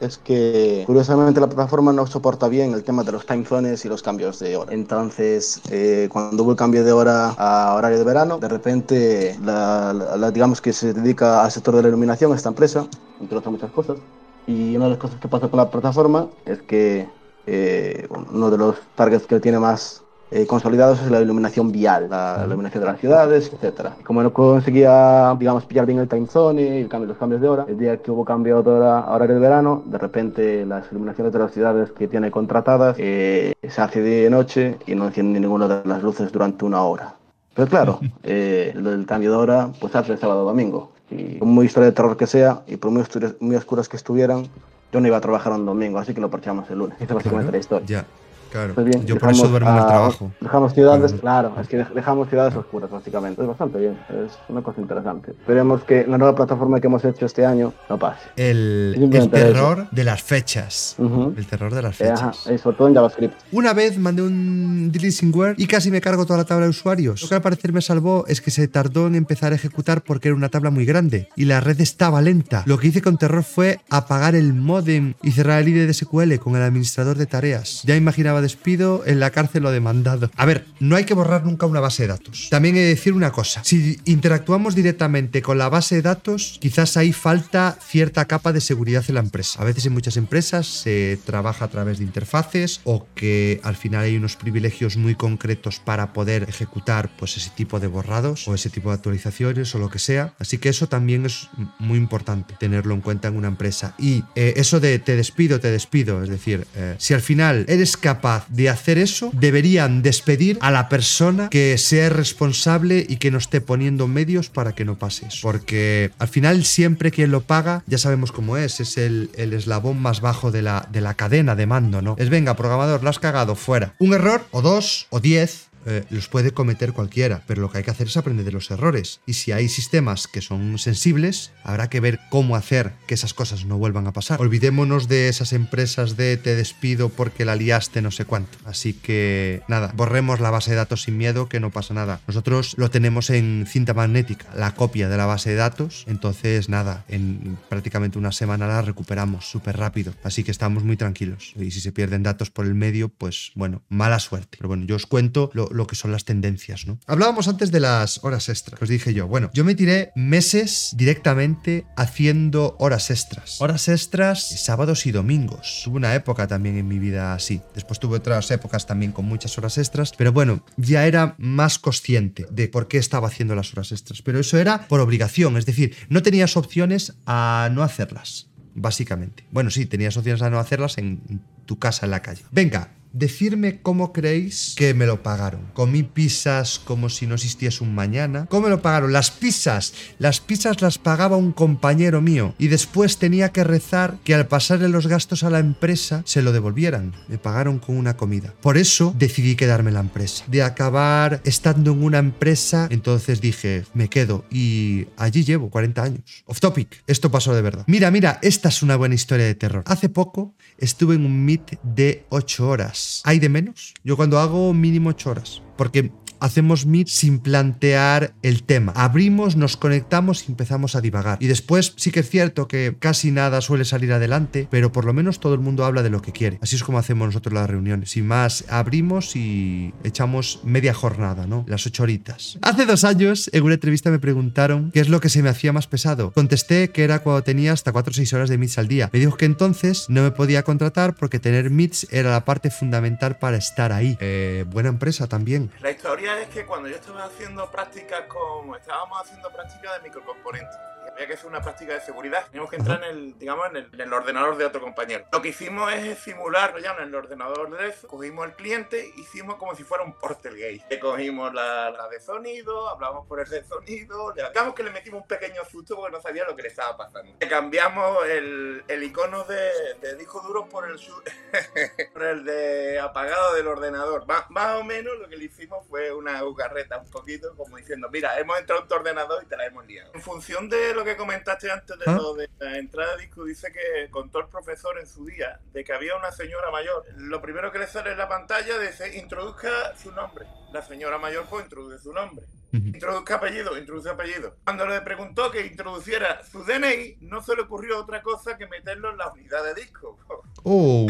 es 0.00 0.16
que 0.18 0.84
curiosamente 0.86 1.40
la 1.40 1.46
plataforma 1.46 1.92
no 1.92 2.06
soporta 2.06 2.48
bien 2.48 2.72
el 2.72 2.82
tema 2.82 3.04
de 3.04 3.12
los 3.12 3.26
time 3.26 3.44
zones 3.44 3.84
y 3.84 3.88
los 3.88 4.02
cambios 4.02 4.38
de 4.38 4.56
hora. 4.56 4.72
Entonces, 4.72 5.60
eh, 5.70 6.08
cuando 6.10 6.42
hubo 6.42 6.52
el 6.52 6.56
cambio 6.56 6.82
de 6.84 6.92
hora 6.92 7.34
a 7.36 7.74
horario 7.74 7.98
de 7.98 8.04
verano, 8.04 8.38
de 8.38 8.48
repente, 8.48 9.38
la, 9.44 10.30
digamos 10.32 10.60
que 10.60 10.72
se 10.72 10.94
dedica 10.94 11.44
al 11.44 11.50
sector 11.50 11.76
de 11.76 11.82
la 11.82 11.88
iluminación, 11.88 12.32
esta 12.34 12.48
empresa, 12.48 12.86
entre 13.20 13.36
otras 13.36 13.52
muchas 13.52 13.70
cosas. 13.72 13.98
Y 14.46 14.74
una 14.74 14.86
de 14.86 14.92
las 14.92 14.98
cosas 14.98 15.20
que 15.20 15.28
pasa 15.28 15.48
con 15.48 15.58
la 15.58 15.70
plataforma 15.70 16.28
es 16.46 16.62
que 16.62 17.06
eh, 17.46 18.08
uno 18.32 18.50
de 18.50 18.58
los 18.58 18.76
targets 18.94 19.26
que 19.26 19.38
tiene 19.38 19.58
más 19.58 20.02
eh, 20.30 20.46
consolidados 20.46 21.00
es 21.02 21.10
la 21.10 21.20
iluminación 21.20 21.72
vial, 21.72 22.08
la, 22.08 22.44
iluminación 22.46 22.84
de 22.84 22.90
las 22.90 23.00
ciudades, 23.00 23.52
etc. 23.52 23.88
como 24.04 24.22
no 24.22 24.32
conseguía, 24.32 25.34
digamos, 25.38 25.64
pillar 25.64 25.86
bien 25.86 25.98
el 25.98 26.08
time 26.08 26.26
zone 26.26 26.62
y 26.62 26.82
el 26.82 26.88
cambio, 26.88 27.08
los 27.08 27.18
cambios 27.18 27.40
de 27.40 27.48
hora, 27.48 27.64
el 27.68 27.78
día 27.78 27.96
que 27.96 28.10
hubo 28.10 28.24
cambio 28.24 28.62
de 28.62 28.70
hora 28.70 29.10
horario 29.10 29.34
de 29.34 29.40
verano, 29.40 29.82
de 29.86 29.98
repente 29.98 30.64
las 30.64 30.90
iluminaciones 30.92 31.32
de 31.32 31.38
las 31.38 31.52
ciudades 31.52 31.90
que 31.90 32.06
tiene 32.06 32.30
contratadas 32.30 32.96
eh, 32.98 33.54
se 33.68 33.80
hace 33.80 34.00
de 34.00 34.30
noche 34.30 34.78
y 34.86 34.94
no 34.94 35.06
enciende 35.06 35.40
ninguna 35.40 35.66
de 35.66 35.88
las 35.88 36.02
luces 36.02 36.30
durante 36.30 36.64
una 36.64 36.82
hora. 36.82 37.14
Pero 37.54 37.68
claro, 37.68 37.98
eh, 38.22 38.72
el 38.74 39.06
cambio 39.06 39.32
de 39.32 39.36
hora 39.36 39.70
pues 39.80 39.94
hace 39.96 40.12
el 40.12 40.18
sábado 40.18 40.42
o 40.42 40.44
domingo. 40.44 40.92
Y 41.10 41.38
por 41.38 41.48
muy 41.48 41.66
historia 41.66 41.86
de 41.86 41.92
terror 41.92 42.16
que 42.16 42.28
sea 42.28 42.62
y 42.68 42.76
por 42.76 42.92
muy, 42.92 43.02
muy 43.40 43.56
oscuras 43.56 43.88
que 43.88 43.96
estuvieran, 43.96 44.44
yo 44.92 45.00
no 45.00 45.06
iba 45.08 45.16
a 45.16 45.20
trabajar 45.20 45.52
un 45.52 45.66
domingo, 45.66 45.98
así 45.98 46.14
que 46.14 46.20
lo 46.20 46.30
parchamos 46.30 46.70
el 46.70 46.78
lunes. 46.78 46.96
Esa 47.00 47.04
es 47.04 47.14
básicamente 47.14 47.52
la 47.52 47.58
historia. 47.58 48.04
Claro. 48.50 48.74
Pues 48.74 49.04
yo 49.06 49.18
por 49.18 49.30
eso 49.30 49.48
duermo 49.48 49.70
en 49.70 49.76
el 49.76 49.86
trabajo. 49.86 50.30
Dejamos 50.40 50.74
ciudades, 50.74 51.12
claro, 51.14 51.54
es 51.60 51.68
que 51.68 51.84
dejamos 51.94 52.28
ciudades 52.28 52.54
oscuras, 52.54 52.90
básicamente. 52.90 53.40
Es 53.40 53.48
bastante 53.48 53.78
bien, 53.78 53.98
es 54.08 54.32
una 54.48 54.62
cosa 54.62 54.80
interesante. 54.80 55.30
Esperemos 55.30 55.84
que 55.84 56.06
la 56.06 56.18
nueva 56.18 56.34
plataforma 56.34 56.80
que 56.80 56.86
hemos 56.86 57.04
hecho 57.04 57.26
este 57.26 57.46
año 57.46 57.72
no 57.88 57.98
pase. 57.98 58.20
El, 58.36 59.08
terror 59.30 59.88
de 59.90 60.04
las 60.04 60.22
fechas. 60.22 60.96
El 60.98 61.46
terror 61.46 61.74
de 61.74 61.82
las 61.82 61.96
fechas. 61.96 62.20
Ajá, 62.46 62.58
sobre 62.58 62.76
todo 62.76 62.88
en 62.88 62.94
JavaScript. 62.94 63.34
Una 63.52 63.72
vez 63.72 63.98
mandé 63.98 64.22
un 64.22 64.90
deleting 64.92 65.30
y 65.56 65.66
casi 65.66 65.90
me 65.90 66.00
cargo 66.00 66.26
toda 66.26 66.38
la 66.38 66.44
tabla 66.44 66.64
de 66.64 66.70
usuarios. 66.70 67.22
Lo 67.22 67.28
que 67.28 67.34
al 67.34 67.42
parecer 67.42 67.72
me 67.72 67.80
salvó 67.80 68.24
es 68.26 68.40
que 68.40 68.50
se 68.50 68.66
tardó 68.68 69.06
en 69.06 69.14
empezar 69.14 69.52
a 69.52 69.54
ejecutar 69.54 70.02
porque 70.02 70.28
era 70.28 70.36
una 70.36 70.48
tabla 70.48 70.70
muy 70.70 70.84
grande 70.84 71.28
y 71.36 71.44
la 71.44 71.60
red 71.60 71.80
estaba 71.80 72.20
lenta. 72.20 72.62
Lo 72.66 72.78
que 72.78 72.88
hice 72.88 73.02
con 73.02 73.16
terror 73.16 73.42
fue 73.42 73.80
apagar 73.88 74.34
el 74.34 74.52
modem 74.52 75.14
y 75.22 75.32
cerrar 75.32 75.62
el 75.62 75.68
IDE 75.68 75.86
de 75.86 75.94
SQL 75.94 76.36
con 76.38 76.56
el 76.56 76.62
administrador 76.62 77.16
de 77.16 77.26
tareas. 77.26 77.82
Ya 77.84 77.96
imaginaba 77.96 78.39
despido, 78.40 79.02
en 79.06 79.20
la 79.20 79.30
cárcel 79.30 79.66
o 79.66 79.70
demandado. 79.70 80.30
A 80.36 80.46
ver, 80.46 80.66
no 80.78 80.96
hay 80.96 81.04
que 81.04 81.14
borrar 81.14 81.44
nunca 81.44 81.66
una 81.66 81.80
base 81.80 82.04
de 82.04 82.08
datos. 82.08 82.48
También 82.50 82.76
he 82.76 82.80
de 82.80 82.86
decir 82.86 83.12
una 83.12 83.32
cosa, 83.32 83.62
si 83.64 84.00
interactuamos 84.04 84.74
directamente 84.74 85.42
con 85.42 85.58
la 85.58 85.68
base 85.68 85.96
de 85.96 86.02
datos, 86.02 86.58
quizás 86.60 86.96
ahí 86.96 87.12
falta 87.12 87.78
cierta 87.80 88.24
capa 88.26 88.52
de 88.52 88.60
seguridad 88.60 89.04
en 89.08 89.14
la 89.14 89.20
empresa. 89.20 89.60
A 89.62 89.64
veces 89.64 89.86
en 89.86 89.92
muchas 89.92 90.16
empresas 90.16 90.66
se 90.66 91.18
trabaja 91.24 91.64
a 91.64 91.68
través 91.68 91.98
de 91.98 92.04
interfaces 92.04 92.80
o 92.84 93.06
que 93.14 93.60
al 93.62 93.76
final 93.76 94.04
hay 94.04 94.16
unos 94.16 94.36
privilegios 94.36 94.96
muy 94.96 95.14
concretos 95.14 95.80
para 95.80 96.12
poder 96.12 96.46
ejecutar 96.48 97.10
pues 97.18 97.36
ese 97.36 97.50
tipo 97.50 97.80
de 97.80 97.86
borrados 97.86 98.46
o 98.48 98.54
ese 98.54 98.70
tipo 98.70 98.90
de 98.90 98.96
actualizaciones 98.96 99.74
o 99.74 99.78
lo 99.78 99.90
que 99.90 99.98
sea. 99.98 100.34
Así 100.38 100.58
que 100.58 100.68
eso 100.68 100.88
también 100.88 101.26
es 101.26 101.48
muy 101.78 101.98
importante 101.98 102.54
tenerlo 102.58 102.94
en 102.94 103.00
cuenta 103.00 103.28
en 103.28 103.36
una 103.36 103.48
empresa. 103.48 103.94
Y 103.98 104.24
eh, 104.34 104.54
eso 104.56 104.80
de 104.80 104.98
te 104.98 105.16
despido, 105.16 105.60
te 105.60 105.70
despido, 105.70 106.22
es 106.22 106.28
decir, 106.28 106.66
eh, 106.74 106.94
si 106.98 107.14
al 107.14 107.20
final 107.20 107.64
eres 107.68 107.96
capaz 107.96 108.29
de 108.48 108.68
hacer 108.68 108.98
eso, 108.98 109.30
deberían 109.32 110.02
despedir 110.02 110.58
a 110.60 110.70
la 110.70 110.88
persona 110.88 111.48
que 111.48 111.76
sea 111.78 112.08
responsable 112.08 113.04
y 113.08 113.16
que 113.16 113.30
no 113.30 113.38
esté 113.38 113.60
poniendo 113.60 114.08
medios 114.08 114.48
para 114.48 114.74
que 114.74 114.84
no 114.84 114.98
pase 114.98 115.26
eso. 115.26 115.40
Porque 115.42 116.10
al 116.18 116.28
final 116.28 116.64
siempre 116.64 117.10
quien 117.10 117.30
lo 117.30 117.42
paga, 117.42 117.82
ya 117.86 117.98
sabemos 117.98 118.32
cómo 118.32 118.56
es, 118.56 118.80
es 118.80 118.96
el, 118.98 119.30
eslabón 119.36 120.00
más 120.00 120.20
bajo 120.20 120.50
de 120.50 120.62
la, 120.62 120.88
de 120.92 121.00
la 121.00 121.14
cadena 121.14 121.56
de 121.56 121.66
mando, 121.66 122.02
¿no? 122.02 122.16
Es 122.18 122.30
venga, 122.30 122.56
programador, 122.56 123.02
lo 123.02 123.10
has 123.10 123.18
cagado, 123.18 123.54
fuera. 123.54 123.94
Un 123.98 124.14
error, 124.14 124.46
o 124.50 124.62
dos, 124.62 125.06
o 125.10 125.20
diez, 125.20 125.69
eh, 125.86 126.04
los 126.10 126.28
puede 126.28 126.52
cometer 126.52 126.92
cualquiera, 126.92 127.42
pero 127.46 127.60
lo 127.60 127.70
que 127.70 127.78
hay 127.78 127.84
que 127.84 127.90
hacer 127.90 128.08
es 128.08 128.16
aprender 128.16 128.44
de 128.44 128.52
los 128.52 128.70
errores. 128.70 129.20
Y 129.26 129.34
si 129.34 129.52
hay 129.52 129.68
sistemas 129.68 130.26
que 130.26 130.40
son 130.40 130.78
sensibles, 130.78 131.52
habrá 131.64 131.88
que 131.88 132.00
ver 132.00 132.20
cómo 132.30 132.56
hacer 132.56 132.92
que 133.06 133.14
esas 133.14 133.34
cosas 133.34 133.64
no 133.64 133.78
vuelvan 133.78 134.06
a 134.06 134.12
pasar. 134.12 134.40
Olvidémonos 134.40 135.08
de 135.08 135.28
esas 135.28 135.52
empresas 135.52 136.16
de 136.16 136.36
te 136.36 136.54
despido 136.54 137.08
porque 137.08 137.44
la 137.44 137.56
liaste 137.56 138.02
no 138.02 138.10
sé 138.10 138.24
cuánto. 138.24 138.58
Así 138.64 138.92
que 138.92 139.62
nada, 139.68 139.92
borremos 139.96 140.40
la 140.40 140.50
base 140.50 140.70
de 140.72 140.76
datos 140.76 141.02
sin 141.02 141.16
miedo, 141.16 141.48
que 141.48 141.60
no 141.60 141.70
pasa 141.70 141.94
nada. 141.94 142.20
Nosotros 142.26 142.74
lo 142.76 142.90
tenemos 142.90 143.30
en 143.30 143.66
cinta 143.68 143.94
magnética, 143.94 144.46
la 144.54 144.74
copia 144.74 145.08
de 145.08 145.16
la 145.16 145.26
base 145.26 145.50
de 145.50 145.56
datos, 145.56 146.04
entonces 146.08 146.68
nada, 146.68 147.04
en 147.08 147.58
prácticamente 147.68 148.18
una 148.18 148.32
semana 148.32 148.66
la 148.66 148.82
recuperamos 148.82 149.50
súper 149.50 149.76
rápido. 149.76 150.14
Así 150.22 150.44
que 150.44 150.50
estamos 150.50 150.84
muy 150.84 150.96
tranquilos. 150.96 151.54
Y 151.56 151.70
si 151.70 151.80
se 151.80 151.92
pierden 151.92 152.22
datos 152.22 152.50
por 152.50 152.66
el 152.66 152.74
medio, 152.74 153.08
pues 153.08 153.52
bueno, 153.54 153.82
mala 153.88 154.18
suerte. 154.18 154.58
Pero 154.58 154.68
bueno, 154.68 154.84
yo 154.84 154.96
os 154.96 155.06
cuento 155.06 155.50
lo, 155.54 155.69
lo 155.70 155.86
que 155.86 155.96
son 155.96 156.12
las 156.12 156.24
tendencias, 156.24 156.86
¿no? 156.86 156.98
Hablábamos 157.06 157.48
antes 157.48 157.70
de 157.70 157.80
las 157.80 158.22
horas 158.24 158.48
extras. 158.48 158.80
Os 158.80 158.88
dije 158.88 159.14
yo, 159.14 159.26
bueno, 159.26 159.50
yo 159.54 159.64
me 159.64 159.74
tiré 159.74 160.12
meses 160.14 160.90
directamente 160.96 161.86
haciendo 161.96 162.76
horas 162.78 163.10
extras. 163.10 163.60
Horas 163.60 163.88
extras 163.88 164.42
sábados 164.60 165.06
y 165.06 165.12
domingos. 165.12 165.82
Tuve 165.84 165.96
una 165.96 166.14
época 166.14 166.46
también 166.46 166.76
en 166.76 166.88
mi 166.88 166.98
vida 166.98 167.34
así. 167.34 167.60
Después 167.74 167.98
tuve 167.98 168.16
otras 168.16 168.50
épocas 168.50 168.86
también 168.86 169.12
con 169.12 169.24
muchas 169.24 169.56
horas 169.58 169.78
extras. 169.78 170.12
Pero 170.16 170.32
bueno, 170.32 170.64
ya 170.76 171.06
era 171.06 171.34
más 171.38 171.78
consciente 171.78 172.46
de 172.50 172.68
por 172.68 172.88
qué 172.88 172.98
estaba 172.98 173.28
haciendo 173.28 173.54
las 173.54 173.72
horas 173.72 173.92
extras. 173.92 174.22
Pero 174.22 174.40
eso 174.40 174.58
era 174.58 174.86
por 174.88 175.00
obligación. 175.00 175.56
Es 175.56 175.66
decir, 175.66 175.96
no 176.08 176.22
tenías 176.22 176.56
opciones 176.56 177.14
a 177.26 177.68
no 177.72 177.82
hacerlas 177.82 178.48
básicamente. 178.74 179.44
Bueno, 179.50 179.70
sí, 179.70 179.86
tenías 179.86 180.16
opciones 180.16 180.42
a 180.42 180.50
no 180.50 180.58
hacerlas 180.58 180.98
en 180.98 181.42
tu 181.66 181.78
casa 181.78 182.06
en 182.06 182.10
la 182.10 182.22
calle. 182.22 182.42
Venga, 182.50 182.92
Decirme 183.12 183.80
cómo 183.82 184.12
creéis 184.12 184.74
que 184.76 184.94
me 184.94 185.04
lo 185.04 185.22
pagaron. 185.22 185.62
Comí 185.74 186.04
pizzas 186.04 186.78
como 186.78 187.08
si 187.08 187.26
no 187.26 187.34
existiese 187.34 187.82
un 187.82 187.92
mañana. 187.94 188.46
¿Cómo 188.48 188.62
me 188.62 188.70
lo 188.70 188.82
pagaron? 188.82 189.12
Las 189.12 189.32
pizzas. 189.32 189.92
Las 190.18 190.40
pizzas 190.40 190.80
las 190.80 190.98
pagaba 190.98 191.36
un 191.36 191.50
compañero 191.52 192.20
mío. 192.20 192.54
Y 192.58 192.68
después 192.68 193.18
tenía 193.18 193.48
que 193.48 193.64
rezar 193.64 194.18
que 194.22 194.34
al 194.34 194.46
pasarle 194.46 194.88
los 194.88 195.08
gastos 195.08 195.42
a 195.42 195.50
la 195.50 195.58
empresa 195.58 196.22
se 196.24 196.42
lo 196.42 196.52
devolvieran. 196.52 197.12
Me 197.26 197.38
pagaron 197.38 197.80
con 197.80 197.96
una 197.96 198.16
comida. 198.16 198.54
Por 198.60 198.78
eso 198.78 199.12
decidí 199.18 199.56
quedarme 199.56 199.90
en 199.90 199.94
la 199.94 200.00
empresa. 200.00 200.44
De 200.46 200.62
acabar 200.62 201.40
estando 201.44 201.92
en 201.92 202.04
una 202.04 202.18
empresa, 202.18 202.86
entonces 202.90 203.40
dije, 203.40 203.84
me 203.92 204.08
quedo. 204.08 204.44
Y 204.50 205.08
allí 205.16 205.42
llevo 205.42 205.68
40 205.68 206.02
años. 206.02 206.44
Off 206.46 206.60
topic. 206.60 207.02
Esto 207.08 207.30
pasó 207.30 207.54
de 207.54 207.62
verdad. 207.62 207.84
Mira, 207.88 208.12
mira, 208.12 208.38
esta 208.42 208.68
es 208.68 208.82
una 208.82 208.94
buena 208.94 209.16
historia 209.16 209.46
de 209.46 209.56
terror. 209.56 209.82
Hace 209.86 210.08
poco 210.08 210.54
estuve 210.78 211.16
en 211.16 211.26
un 211.26 211.44
meet 211.44 211.80
de 211.82 212.24
8 212.28 212.68
horas 212.68 212.99
¿Hay 213.24 213.38
de 213.38 213.48
menos? 213.48 213.94
Yo 214.04 214.16
cuando 214.16 214.38
hago 214.38 214.72
mínimo 214.72 215.10
8 215.10 215.30
horas. 215.30 215.62
Porque 215.76 216.10
hacemos 216.40 216.86
Meet 216.86 217.08
sin 217.08 217.38
plantear 217.38 218.34
el 218.42 218.62
tema. 218.62 218.92
Abrimos, 218.96 219.56
nos 219.56 219.76
conectamos 219.76 220.48
y 220.48 220.52
empezamos 220.52 220.96
a 220.96 221.00
divagar. 221.00 221.38
Y 221.40 221.46
después 221.46 221.94
sí 221.96 222.10
que 222.10 222.20
es 222.20 222.28
cierto 222.28 222.68
que 222.68 222.96
casi 222.98 223.30
nada 223.30 223.60
suele 223.60 223.84
salir 223.84 224.12
adelante, 224.12 224.68
pero 224.70 224.92
por 224.92 225.04
lo 225.04 225.12
menos 225.12 225.40
todo 225.40 225.54
el 225.54 225.60
mundo 225.60 225.84
habla 225.84 226.02
de 226.02 226.10
lo 226.10 226.22
que 226.22 226.32
quiere. 226.32 226.58
Así 226.62 226.76
es 226.76 226.84
como 226.84 226.98
hacemos 226.98 227.26
nosotros 227.28 227.52
las 227.52 227.68
reuniones. 227.68 228.10
Sin 228.10 228.26
más, 228.26 228.64
abrimos 228.68 229.36
y 229.36 229.92
echamos 230.04 230.60
media 230.64 230.94
jornada, 230.94 231.46
¿no? 231.46 231.64
Las 231.68 231.86
ocho 231.86 232.02
horitas. 232.02 232.58
Hace 232.62 232.86
dos 232.86 233.04
años, 233.04 233.50
en 233.52 233.62
una 233.62 233.74
entrevista 233.74 234.10
me 234.10 234.18
preguntaron 234.18 234.90
qué 234.92 235.00
es 235.00 235.08
lo 235.08 235.20
que 235.20 235.28
se 235.28 235.42
me 235.42 235.48
hacía 235.48 235.72
más 235.72 235.86
pesado. 235.86 236.32
Contesté 236.32 236.90
que 236.90 237.04
era 237.04 237.20
cuando 237.20 237.42
tenía 237.42 237.72
hasta 237.72 237.92
4 237.92 238.10
o 238.10 238.14
6 238.14 238.32
horas 238.32 238.48
de 238.48 238.58
Meets 238.58 238.78
al 238.78 238.88
día. 238.88 239.10
Me 239.12 239.18
dijo 239.18 239.36
que 239.36 239.44
entonces 239.44 240.06
no 240.08 240.22
me 240.22 240.30
podía 240.30 240.62
contratar 240.62 241.14
porque 241.14 241.38
tener 241.38 241.70
Meets 241.70 242.06
era 242.10 242.30
la 242.30 242.44
parte 242.44 242.70
fundamental 242.70 243.38
para 243.38 243.56
estar 243.56 243.92
ahí. 243.92 244.16
Eh, 244.20 244.64
buena 244.70 244.88
empresa 244.88 245.26
también. 245.26 245.70
La 245.82 245.90
historia 245.90 246.29
es 246.38 246.48
que 246.48 246.66
cuando 246.66 246.88
yo 246.88 246.96
estuve 246.96 247.20
haciendo 247.22 247.70
prácticas 247.70 248.22
con. 248.26 248.74
Estábamos 248.74 249.20
haciendo 249.22 249.50
prácticas 249.50 249.94
de 249.94 250.08
microcomponentes 250.08 250.76
había 251.20 251.28
que 251.28 251.34
hacer 251.34 251.48
una 251.48 251.60
práctica 251.60 251.92
de 251.92 252.00
seguridad. 252.00 252.46
Teníamos 252.46 252.70
que 252.70 252.76
entrar 252.76 253.04
en 253.04 253.10
el, 253.10 253.38
digamos, 253.38 253.66
en 253.74 254.00
el, 254.00 254.12
ordenador 254.12 254.56
de 254.56 254.64
otro 254.64 254.80
compañero. 254.80 255.26
Lo 255.30 255.42
que 255.42 255.48
hicimos 255.48 255.92
es 255.92 256.18
simular 256.18 256.74
ya 256.80 256.94
en 256.94 257.08
el 257.08 257.14
ordenador 257.14 257.76
de 257.76 257.88
eso. 257.88 258.08
Cogimos 258.08 258.46
el 258.46 258.54
cliente, 258.54 259.12
hicimos 259.18 259.56
como 259.56 259.74
si 259.74 259.84
fuera 259.84 260.02
un 260.02 260.14
portal 260.14 260.56
gay. 260.56 260.82
Le 260.88 260.98
cogimos 260.98 261.52
la, 261.52 262.08
de 262.10 262.20
sonido, 262.20 262.88
hablamos 262.88 263.26
por 263.26 263.40
el 263.40 263.48
de 263.50 263.62
sonido, 263.64 264.32
le 264.34 264.44
que 264.74 264.82
le 264.82 264.90
metimos 264.90 265.20
un 265.20 265.28
pequeño 265.28 265.62
susto 265.70 265.96
porque 265.96 266.16
no 266.16 266.22
sabía 266.22 266.44
lo 266.44 266.56
que 266.56 266.62
le 266.62 266.68
estaba 266.68 266.96
pasando. 266.96 267.36
Le 267.38 267.48
cambiamos 267.48 268.24
el, 268.26 268.82
el 268.88 269.02
icono 269.02 269.44
de, 269.44 270.16
disco 270.16 270.40
duro 270.40 270.68
por 270.68 270.88
el, 270.88 270.98
por 272.14 272.22
el 272.22 272.44
de 272.44 272.98
apagado 272.98 273.54
del 273.56 273.66
ordenador. 273.66 274.26
Más, 274.26 274.48
más 274.48 274.80
o 274.80 274.84
menos 274.84 275.18
lo 275.18 275.28
que 275.28 275.36
le 275.36 275.44
hicimos 275.44 275.86
fue 275.86 276.12
una 276.12 276.42
bucarreta 276.42 276.98
un 276.98 277.10
poquito 277.10 277.54
como 277.56 277.76
diciendo, 277.76 278.08
mira, 278.10 278.38
hemos 278.38 278.58
entrado 278.58 278.82
en 278.82 278.88
tu 278.88 278.94
ordenador 278.94 279.42
y 279.42 279.46
te 279.46 279.56
la 279.56 279.66
hemos 279.66 279.84
liado. 279.86 280.12
En 280.14 280.22
función 280.22 280.68
de 280.68 280.94
lo 280.94 281.04
que 281.04 281.09
comentaste 281.16 281.70
antes 281.70 281.98
de 281.98 282.04
¿Ah? 282.06 282.12
lo 282.12 282.34
de 282.34 282.48
la 282.58 282.78
entrada 282.78 283.16
de 283.16 283.22
disco, 283.22 283.44
dice 283.44 283.72
que 283.72 284.10
contó 284.10 284.40
el 284.40 284.48
profesor 284.48 284.98
en 284.98 285.06
su 285.06 285.24
día 285.24 285.60
de 285.72 285.84
que 285.84 285.92
había 285.92 286.16
una 286.16 286.32
señora 286.32 286.70
mayor. 286.70 287.04
Lo 287.16 287.40
primero 287.40 287.70
que 287.72 287.78
le 287.78 287.86
sale 287.86 288.12
en 288.12 288.18
la 288.18 288.28
pantalla 288.28 288.78
dice 288.78 289.18
introduzca 289.18 289.96
su 289.96 290.12
nombre. 290.12 290.46
La 290.72 290.82
señora 290.82 291.18
mayor 291.18 291.46
pues 291.48 291.64
introduce 291.64 291.98
su 291.98 292.12
nombre. 292.12 292.46
Introduzca 292.72 293.36
apellido, 293.36 293.76
introduce 293.76 294.08
apellido. 294.08 294.54
Cuando 294.62 294.86
le 294.86 295.00
preguntó 295.00 295.50
que 295.50 295.66
introduciera 295.66 296.44
su 296.44 296.62
DNI, 296.62 297.16
no 297.22 297.42
se 297.42 297.56
le 297.56 297.62
ocurrió 297.62 297.98
otra 297.98 298.22
cosa 298.22 298.56
que 298.56 298.68
meterlo 298.68 299.10
en 299.10 299.18
la 299.18 299.28
unidad 299.32 299.64
de 299.64 299.74
disco. 299.74 300.18
Oh. 300.62 301.06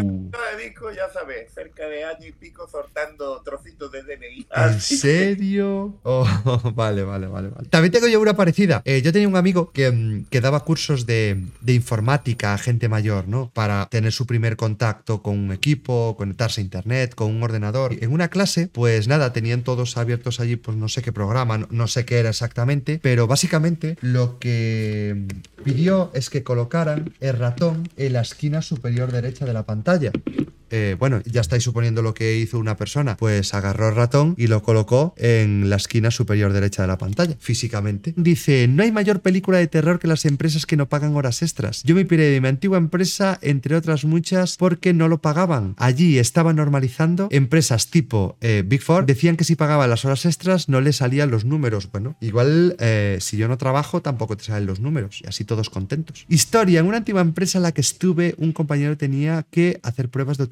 Disco, 0.62 0.90
ya 0.92 1.10
sabes, 1.12 1.52
cerca 1.54 1.88
de 1.88 2.04
año 2.04 2.26
y 2.26 2.32
pico 2.32 2.68
sortando 2.68 3.40
trocitos 3.42 3.90
de 3.92 4.02
DNI. 4.02 4.46
¿En 4.54 4.80
serio? 4.80 5.94
Oh, 6.02 6.26
vale, 6.74 7.02
vale, 7.02 7.26
vale, 7.28 7.48
vale. 7.48 7.68
También 7.68 7.92
tengo 7.92 8.08
yo 8.08 8.20
una 8.20 8.34
parecida. 8.34 8.82
Eh, 8.84 9.00
yo 9.02 9.12
tenía 9.12 9.28
un 9.28 9.36
amigo 9.36 9.70
que, 9.72 9.90
mm, 9.90 10.24
que 10.24 10.40
daba 10.40 10.64
cursos 10.64 11.06
de, 11.06 11.42
de, 11.60 11.72
informática 11.72 12.52
a 12.52 12.58
gente 12.58 12.88
mayor, 12.88 13.26
¿no? 13.28 13.50
Para 13.54 13.86
tener 13.86 14.12
su 14.12 14.26
primer 14.26 14.56
contacto 14.56 15.22
con 15.22 15.38
un 15.38 15.52
equipo, 15.52 16.14
conectarse 16.16 16.60
a 16.60 16.64
internet, 16.64 17.14
con 17.14 17.34
un 17.34 17.42
ordenador. 17.42 17.94
En 18.00 18.12
una 18.12 18.28
clase, 18.28 18.68
pues 18.68 19.08
nada, 19.08 19.32
tenían 19.32 19.62
todos 19.62 19.96
abiertos 19.96 20.40
allí, 20.40 20.56
pues 20.56 20.76
no 20.76 20.88
sé 20.88 21.00
qué 21.00 21.12
programa 21.12 21.40
no, 21.70 21.86
sé 21.86 22.04
qué 22.04 22.18
era 22.18 22.30
exactamente, 22.30 23.00
pero 23.02 23.26
básicamente 23.26 23.96
lo 24.00 24.38
que 24.38 25.26
pidió 25.64 26.10
es 26.14 26.30
que 26.30 26.42
colocaran 26.42 27.12
el 27.20 27.36
ratón 27.36 27.88
en 27.96 28.14
la 28.14 28.20
esquina 28.22 28.62
superior 28.62 29.12
derecha 29.12 29.39
de 29.44 29.52
la 29.52 29.64
pantalla. 29.64 30.12
Eh, 30.70 30.96
bueno, 30.98 31.20
ya 31.24 31.40
estáis 31.40 31.62
suponiendo 31.62 32.02
lo 32.02 32.14
que 32.14 32.38
hizo 32.38 32.58
una 32.58 32.76
persona, 32.76 33.16
pues 33.16 33.54
agarró 33.54 33.88
el 33.88 33.94
ratón 33.94 34.34
y 34.36 34.46
lo 34.46 34.62
colocó 34.62 35.14
en 35.16 35.70
la 35.70 35.76
esquina 35.76 36.10
superior 36.10 36.52
derecha 36.52 36.82
de 36.82 36.88
la 36.88 36.98
pantalla, 36.98 37.36
físicamente. 37.38 38.14
Dice, 38.16 38.68
no 38.68 38.82
hay 38.82 38.92
mayor 38.92 39.20
película 39.20 39.58
de 39.58 39.66
terror 39.66 39.98
que 39.98 40.08
las 40.08 40.24
empresas 40.24 40.66
que 40.66 40.76
no 40.76 40.88
pagan 40.88 41.16
horas 41.16 41.42
extras. 41.42 41.82
Yo 41.84 41.94
me 41.94 42.04
piré 42.04 42.24
de 42.30 42.40
mi 42.40 42.48
antigua 42.48 42.78
empresa, 42.78 43.38
entre 43.42 43.76
otras 43.76 44.04
muchas, 44.04 44.56
porque 44.56 44.92
no 44.92 45.08
lo 45.08 45.18
pagaban. 45.18 45.74
Allí 45.78 46.18
estaban 46.18 46.56
normalizando 46.56 47.28
empresas 47.30 47.88
tipo 47.88 48.36
eh, 48.40 48.62
Big 48.66 48.82
Four, 48.82 49.06
decían 49.06 49.36
que 49.36 49.44
si 49.44 49.56
pagaban 49.56 49.90
las 49.90 50.04
horas 50.04 50.24
extras 50.24 50.68
no 50.68 50.80
le 50.80 50.92
salían 50.92 51.30
los 51.30 51.44
números. 51.44 51.90
Bueno, 51.90 52.16
igual 52.20 52.76
eh, 52.78 53.18
si 53.20 53.36
yo 53.36 53.48
no 53.48 53.58
trabajo 53.58 54.02
tampoco 54.02 54.36
te 54.36 54.44
salen 54.44 54.66
los 54.66 54.80
números 54.80 55.20
y 55.22 55.28
así 55.28 55.44
todos 55.44 55.70
contentos. 55.70 56.24
Historia, 56.28 56.80
en 56.80 56.86
una 56.86 56.98
antigua 56.98 57.20
empresa 57.20 57.58
en 57.58 57.62
la 57.62 57.72
que 57.72 57.80
estuve, 57.80 58.34
un 58.38 58.52
compañero 58.52 58.96
tenía 58.96 59.44
que 59.50 59.80
hacer 59.82 60.08
pruebas 60.08 60.38
de 60.38 60.44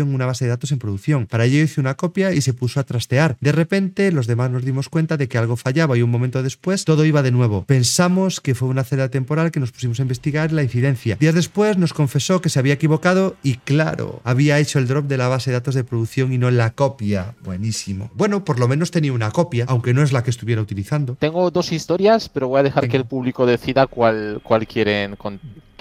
una 0.00 0.26
base 0.26 0.44
de 0.44 0.50
datos 0.50 0.72
en 0.72 0.78
producción. 0.78 1.26
Para 1.26 1.44
ello 1.44 1.62
hice 1.62 1.80
una 1.80 1.94
copia 1.94 2.32
y 2.32 2.40
se 2.40 2.52
puso 2.52 2.80
a 2.80 2.84
trastear. 2.84 3.36
De 3.40 3.52
repente, 3.52 4.12
los 4.12 4.26
demás 4.26 4.50
nos 4.50 4.64
dimos 4.64 4.88
cuenta 4.88 5.16
de 5.16 5.28
que 5.28 5.38
algo 5.38 5.56
fallaba 5.56 5.96
y 5.96 6.02
un 6.02 6.10
momento 6.10 6.42
después 6.42 6.84
todo 6.84 7.04
iba 7.04 7.22
de 7.22 7.30
nuevo. 7.30 7.64
Pensamos 7.64 8.40
que 8.40 8.54
fue 8.54 8.68
una 8.68 8.84
celda 8.84 9.08
temporal 9.08 9.50
que 9.50 9.60
nos 9.60 9.72
pusimos 9.72 9.98
a 10.00 10.02
investigar 10.02 10.52
la 10.52 10.62
incidencia. 10.62 11.16
Días 11.16 11.34
después 11.34 11.78
nos 11.78 11.92
confesó 11.92 12.40
que 12.40 12.48
se 12.48 12.58
había 12.58 12.74
equivocado 12.74 13.36
y 13.42 13.56
claro, 13.56 14.20
había 14.24 14.58
hecho 14.58 14.78
el 14.78 14.86
drop 14.86 15.06
de 15.06 15.16
la 15.16 15.28
base 15.28 15.50
de 15.50 15.56
datos 15.56 15.74
de 15.74 15.84
producción 15.84 16.32
y 16.32 16.38
no 16.38 16.50
la 16.50 16.70
copia. 16.70 17.34
Buenísimo. 17.42 18.10
Bueno, 18.14 18.44
por 18.44 18.58
lo 18.58 18.68
menos 18.68 18.90
tenía 18.90 19.12
una 19.12 19.30
copia, 19.30 19.64
aunque 19.68 19.94
no 19.94 20.02
es 20.02 20.12
la 20.12 20.22
que 20.22 20.30
estuviera 20.30 20.60
utilizando. 20.60 21.16
Tengo 21.18 21.50
dos 21.50 21.72
historias, 21.72 22.28
pero 22.28 22.48
voy 22.48 22.60
a 22.60 22.62
dejar 22.62 22.88
que 22.88 22.96
el 22.96 23.04
público 23.04 23.46
decida 23.46 23.86
cuál, 23.86 24.40
cuál 24.42 24.66
quieren 24.66 25.16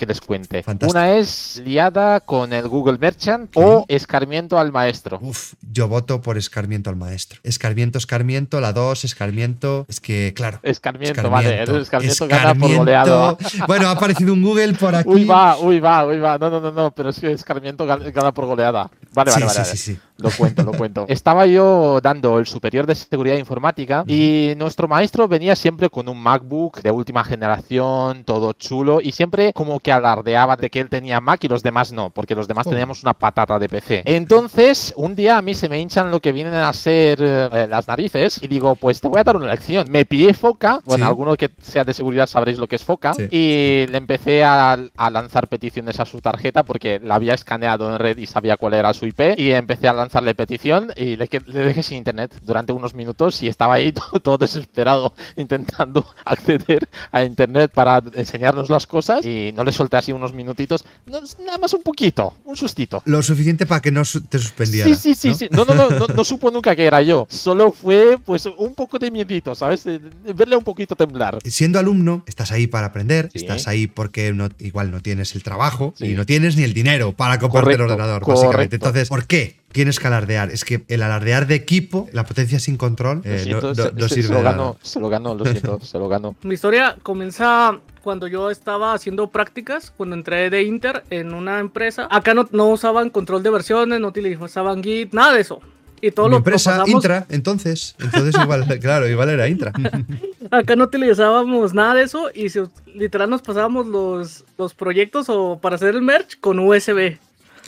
que 0.02 0.08
les 0.08 0.20
cuente. 0.20 0.64
Una 0.90 1.18
es 1.18 1.62
liada 1.64 2.22
con 2.22 2.54
el 2.54 2.68
Google 2.68 2.98
Merchant 2.98 3.56
o 3.56 3.71
escarmiento 3.88 4.58
al 4.60 4.72
maestro. 4.72 5.20
Uf, 5.22 5.54
yo 5.62 5.88
voto 5.88 6.22
por 6.22 6.38
escarmiento 6.38 6.90
al 6.90 6.96
maestro. 6.96 7.40
Escarmiento, 7.44 7.98
escarmiento, 7.98 8.60
la 8.62 8.74
2, 8.74 9.04
escarmiento. 9.06 9.86
Es 9.88 10.00
que, 10.00 10.34
claro. 10.36 10.60
Escarmiento, 10.64 11.30
vale. 11.30 11.62
El 11.62 11.76
escarmiento, 11.78 12.28
gana 12.28 12.56
por 12.56 12.76
goleada. 12.76 13.38
Bueno, 13.68 13.88
ha 13.88 13.92
aparecido 13.92 14.34
un 14.34 14.42
Google 14.42 14.74
por 14.74 14.96
aquí. 14.96 15.10
Uy, 15.10 15.26
va, 15.26 15.58
uy, 15.58 15.80
va, 15.80 16.06
uy, 16.06 16.20
va. 16.20 16.38
No, 16.38 16.50
no, 16.50 16.60
no, 16.60 16.72
no, 16.72 16.92
pero 16.92 17.10
es 17.10 17.20
que 17.20 17.32
escarmiento 17.32 17.86
gana 17.86 18.34
por 18.34 18.46
goleada. 18.46 18.90
Vale, 19.14 19.32
vale, 19.32 19.46
vale. 19.46 19.66
Sí, 19.66 19.78
sí, 19.78 19.94
sí. 19.94 20.00
Lo 20.22 20.30
cuento, 20.32 20.64
lo 20.64 20.72
cuento. 20.74 21.06
Estaba 21.08 21.46
yo 21.48 22.00
dando 22.02 22.40
el 22.40 22.46
superior 22.46 22.86
de 22.86 22.96
seguridad 22.96 23.38
informática 23.38 24.04
y 24.08 24.54
nuestro 24.58 24.88
maestro 24.88 25.28
venía 25.28 25.56
siempre 25.56 25.90
con 25.90 26.08
un 26.08 26.22
MacBook 26.22 26.82
de 26.82 26.92
última 26.92 27.24
generación, 27.24 28.24
todo 28.24 28.54
chulo, 28.54 29.02
y 29.02 29.12
siempre 29.12 29.52
como 29.54 29.80
que 29.80 29.92
alardeaba 29.92 30.56
de 30.56 30.70
que 30.70 30.80
él 30.80 30.90
tenía 30.90 31.20
Mac 31.20 31.44
y 31.44 31.48
los 31.48 31.64
demás 31.64 31.92
no, 31.92 32.12
porque 32.12 32.36
los 32.36 32.48
demás 32.48 32.68
oh. 32.68 32.70
teníamos 32.70 33.02
una 33.02 33.14
patata 33.14 33.58
de 33.62 33.70
PC. 33.70 34.04
Entonces, 34.06 34.94
un 34.98 35.16
día 35.16 35.38
a 35.38 35.42
mí 35.42 35.54
se 35.54 35.70
me 35.70 35.80
hinchan 35.80 36.12
lo 36.12 36.20
que 36.20 36.32
vienen 36.32 36.54
a 36.54 36.72
ser 36.74 37.20
eh, 37.22 37.68
las 37.70 37.88
narices 37.88 38.40
y 38.44 38.48
digo, 38.48 38.76
pues 38.76 39.00
te 39.00 39.08
voy 39.08 39.22
a 39.22 39.24
dar 39.24 39.38
una 39.38 39.48
lección. 39.48 39.88
Me 39.90 40.06
pillé 40.06 40.34
Foca, 40.34 40.82
bueno, 40.86 41.08
alguno 41.08 41.36
que 41.36 41.50
sea 41.62 41.84
de 41.84 41.94
seguridad 41.94 42.28
sabréis 42.28 42.60
lo 42.60 42.68
que 42.68 42.76
es 42.76 42.84
Foca, 42.84 43.14
y 43.32 43.88
le 43.88 43.98
empecé 43.98 44.44
a, 44.44 44.74
a 44.74 45.10
lanzar 45.10 45.48
peticiones 45.48 46.00
a 46.00 46.06
su 46.06 46.22
tarjeta 46.22 46.64
porque 46.64 47.00
la 47.02 47.16
había 47.16 47.34
escaneado 47.34 47.90
en 47.90 47.98
red 47.98 48.18
y 48.18 48.28
sabía 48.28 48.58
cuál 48.58 48.74
era 48.74 48.94
su 48.94 49.06
IP, 49.06 49.38
y 49.38 49.52
empecé 49.52 49.88
a 49.88 49.94
lanzar 49.94 50.12
lanzarle 50.12 50.36
petición 50.36 50.92
y 50.98 51.16
le, 51.16 51.30
le, 51.46 51.60
dejé 51.60 51.84
sin 51.84 51.98
internet 51.98 52.36
durante 52.44 52.74
unos 52.74 52.94
minutos 52.94 53.42
y 53.44 53.48
estaba 53.48 53.76
ahí 53.76 53.94
todo, 54.24 54.38
desesperado 54.38 55.14
intentando 55.38 56.06
acceder 56.26 56.90
a 57.12 57.24
internet 57.24 57.72
para 57.74 58.04
enseñarnos 58.14 58.70
las 58.70 58.88
cosas 58.88 59.26
y 59.26 59.54
no 59.56 59.64
le 59.64 59.72
solté 59.72 59.96
así 59.96 60.12
unos 60.12 60.34
minutitos, 60.34 60.84
nada 61.06 61.58
más 61.58 61.74
un 61.74 61.82
poquito, 61.82 62.34
un 62.44 62.58
sustito. 62.58 63.02
Lo 63.06 63.22
suficiente 63.22 63.51
para 63.58 63.82
que 63.82 63.92
no 63.92 64.04
te 64.04 64.40
suspendiera. 64.40 64.94
Sí, 64.96 65.14
sí, 65.16 65.34
sí, 65.34 65.48
¿no? 65.52 65.66
No, 65.66 65.74
no, 65.74 65.90
no, 65.90 66.08
no, 66.08 66.24
supo 66.24 66.52
nunca 66.52 66.76
que 66.76 66.86
era 66.86 67.02
yo. 67.02 67.28
Solo 67.30 67.72
fue 67.72 68.18
pues 68.24 68.46
un 68.46 68.74
poco 68.76 69.00
de 69.00 69.12
miedito, 69.12 69.56
¿sabes? 69.56 69.86
verle 69.86 70.56
un 70.56 70.64
poquito 70.64 70.96
temblar. 70.96 71.40
Siendo 71.46 71.80
alumno, 71.80 72.24
estás 72.28 72.52
ahí 72.52 72.68
para 72.68 72.88
aprender, 72.88 73.30
estás 73.34 73.68
ahí 73.68 73.88
porque 73.88 74.34
no, 74.34 74.50
igual 74.60 74.92
no 74.92 75.02
tienes 75.02 75.36
el 75.36 75.44
trabajo 75.44 75.94
y 76.00 76.10
no 76.10 76.26
tienes 76.26 76.56
ni 76.56 76.64
el 76.64 76.74
dinero 76.74 77.12
para 77.14 77.40
comprarte 77.40 77.74
el 77.74 77.82
ordenador, 77.82 78.26
básicamente. 78.26 78.76
Entonces, 78.76 79.10
¿por 79.10 79.26
qué? 79.26 79.61
Tienes 79.72 80.00
que 80.00 80.08
alardear. 80.08 80.52
Es 80.52 80.66
que 80.66 80.84
el 80.88 81.02
alardear 81.02 81.48
de 81.48 81.56
equipo, 81.56 82.08
la 82.12 82.26
potencia 82.26 82.60
sin 82.60 82.78
control, 82.78 83.22
eh, 83.24 83.46
no, 83.50 84.10
sirve. 84.10 84.24
Se 84.24 84.34
lo 84.34 84.42
ganó, 84.42 84.78
se 84.82 85.00
lo 85.00 85.10
ganó, 85.10 85.36
lo 85.36 85.46
siento, 85.46 85.80
se 85.82 85.98
lo 85.98 86.08
ganó. 86.08 86.36
Mi 86.44 86.54
historia 86.54 86.98
comienza 87.04 87.80
cuando 88.04 88.28
yo 88.28 88.50
estaba 88.50 88.94
haciendo 88.94 89.28
prácticas, 89.30 89.94
cuando 89.96 90.16
entré 90.16 90.50
de 90.50 90.64
Inter 90.64 91.04
en 91.10 91.34
una 91.34 91.60
empresa. 91.60 92.08
Acá 92.10 92.34
no, 92.34 92.48
no 92.52 92.70
usaban 92.70 93.10
control 93.10 93.44
de 93.44 93.50
versiones, 93.50 94.00
no 94.00 94.08
utilizaban 94.08 94.84
Git, 94.84 95.14
nada 95.14 95.34
de 95.34 95.42
eso. 95.42 95.62
Y 96.02 96.10
todo 96.12 96.26
Mi 96.26 96.32
lo 96.32 96.38
empresa 96.38 96.84
Intra, 96.88 97.28
entonces, 97.30 97.96
entonces 98.00 98.36
igual, 98.42 98.66
claro, 98.82 99.08
igual 99.08 99.30
era 99.30 99.48
Intra. 99.48 99.72
Acá 100.52 100.76
no 100.76 100.86
utilizábamos 100.86 101.74
nada 101.74 101.94
de 101.94 102.04
eso 102.04 102.30
y 102.34 102.48
literal 102.96 103.30
nos 103.30 103.44
pasábamos 103.44 103.86
los, 103.86 104.44
los 104.58 104.74
proyectos 104.74 105.28
o 105.30 105.60
para 105.62 105.76
hacer 105.76 105.96
el 105.96 106.02
merch 106.02 106.40
con 106.40 106.58
USB. 106.60 107.20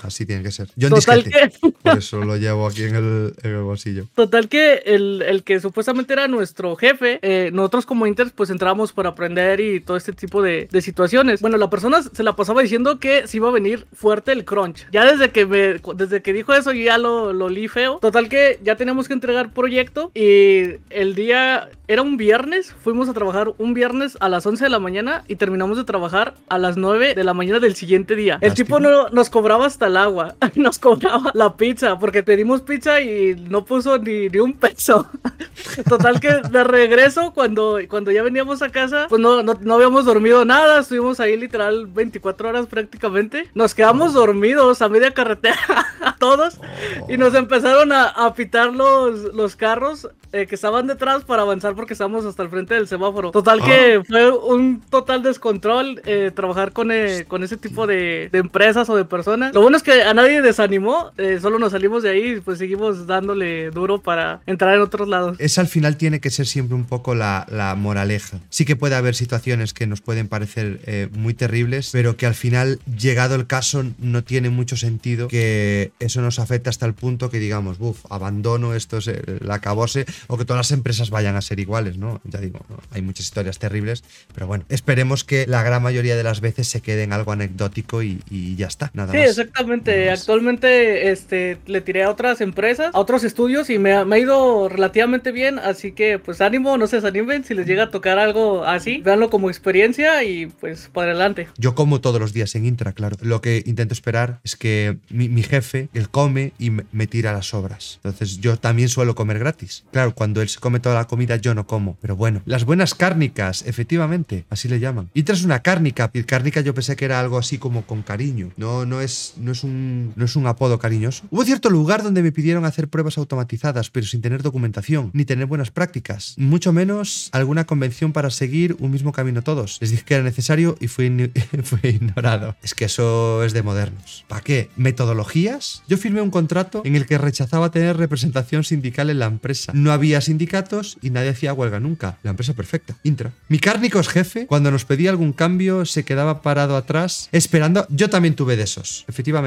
Así 0.04 0.26
tiene 0.26 0.44
que 0.44 0.52
ser. 0.52 0.70
Yo 0.76 0.88
en 0.88 0.94
Total 0.94 1.24
Que... 1.24 1.52
Por 1.84 1.98
eso 1.98 2.24
lo 2.24 2.38
llevo 2.38 2.68
aquí 2.68 2.84
en 2.84 2.96
el, 2.96 3.58
bolsillo. 3.64 4.06
Total 4.16 4.48
que 4.48 4.84
el, 4.86 5.44
que 5.46 5.60
supuestamente 5.60 6.14
era 6.14 6.28
nuestro 6.28 6.76
jefe, 6.76 7.20
eh, 7.22 7.50
nosotros 7.54 7.86
como 7.86 8.08
Inter 8.08 8.32
pues 8.36 8.50
entramos 8.50 8.94
para 8.94 9.10
aprender 9.10 9.60
y 9.60 9.80
todo 9.80 9.98
este 9.98 10.14
tipo 10.14 10.42
de, 10.42 10.68
situaciones. 10.82 11.42
Bueno, 11.42 11.58
la 11.58 11.70
persona 11.70 12.02
se 12.02 12.24
la 12.24 12.36
pasaba 12.36 12.62
diciendo 12.62 13.00
que 13.00 13.28
se 13.28 13.38
iba 13.38 13.50
a 13.50 13.52
venir 13.52 13.86
fuerte 13.94 14.32
el 14.32 14.44
crunch. 14.44 14.86
Ya 14.92 15.06
desde 15.06 15.32
que 15.32 15.46
me, 15.46 15.80
desde 15.96 16.22
que 16.22 16.34
dijo 16.34 16.54
eso 16.54 16.74
ya 16.74 16.98
lo, 16.98 17.32
lo 17.34 17.50
li 17.50 17.68
feo. 17.68 18.00
Total 18.00 18.28
que 18.28 18.60
ya 18.64 18.76
teníamos 18.76 19.08
que 19.08 19.14
entregar 19.14 19.54
proyecto 19.54 20.12
y 20.14 20.78
el 20.90 21.16
día 21.16 21.70
era 21.88 22.02
un 22.02 22.18
viernes, 22.18 22.74
fuimos 22.84 23.10
a 23.10 23.14
trabajar 23.14 23.54
un 23.58 23.74
viernes 23.74 24.18
a 24.20 24.30
las 24.30 24.46
11 24.46 24.64
de 24.64 24.70
la 24.70 24.80
mañana 24.80 25.24
y 25.28 25.36
terminamos 25.36 25.78
de 25.78 25.84
trabajar 25.84 26.34
a 26.50 26.58
las 26.58 26.78
9 26.78 27.14
de 27.14 27.24
la 27.24 27.34
mañana 27.34 27.60
del 27.60 27.76
siguiente 27.76 28.16
día. 28.16 28.38
El 28.42 28.54
tipo 28.54 28.80
no, 28.80 29.10
nos 29.10 29.30
cobraba 29.30 29.66
hasta 29.66 29.90
el 29.94 29.98
agua, 29.98 30.36
nos 30.56 30.80
cobraba 30.80 31.32
la 31.34 31.56
pizza 31.56 32.00
porque 32.00 32.24
pedimos 32.24 32.62
pizza 32.62 33.00
y 33.00 33.36
no 33.36 33.64
puso 33.64 34.00
ni, 34.00 34.28
ni 34.28 34.40
un 34.40 34.54
peso. 34.54 35.08
Total 35.88 36.20
que 36.20 36.42
de 36.50 36.64
regreso, 36.64 37.32
cuando, 37.34 37.80
cuando 37.88 38.12
ya 38.12 38.24
veníamos 38.24 38.62
a 38.62 38.70
casa, 38.70 39.06
pues 39.08 39.22
no, 39.22 39.44
no, 39.44 39.74
habíamos 39.74 40.06
dormido 40.06 40.46
nada, 40.46 40.80
estuvimos 40.80 41.20
ahí 41.20 41.38
literal 41.38 41.86
24 41.86 42.50
horas 42.50 42.66
prácticamente. 42.66 43.50
Nos 43.54 43.76
quedamos 43.76 44.14
dormidos 44.14 44.82
a 44.82 44.90
media 44.90 45.12
carretera, 45.12 45.86
todos, 46.20 46.60
y 47.08 47.18
nos 47.18 47.36
empezaron 47.36 47.92
a, 47.92 48.08
a 48.08 48.34
pitar 48.34 48.74
los, 48.74 49.34
los 49.34 49.56
carros 49.56 50.10
eh, 50.36 50.48
que 50.48 50.56
estaban 50.56 50.88
detrás 50.88 51.24
para 51.24 51.44
avanzar 51.44 51.76
porque 51.76 51.94
estábamos 51.94 52.26
hasta 52.26 52.42
el 52.42 52.50
frente 52.50 52.74
del 52.74 52.88
semáforo. 52.88 53.30
Total 53.30 53.62
que 53.62 54.02
fue 54.04 54.32
un 54.32 54.82
total 54.82 55.22
descontrol 55.22 56.02
eh, 56.06 56.32
trabajar 56.34 56.72
con, 56.72 56.92
eh, 56.92 57.26
con 57.28 57.44
ese 57.44 57.56
tipo 57.56 57.86
de, 57.86 58.30
de, 58.32 58.40
empresas 58.40 58.90
o 58.90 58.96
de 58.96 59.06
personas. 59.06 59.54
Lo 59.54 59.62
bueno 59.62 59.78
es 59.78 59.83
que 59.84 60.04
a 60.04 60.14
nadie 60.14 60.42
desanimó, 60.42 61.12
solo 61.42 61.60
nos 61.60 61.72
salimos 61.72 62.04
de 62.04 62.10
ahí 62.10 62.32
y 62.34 62.40
pues 62.40 62.58
seguimos 62.58 63.08
dándole 63.08 63.70
duro 63.72 64.02
para 64.02 64.42
entrar 64.46 64.74
en 64.76 64.82
otros 64.82 65.08
lados. 65.08 65.38
Esa 65.40 65.62
al 65.62 65.68
final 65.68 65.98
tiene 65.98 66.20
que 66.20 66.30
ser 66.30 66.48
siempre 66.48 66.76
un 66.76 66.86
poco 66.86 67.16
la, 67.16 67.46
la 67.50 67.76
moraleja. 67.76 68.40
Sí 68.50 68.66
que 68.66 68.76
puede 68.76 68.96
haber 68.96 69.16
situaciones 69.16 69.74
que 69.74 69.88
nos 69.88 70.02
pueden 70.02 70.28
parecer 70.28 71.10
muy 71.14 71.34
terribles, 71.34 71.90
pero 71.92 72.18
que 72.18 72.26
al 72.26 72.36
final, 72.36 72.80
llegado 72.98 73.36
el 73.36 73.48
caso, 73.48 73.84
no 74.00 74.24
tiene 74.24 74.50
mucho 74.50 74.78
sentido 74.78 75.28
que 75.28 75.92
eso 76.00 76.22
nos 76.22 76.40
afecte 76.40 76.70
hasta 76.70 76.86
el 76.86 76.94
punto 76.94 77.30
que 77.30 77.40
digamos, 77.40 77.78
uff, 77.80 78.06
abandono 78.10 78.74
esto, 78.74 78.98
es 78.98 79.10
la 79.42 79.56
acabose 79.56 80.06
o 80.28 80.38
que 80.38 80.46
todas 80.46 80.60
las 80.60 80.72
empresas 80.72 81.10
vayan 81.10 81.36
a 81.36 81.42
ser 81.42 81.60
iguales, 81.60 81.98
¿no? 81.98 82.22
Ya 82.24 82.40
digo, 82.40 82.60
hay 82.92 83.02
muchas 83.02 83.26
historias 83.26 83.60
terribles, 83.60 84.04
pero 84.34 84.48
bueno, 84.48 84.66
esperemos 84.70 85.24
que 85.24 85.46
la 85.48 85.64
gran 85.64 85.84
mayoría 85.84 86.16
de 86.16 86.24
las 86.24 86.42
veces 86.42 86.68
se 86.68 86.82
quede 86.82 87.04
en 87.04 87.14
algo 87.14 87.32
anecdótico 87.32 88.04
y, 88.04 88.22
ya 88.56 88.68
está, 88.68 88.92
nada 88.94 89.12
sí, 89.12 89.18
más. 89.20 89.36
Sí, 89.36 89.42
exactamente. 89.64 90.12
Actualmente 90.12 91.12
este, 91.12 91.58
le 91.66 91.82
tiré 91.82 92.04
a 92.04 92.10
otras 92.10 92.42
empresas, 92.42 92.94
a 92.94 93.00
otros 93.00 93.24
estudios 93.24 93.70
y 93.70 93.80
me, 93.80 93.94
ha 93.94 94.20
ido 94.20 94.70
relativamente 94.70 95.32
bien, 95.32 95.60
así 95.60 95.92
que 95.92 96.20
pues 96.20 96.42
ánimo, 96.42 96.78
no 96.78 96.88
se 96.88 96.98
desanimen, 96.98 97.44
si 97.44 97.54
les 97.54 97.66
llega 97.66 97.84
a 97.84 97.90
tocar 97.92 98.20
algo 98.20 98.64
así, 98.66 99.00
véanlo 99.00 99.30
como 99.30 99.50
experiencia 99.50 100.24
y 100.24 100.48
pues 100.48 100.90
para 100.92 101.12
adelante. 101.12 101.48
Yo 101.58 101.76
como 101.76 102.02
todos 102.02 102.20
los 102.20 102.34
días 102.34 102.56
en 102.56 102.66
Intra, 102.66 102.94
claro. 102.94 103.18
Lo 103.22 103.42
que 103.42 103.64
intento 103.66 103.94
esperar 103.94 104.40
es 104.44 104.56
que 104.56 104.98
mi, 105.10 105.30
mi 105.30 105.44
jefe, 105.44 105.90
él 105.94 106.10
come 106.10 106.54
y 106.60 106.72
me 106.72 107.08
tira 107.08 107.34
las 107.34 107.54
obras. 107.54 108.00
Entonces 108.04 108.40
yo 108.40 108.58
también 108.58 108.90
suelo 108.90 109.16
comer 109.16 109.40
gratis. 109.40 109.86
Claro, 109.92 110.14
cuando 110.14 110.42
él 110.42 110.50
se 110.50 110.60
come 110.60 110.80
toda 110.80 110.96
la 110.96 111.06
comida 111.06 111.36
yo 111.38 111.54
no 111.54 111.68
como. 111.68 111.98
Pero 112.02 112.16
bueno, 112.16 112.42
las 112.46 112.66
buenas 112.66 112.94
cárnicas, 112.94 113.64
efectivamente, 113.66 114.46
así 114.50 114.68
le 114.68 114.80
llaman. 114.80 115.10
Y 115.14 115.24
tras 115.24 115.44
una 115.44 115.62
cárnica, 115.62 116.10
y 116.14 116.24
cárnica 116.24 116.62
yo 116.62 116.74
pensé 116.74 116.96
que 116.96 117.06
era 117.06 117.20
algo 117.20 117.38
así 117.38 117.58
como 117.58 117.86
con 117.86 118.02
cariño. 118.02 118.52
No, 118.58 118.86
no 118.86 119.02
es, 119.02 119.34
no 119.38 119.53
es 119.54 119.64
un, 119.64 120.14
no 120.16 120.26
es 120.26 120.36
un 120.36 120.46
apodo 120.46 120.78
cariñoso. 120.78 121.26
Hubo 121.32 121.44
cierto 121.44 121.72
lugar 121.72 122.04
donde 122.04 122.22
me 122.22 122.32
pidieron 122.32 122.66
hacer 122.66 122.90
pruebas 122.90 123.18
automatizadas, 123.18 123.90
pero 123.90 124.06
sin 124.06 124.22
tener 124.22 124.44
documentación, 124.44 125.10
ni 125.14 125.26
tener 125.26 125.48
buenas 125.48 125.72
prácticas, 125.72 126.36
mucho 126.38 126.72
menos 126.74 127.30
alguna 127.32 127.66
convención 127.66 128.14
para 128.14 128.30
seguir 128.30 128.76
un 128.80 128.92
mismo 128.92 129.12
camino 129.12 129.42
todos. 129.42 129.78
Les 129.82 129.90
dije 129.90 130.04
que 130.04 130.14
era 130.16 130.24
necesario 130.24 130.78
y 130.80 130.88
fui, 130.88 131.06
ignorado. 131.84 132.56
Es 132.62 132.76
que 132.76 132.86
eso 132.86 133.44
es 133.44 133.54
de 133.54 133.64
modernos. 133.64 134.26
¿Para 134.28 134.42
qué? 134.42 134.70
¿Metodologías? 134.76 135.82
Yo 135.88 135.98
firmé 135.98 136.22
un 136.22 136.32
contrato 136.32 136.82
en 136.86 136.96
el 136.96 137.06
que 137.08 137.18
rechazaba 137.18 137.72
tener 137.72 137.98
representación 137.98 138.64
sindical 138.64 139.10
en 139.10 139.20
la 139.20 139.26
empresa. 139.26 139.72
No 139.74 139.92
había 139.92 140.04
había 140.04 140.20
sindicatos 140.20 140.98
y 141.02 141.12
nadie 141.12 141.30
hacía 141.30 141.54
huelga 141.54 141.80
nunca. 141.80 142.18
La 142.24 142.32
empresa 142.32 142.54
perfecta. 142.54 142.98
Intra. 143.04 143.32
Mi 143.48 143.58
cárnicos 143.58 144.10
jefe, 144.10 144.48
cuando 144.48 144.70
nos 144.70 144.84
pedía 144.84 145.10
algún 145.10 145.32
cambio, 145.32 145.86
se 145.86 146.04
quedaba 146.04 146.42
parado 146.42 146.76
atrás 146.76 147.30
esperando. 147.32 147.88
Yo 147.90 148.10
también 148.10 148.36
tuve 148.36 148.58
de 148.58 148.64
esos, 148.64 149.06
efectivamente. 149.08 149.43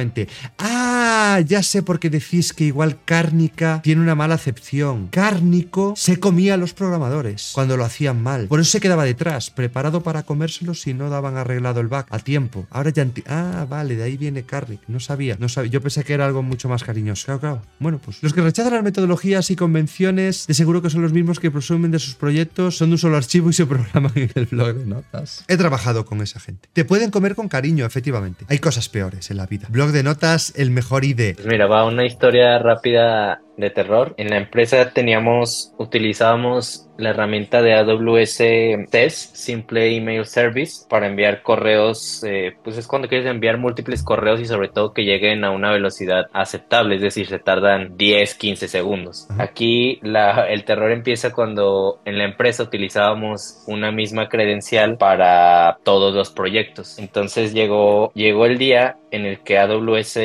Ah, 0.59 1.41
ya 1.47 1.63
sé 1.63 1.83
por 1.83 1.99
qué 1.99 2.11
decís 2.11 2.53
que 2.53 2.65
igual 2.65 2.99
cárnica 3.05 3.81
tiene 3.83 4.03
una 4.03 4.15
mala 4.15 4.35
acepción. 4.35 5.09
Cárnico 5.09 5.95
se 5.97 6.19
comía 6.21 6.55
a 6.55 6.57
los 6.57 6.75
programadores 6.75 7.53
cuando 7.55 7.77
lo 7.77 7.85
hacían 7.85 8.23
mal. 8.23 8.47
Por 8.49 8.61
eso 8.61 8.71
se 8.71 8.81
quedaba 8.81 9.05
detrás, 9.05 9.51
preparado 9.51 10.03
para 10.03 10.25
comérselos 10.25 10.81
si 10.83 10.95
no 10.95 11.11
daban 11.11 11.37
arreglado 11.37 11.81
el 11.81 11.89
bug 11.89 12.05
a 12.11 12.19
tiempo. 12.19 12.67
Ahora 12.71 12.91
ya... 12.91 13.07
Ah, 13.27 13.67
vale, 13.69 13.97
de 13.97 14.03
ahí 14.03 14.17
viene 14.17 14.43
Carnic. 14.45 14.81
No 14.89 15.01
sabía, 15.01 15.37
no 15.39 15.49
sabía. 15.49 15.71
Yo 15.71 15.81
pensé 15.81 16.05
que 16.05 16.13
era 16.13 16.27
algo 16.27 16.43
mucho 16.43 16.69
más 16.69 16.85
cariñoso. 16.85 17.27
Claro, 17.27 17.41
claro. 17.41 17.63
Bueno, 17.79 18.01
pues 18.05 18.23
los 18.23 18.33
que 18.33 18.41
rechazan 18.41 18.75
las 18.75 18.83
metodologías 18.83 19.51
y 19.51 19.57
convenciones 19.57 20.47
de 20.47 20.55
seguro 20.55 20.83
que 20.83 20.91
son 20.91 21.03
los 21.03 21.13
mismos 21.13 21.41
que 21.41 21.51
presumen 21.51 21.91
de 21.91 21.99
sus 21.99 22.15
proyectos, 22.15 22.77
son 22.77 22.91
de 22.91 22.95
un 22.95 22.99
solo 22.99 23.17
archivo 23.17 23.51
y 23.51 23.53
se 23.53 23.67
programan 23.67 24.13
en 24.15 24.31
el 24.35 24.47
blog 24.47 24.75
de 24.75 24.87
notas. 24.87 25.45
He 25.49 25.57
trabajado 25.57 26.05
con 26.05 26.21
esa 26.23 26.41
gente. 26.41 26.69
Te 26.73 26.85
pueden 26.85 27.11
comer 27.11 27.35
con 27.35 27.49
cariño, 27.49 27.87
efectivamente. 27.87 28.45
Hay 28.49 28.59
cosas 28.59 28.89
peores 28.89 29.31
en 29.31 29.37
la 29.37 29.47
vida. 29.47 29.69
Blog 29.71 29.86
de 29.93 30.03
notas, 30.03 30.53
el 30.57 30.71
mejor 30.71 31.05
ID. 31.05 31.35
Pues 31.35 31.47
mira, 31.47 31.67
va 31.67 31.85
una 31.85 32.05
historia 32.05 32.59
rápida 32.59 33.41
de 33.57 33.71
terror. 33.71 34.15
En 34.17 34.31
la 34.31 34.37
empresa 34.37 34.91
teníamos, 34.91 35.73
utilizábamos 35.79 36.87
la 36.99 37.11
herramienta 37.11 37.63
de 37.63 37.75
AWS 37.75 38.89
Test, 38.91 39.35
Simple 39.37 39.97
Email 39.97 40.25
Service, 40.25 40.87
para 40.89 41.07
enviar 41.07 41.43
correos, 41.43 42.25
eh, 42.25 42.57
pues 42.65 42.79
es 42.79 42.87
cuando 42.87 43.09
quieres 43.09 43.27
enviar 43.27 43.59
múltiples 43.59 44.03
correos 44.03 44.41
y 44.41 44.47
sobre 44.47 44.69
todo 44.69 44.93
que 44.93 45.05
lleguen 45.05 45.45
a 45.45 45.51
una 45.51 45.73
velocidad 45.73 46.27
aceptable, 46.33 46.97
es 46.97 47.03
decir, 47.03 47.27
se 47.27 47.39
tardan 47.39 47.97
10, 47.97 48.35
15 48.35 48.69
segundos. 48.69 49.29
Aquí 49.39 49.99
la, 50.03 50.49
el 50.49 50.65
terror 50.65 50.91
empieza 50.91 51.33
cuando 51.33 52.01
en 52.05 52.19
la 52.19 52.25
empresa 52.25 52.63
utilizábamos 52.63 53.63
una 53.67 53.93
misma 53.93 54.29
credencial 54.29 54.97
para 54.97 55.79
todos 55.83 56.15
los 56.15 56.31
proyectos. 56.31 56.99
Entonces 56.99 57.53
llegó, 57.53 58.11
llegó 58.15 58.47
el 58.47 58.59
día 58.59 58.97
en 59.11 59.25
el 59.25 59.41
que 59.41 59.59
AWS 59.59 60.19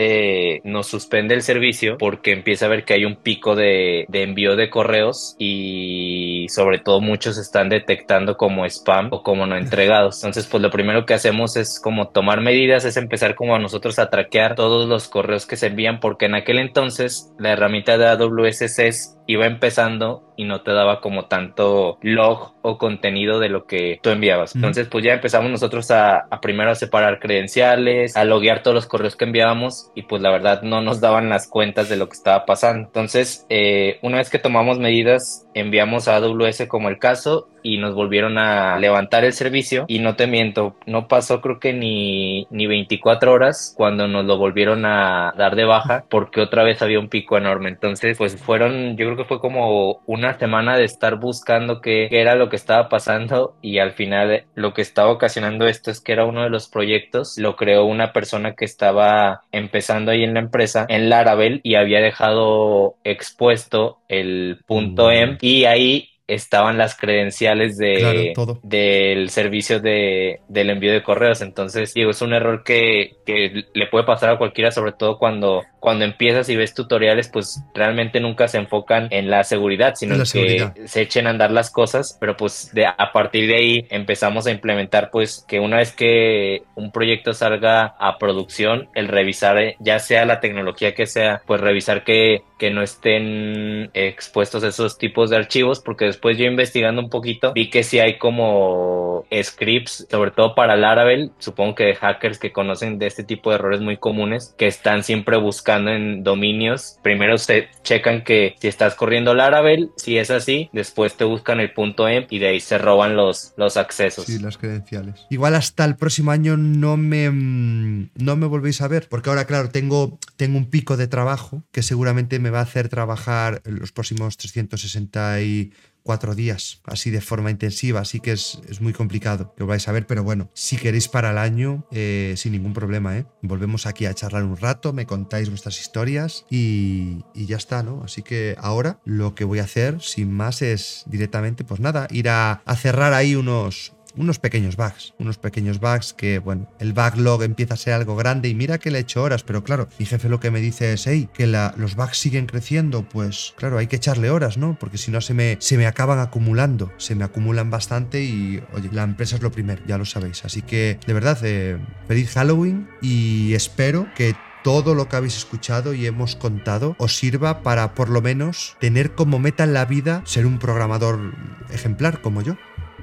nos 0.63 0.87
suspende 0.87 1.35
el 1.35 1.41
servicio 1.41 1.97
porque 1.97 2.31
empieza 2.31 2.65
a 2.65 2.69
ver 2.69 2.83
que 2.83 2.93
hay 2.93 3.05
un 3.05 3.15
pico 3.23 3.55
de, 3.55 4.05
envío 4.11 4.55
de 4.55 4.69
correos 4.69 5.35
y 5.37 6.47
sobre 6.49 6.79
todo 6.79 7.01
muchos 7.01 7.37
están 7.37 7.69
detectando 7.69 8.37
como 8.37 8.65
spam 8.65 9.09
o 9.11 9.23
como 9.23 9.45
no 9.45 9.57
entregados. 9.57 10.17
Entonces, 10.17 10.47
pues 10.47 10.61
lo 10.61 10.71
primero 10.71 11.05
que 11.05 11.13
hacemos 11.13 11.55
es 11.55 11.79
como 11.79 12.09
tomar 12.09 12.41
medidas, 12.41 12.85
es 12.85 12.97
empezar 12.97 13.35
como 13.35 13.55
a 13.55 13.59
nosotros 13.59 13.99
a 13.99 14.09
traquear 14.09 14.55
todos 14.55 14.87
los 14.87 15.07
correos 15.07 15.45
que 15.45 15.57
se 15.57 15.67
envían 15.67 15.99
porque 15.99 16.25
en 16.25 16.35
aquel 16.35 16.59
entonces 16.59 17.31
la 17.37 17.51
herramienta 17.51 17.97
de 17.97 18.07
AWS 18.07 18.79
es 18.79 19.17
iba 19.31 19.45
empezando 19.45 20.23
y 20.35 20.45
no 20.45 20.61
te 20.61 20.71
daba 20.71 21.01
como 21.01 21.25
tanto 21.25 21.99
log 22.01 22.53
o 22.61 22.77
contenido 22.77 23.39
de 23.39 23.49
lo 23.49 23.65
que 23.65 23.99
tú 24.01 24.09
enviabas. 24.09 24.55
Entonces, 24.55 24.87
pues 24.87 25.03
ya 25.03 25.13
empezamos 25.13 25.51
nosotros 25.51 25.91
a, 25.91 26.27
primero 26.41 26.71
a 26.71 26.75
separar 26.75 27.19
credenciales, 27.19 28.17
a 28.17 28.25
loguear 28.25 28.63
todos 28.63 28.75
los 28.75 28.87
correos 28.87 29.15
que 29.15 29.25
enviábamos 29.25 29.91
y 29.95 30.03
pues 30.03 30.21
la 30.21 30.31
verdad 30.31 30.63
no 30.63 30.81
nos 30.81 30.99
daban 30.99 31.29
las 31.29 31.47
cuentas 31.47 31.89
de 31.89 31.97
lo 31.97 32.09
que 32.09 32.15
estaba 32.15 32.45
pasando. 32.45 32.87
Entonces, 32.87 33.45
eh, 33.49 33.99
una 34.01 34.17
vez 34.17 34.29
que 34.29 34.39
tomamos 34.39 34.79
medidas, 34.79 35.47
enviamos 35.53 36.07
a 36.07 36.15
AWS 36.15 36.65
como 36.67 36.89
el 36.89 36.99
caso 36.99 37.47
y 37.63 37.77
nos 37.77 37.95
volvieron 37.95 38.37
a 38.37 38.77
levantar 38.79 39.23
el 39.23 39.33
servicio 39.33 39.85
y 39.87 39.99
no 39.99 40.15
te 40.15 40.27
miento, 40.27 40.75
no 40.85 41.07
pasó 41.07 41.41
creo 41.41 41.59
que 41.59 41.73
ni, 41.73 42.47
ni 42.49 42.67
24 42.67 43.31
horas 43.31 43.73
cuando 43.75 44.07
nos 44.07 44.25
lo 44.25 44.37
volvieron 44.37 44.85
a 44.85 45.33
dar 45.37 45.55
de 45.55 45.65
baja 45.65 46.05
porque 46.09 46.41
otra 46.41 46.63
vez 46.63 46.81
había 46.81 46.99
un 46.99 47.09
pico 47.09 47.37
enorme. 47.37 47.69
Entonces, 47.69 48.17
pues 48.17 48.35
fueron, 48.35 48.97
yo 48.97 49.05
creo 49.05 49.17
que 49.17 49.25
fue 49.25 49.39
como 49.39 50.01
una 50.05 50.37
semana 50.37 50.77
de 50.77 50.85
estar 50.85 51.19
buscando 51.19 51.81
qué, 51.81 52.07
era 52.11 52.35
lo 52.35 52.49
que 52.49 52.55
estaba 52.55 52.89
pasando 52.89 53.55
y 53.61 53.79
al 53.79 53.91
final 53.91 54.45
lo 54.55 54.73
que 54.73 54.81
estaba 54.81 55.11
ocasionando 55.11 55.67
esto 55.67 55.91
es 55.91 56.01
que 56.01 56.13
era 56.13 56.25
uno 56.25 56.43
de 56.43 56.49
los 56.49 56.67
proyectos, 56.67 57.37
lo 57.37 57.55
creó 57.55 57.85
una 57.85 58.13
persona 58.13 58.53
que 58.53 58.65
estaba 58.65 59.41
empezando 59.51 60.11
ahí 60.11 60.23
en 60.23 60.33
la 60.33 60.39
empresa 60.39 60.85
en 60.89 61.09
Laravel 61.09 61.61
y 61.63 61.75
había 61.75 62.01
dejado 62.01 62.95
expuesto 63.03 63.99
el 64.07 64.59
punto 64.65 65.07
mm. 65.07 65.11
M 65.11 65.37
y 65.41 65.65
ahí 65.65 66.10
estaban 66.33 66.77
las 66.77 66.95
credenciales 66.95 67.77
de, 67.77 68.33
del 68.63 69.29
servicio 69.29 69.81
de, 69.81 70.39
del 70.47 70.69
envío 70.69 70.93
de 70.93 71.03
correos. 71.03 71.41
Entonces, 71.41 71.93
digo, 71.93 72.11
es 72.11 72.21
un 72.21 72.33
error 72.33 72.63
que, 72.63 73.17
que, 73.25 73.65
le 73.73 73.87
puede 73.87 74.05
pasar 74.05 74.29
a 74.29 74.37
cualquiera, 74.37 74.71
sobre 74.71 74.93
todo 74.93 75.17
cuando, 75.17 75.61
cuando 75.81 76.05
empiezas 76.05 76.47
y 76.47 76.55
ves 76.55 76.75
tutoriales, 76.75 77.27
pues 77.27 77.63
realmente 77.73 78.19
nunca 78.19 78.47
se 78.47 78.59
enfocan 78.59 79.07
en 79.09 79.31
la 79.31 79.43
seguridad, 79.43 79.95
sino 79.95 80.13
en 80.13 80.21
que 80.21 80.71
se 80.85 81.01
echen 81.01 81.25
a 81.25 81.31
andar 81.31 81.49
las 81.49 81.71
cosas, 81.71 82.15
pero 82.19 82.37
pues 82.37 82.69
de, 82.71 82.85
a 82.85 83.11
partir 83.11 83.47
de 83.47 83.55
ahí 83.55 83.87
empezamos 83.89 84.45
a 84.45 84.51
implementar 84.51 85.09
pues 85.11 85.43
que 85.47 85.59
una 85.59 85.77
vez 85.77 85.91
que 85.91 86.61
un 86.75 86.91
proyecto 86.91 87.33
salga 87.33 87.95
a 87.97 88.19
producción, 88.19 88.89
el 88.93 89.07
revisar 89.07 89.57
eh, 89.57 89.75
ya 89.79 89.97
sea 89.97 90.23
la 90.25 90.39
tecnología 90.39 90.93
que 90.93 91.07
sea, 91.07 91.41
pues 91.47 91.59
revisar 91.59 92.03
que, 92.03 92.43
que 92.59 92.69
no 92.69 92.83
estén 92.83 93.89
expuestos 93.95 94.61
esos 94.61 94.99
tipos 94.99 95.31
de 95.31 95.37
archivos, 95.37 95.79
porque 95.79 96.05
después 96.05 96.37
yo 96.37 96.45
investigando 96.45 97.01
un 97.01 97.09
poquito 97.09 97.53
vi 97.53 97.71
que 97.71 97.81
sí 97.81 97.97
hay 97.97 98.19
como 98.19 99.25
scripts, 99.33 100.07
sobre 100.11 100.29
todo 100.29 100.53
para 100.53 100.75
Laravel, 100.75 101.31
supongo 101.39 101.73
que 101.73 101.85
de 101.85 101.95
hackers 101.95 102.37
que 102.37 102.51
conocen 102.51 102.99
de 102.99 103.07
este 103.07 103.23
tipo 103.23 103.49
de 103.49 103.55
errores 103.55 103.81
muy 103.81 103.97
comunes, 103.97 104.53
que 104.59 104.67
están 104.67 105.03
siempre 105.03 105.37
buscando 105.37 105.70
en 105.77 106.23
dominios. 106.23 106.97
Primero 107.01 107.37
se 107.37 107.69
checan 107.83 108.23
que 108.23 108.55
si 108.59 108.67
estás 108.67 108.95
corriendo 108.95 109.33
Laravel, 109.33 109.91
si 109.97 110.17
es 110.17 110.31
así, 110.31 110.69
después 110.73 111.15
te 111.15 111.23
buscan 111.23 111.59
el 111.59 111.73
punto 111.73 112.07
.emp 112.07 112.31
y 112.31 112.39
de 112.39 112.47
ahí 112.47 112.59
se 112.59 112.77
roban 112.77 113.15
los, 113.15 113.53
los 113.57 113.77
accesos. 113.77 114.25
Sí, 114.25 114.39
las 114.39 114.57
credenciales. 114.57 115.25
Igual 115.29 115.55
hasta 115.55 115.85
el 115.85 115.95
próximo 115.95 116.31
año 116.31 116.57
no 116.57 116.97
me, 116.97 117.29
mm, 117.29 118.09
no 118.15 118.35
me 118.35 118.47
volvéis 118.47 118.81
a 118.81 118.87
ver, 118.87 119.07
porque 119.09 119.29
ahora, 119.29 119.45
claro, 119.45 119.69
tengo, 119.69 120.19
tengo 120.35 120.57
un 120.57 120.69
pico 120.69 120.97
de 120.97 121.07
trabajo 121.07 121.63
que 121.71 121.83
seguramente 121.83 122.39
me 122.39 122.49
va 122.49 122.59
a 122.59 122.63
hacer 122.63 122.89
trabajar 122.89 123.61
los 123.65 123.91
próximos 123.91 124.37
360 124.37 125.41
y 125.41 125.71
cuatro 126.03 126.35
días, 126.35 126.81
así 126.85 127.09
de 127.09 127.21
forma 127.21 127.51
intensiva, 127.51 127.99
así 128.01 128.19
que 128.19 128.31
es, 128.31 128.59
muy 128.79 128.93
complicado 128.93 129.53
que 129.55 129.63
os 129.63 129.69
vais 129.69 129.87
a 129.87 129.91
ver, 129.91 130.07
pero 130.07 130.23
bueno, 130.23 130.49
si 130.53 130.77
queréis 130.77 131.07
para 131.07 131.31
el 131.31 131.37
año, 131.37 131.85
eh, 131.91 132.33
sin 132.37 132.53
ningún 132.53 132.73
problema, 132.73 133.17
¿eh? 133.17 133.25
Volvemos 133.41 133.85
aquí 133.85 134.05
a 134.05 134.13
charlar 134.13 134.43
un 134.43 134.57
rato, 134.57 134.93
me 134.93 135.05
contáis 135.05 135.49
vuestras 135.49 135.79
historias 135.79 136.45
y, 136.49 137.23
ya 137.35 137.57
está, 137.57 137.83
¿no? 137.83 138.03
Así 138.03 138.23
que 138.23 138.55
ahora 138.59 138.99
lo 139.05 139.35
que 139.35 139.43
voy 139.43 139.59
a 139.59 139.63
hacer, 139.63 140.01
sin 140.01 140.31
más, 140.31 140.61
es 140.61 141.03
directamente, 141.07 141.63
pues 141.63 141.79
nada, 141.79 142.07
ir 142.11 142.29
a 142.29 142.61
cerrar 142.77 143.13
ahí 143.13 143.35
unos, 143.35 143.93
unos 144.15 144.39
pequeños 144.39 144.75
bugs, 144.75 145.13
unos 145.19 145.37
pequeños 145.37 145.79
bugs 145.79 146.13
que, 146.13 146.39
bueno, 146.39 146.67
el 146.79 146.93
backlog 146.93 147.43
empieza 147.43 147.75
a 147.75 147.77
ser 147.77 147.93
algo 147.93 148.15
grande 148.15 148.49
y 148.49 148.55
mira 148.55 148.77
que 148.77 148.91
le 148.91 148.99
he 148.99 149.01
hecho 149.01 149.23
horas, 149.23 149.43
pero 149.43 149.63
claro, 149.63 149.87
mi 149.99 150.05
jefe 150.05 150.29
lo 150.29 150.39
que 150.39 150.51
me 150.51 150.59
dice 150.59 150.93
es, 150.93 151.07
hey, 151.07 151.29
que 151.33 151.47
los 151.47 151.95
bugs 151.95 152.17
siguen 152.17 152.45
creciendo, 152.45 153.07
pues 153.07 153.53
claro, 153.57 153.77
hay 153.77 153.87
que 153.87 153.97
echarle 153.97 154.29
horas, 154.29 154.57
¿no? 154.57 154.77
Porque 154.79 154.97
si 154.97 155.11
no 155.11 155.21
se 155.21 155.33
me, 155.33 155.57
se 155.59 155.77
me 155.77 155.87
acaban 155.87 156.19
acumulando, 156.19 156.91
se 156.97 157.15
me 157.15 157.23
acumulan 157.23 157.69
bastante 157.69 158.23
y, 158.23 158.61
oye, 158.73 158.89
la 158.91 159.03
empresa 159.03 159.35
es 159.35 159.41
lo 159.41 159.51
primero, 159.51 159.81
ya 159.87 159.97
lo 159.97 160.05
sabéis. 160.05 160.45
Así 160.45 160.61
que, 160.61 160.99
de 161.05 161.13
verdad, 161.13 161.37
eh, 161.43 161.77
feliz 162.07 162.31
Halloween 162.31 162.87
y 163.01 163.53
espero 163.53 164.07
que 164.15 164.35
todo 164.63 164.93
lo 164.93 165.09
que 165.09 165.15
habéis 165.15 165.37
escuchado 165.37 165.93
y 165.93 166.05
hemos 166.05 166.35
contado 166.35 166.95
os 166.99 167.15
sirva 167.17 167.63
para 167.63 167.95
por 167.95 168.09
lo 168.09 168.21
menos 168.21 168.77
tener 168.79 169.15
como 169.15 169.39
meta 169.39 169.63
en 169.63 169.73
la 169.73 169.85
vida 169.85 170.21
ser 170.25 170.45
un 170.45 170.59
programador 170.59 171.33
ejemplar 171.71 172.21
como 172.21 172.41
yo. 172.41 172.57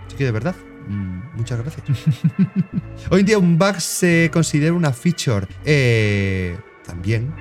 Así 0.06 0.16
que 0.16 0.24
de 0.24 0.30
verdad, 0.30 0.54
muchas 0.88 1.58
gracias. 1.60 1.84
Hoy 3.10 3.20
en 3.20 3.26
día 3.26 3.38
un 3.38 3.58
bug 3.58 3.80
se 3.80 4.30
considera 4.32 4.72
una 4.72 4.92
feature. 4.92 5.46
Eh, 5.64 6.58
también. 6.84 7.34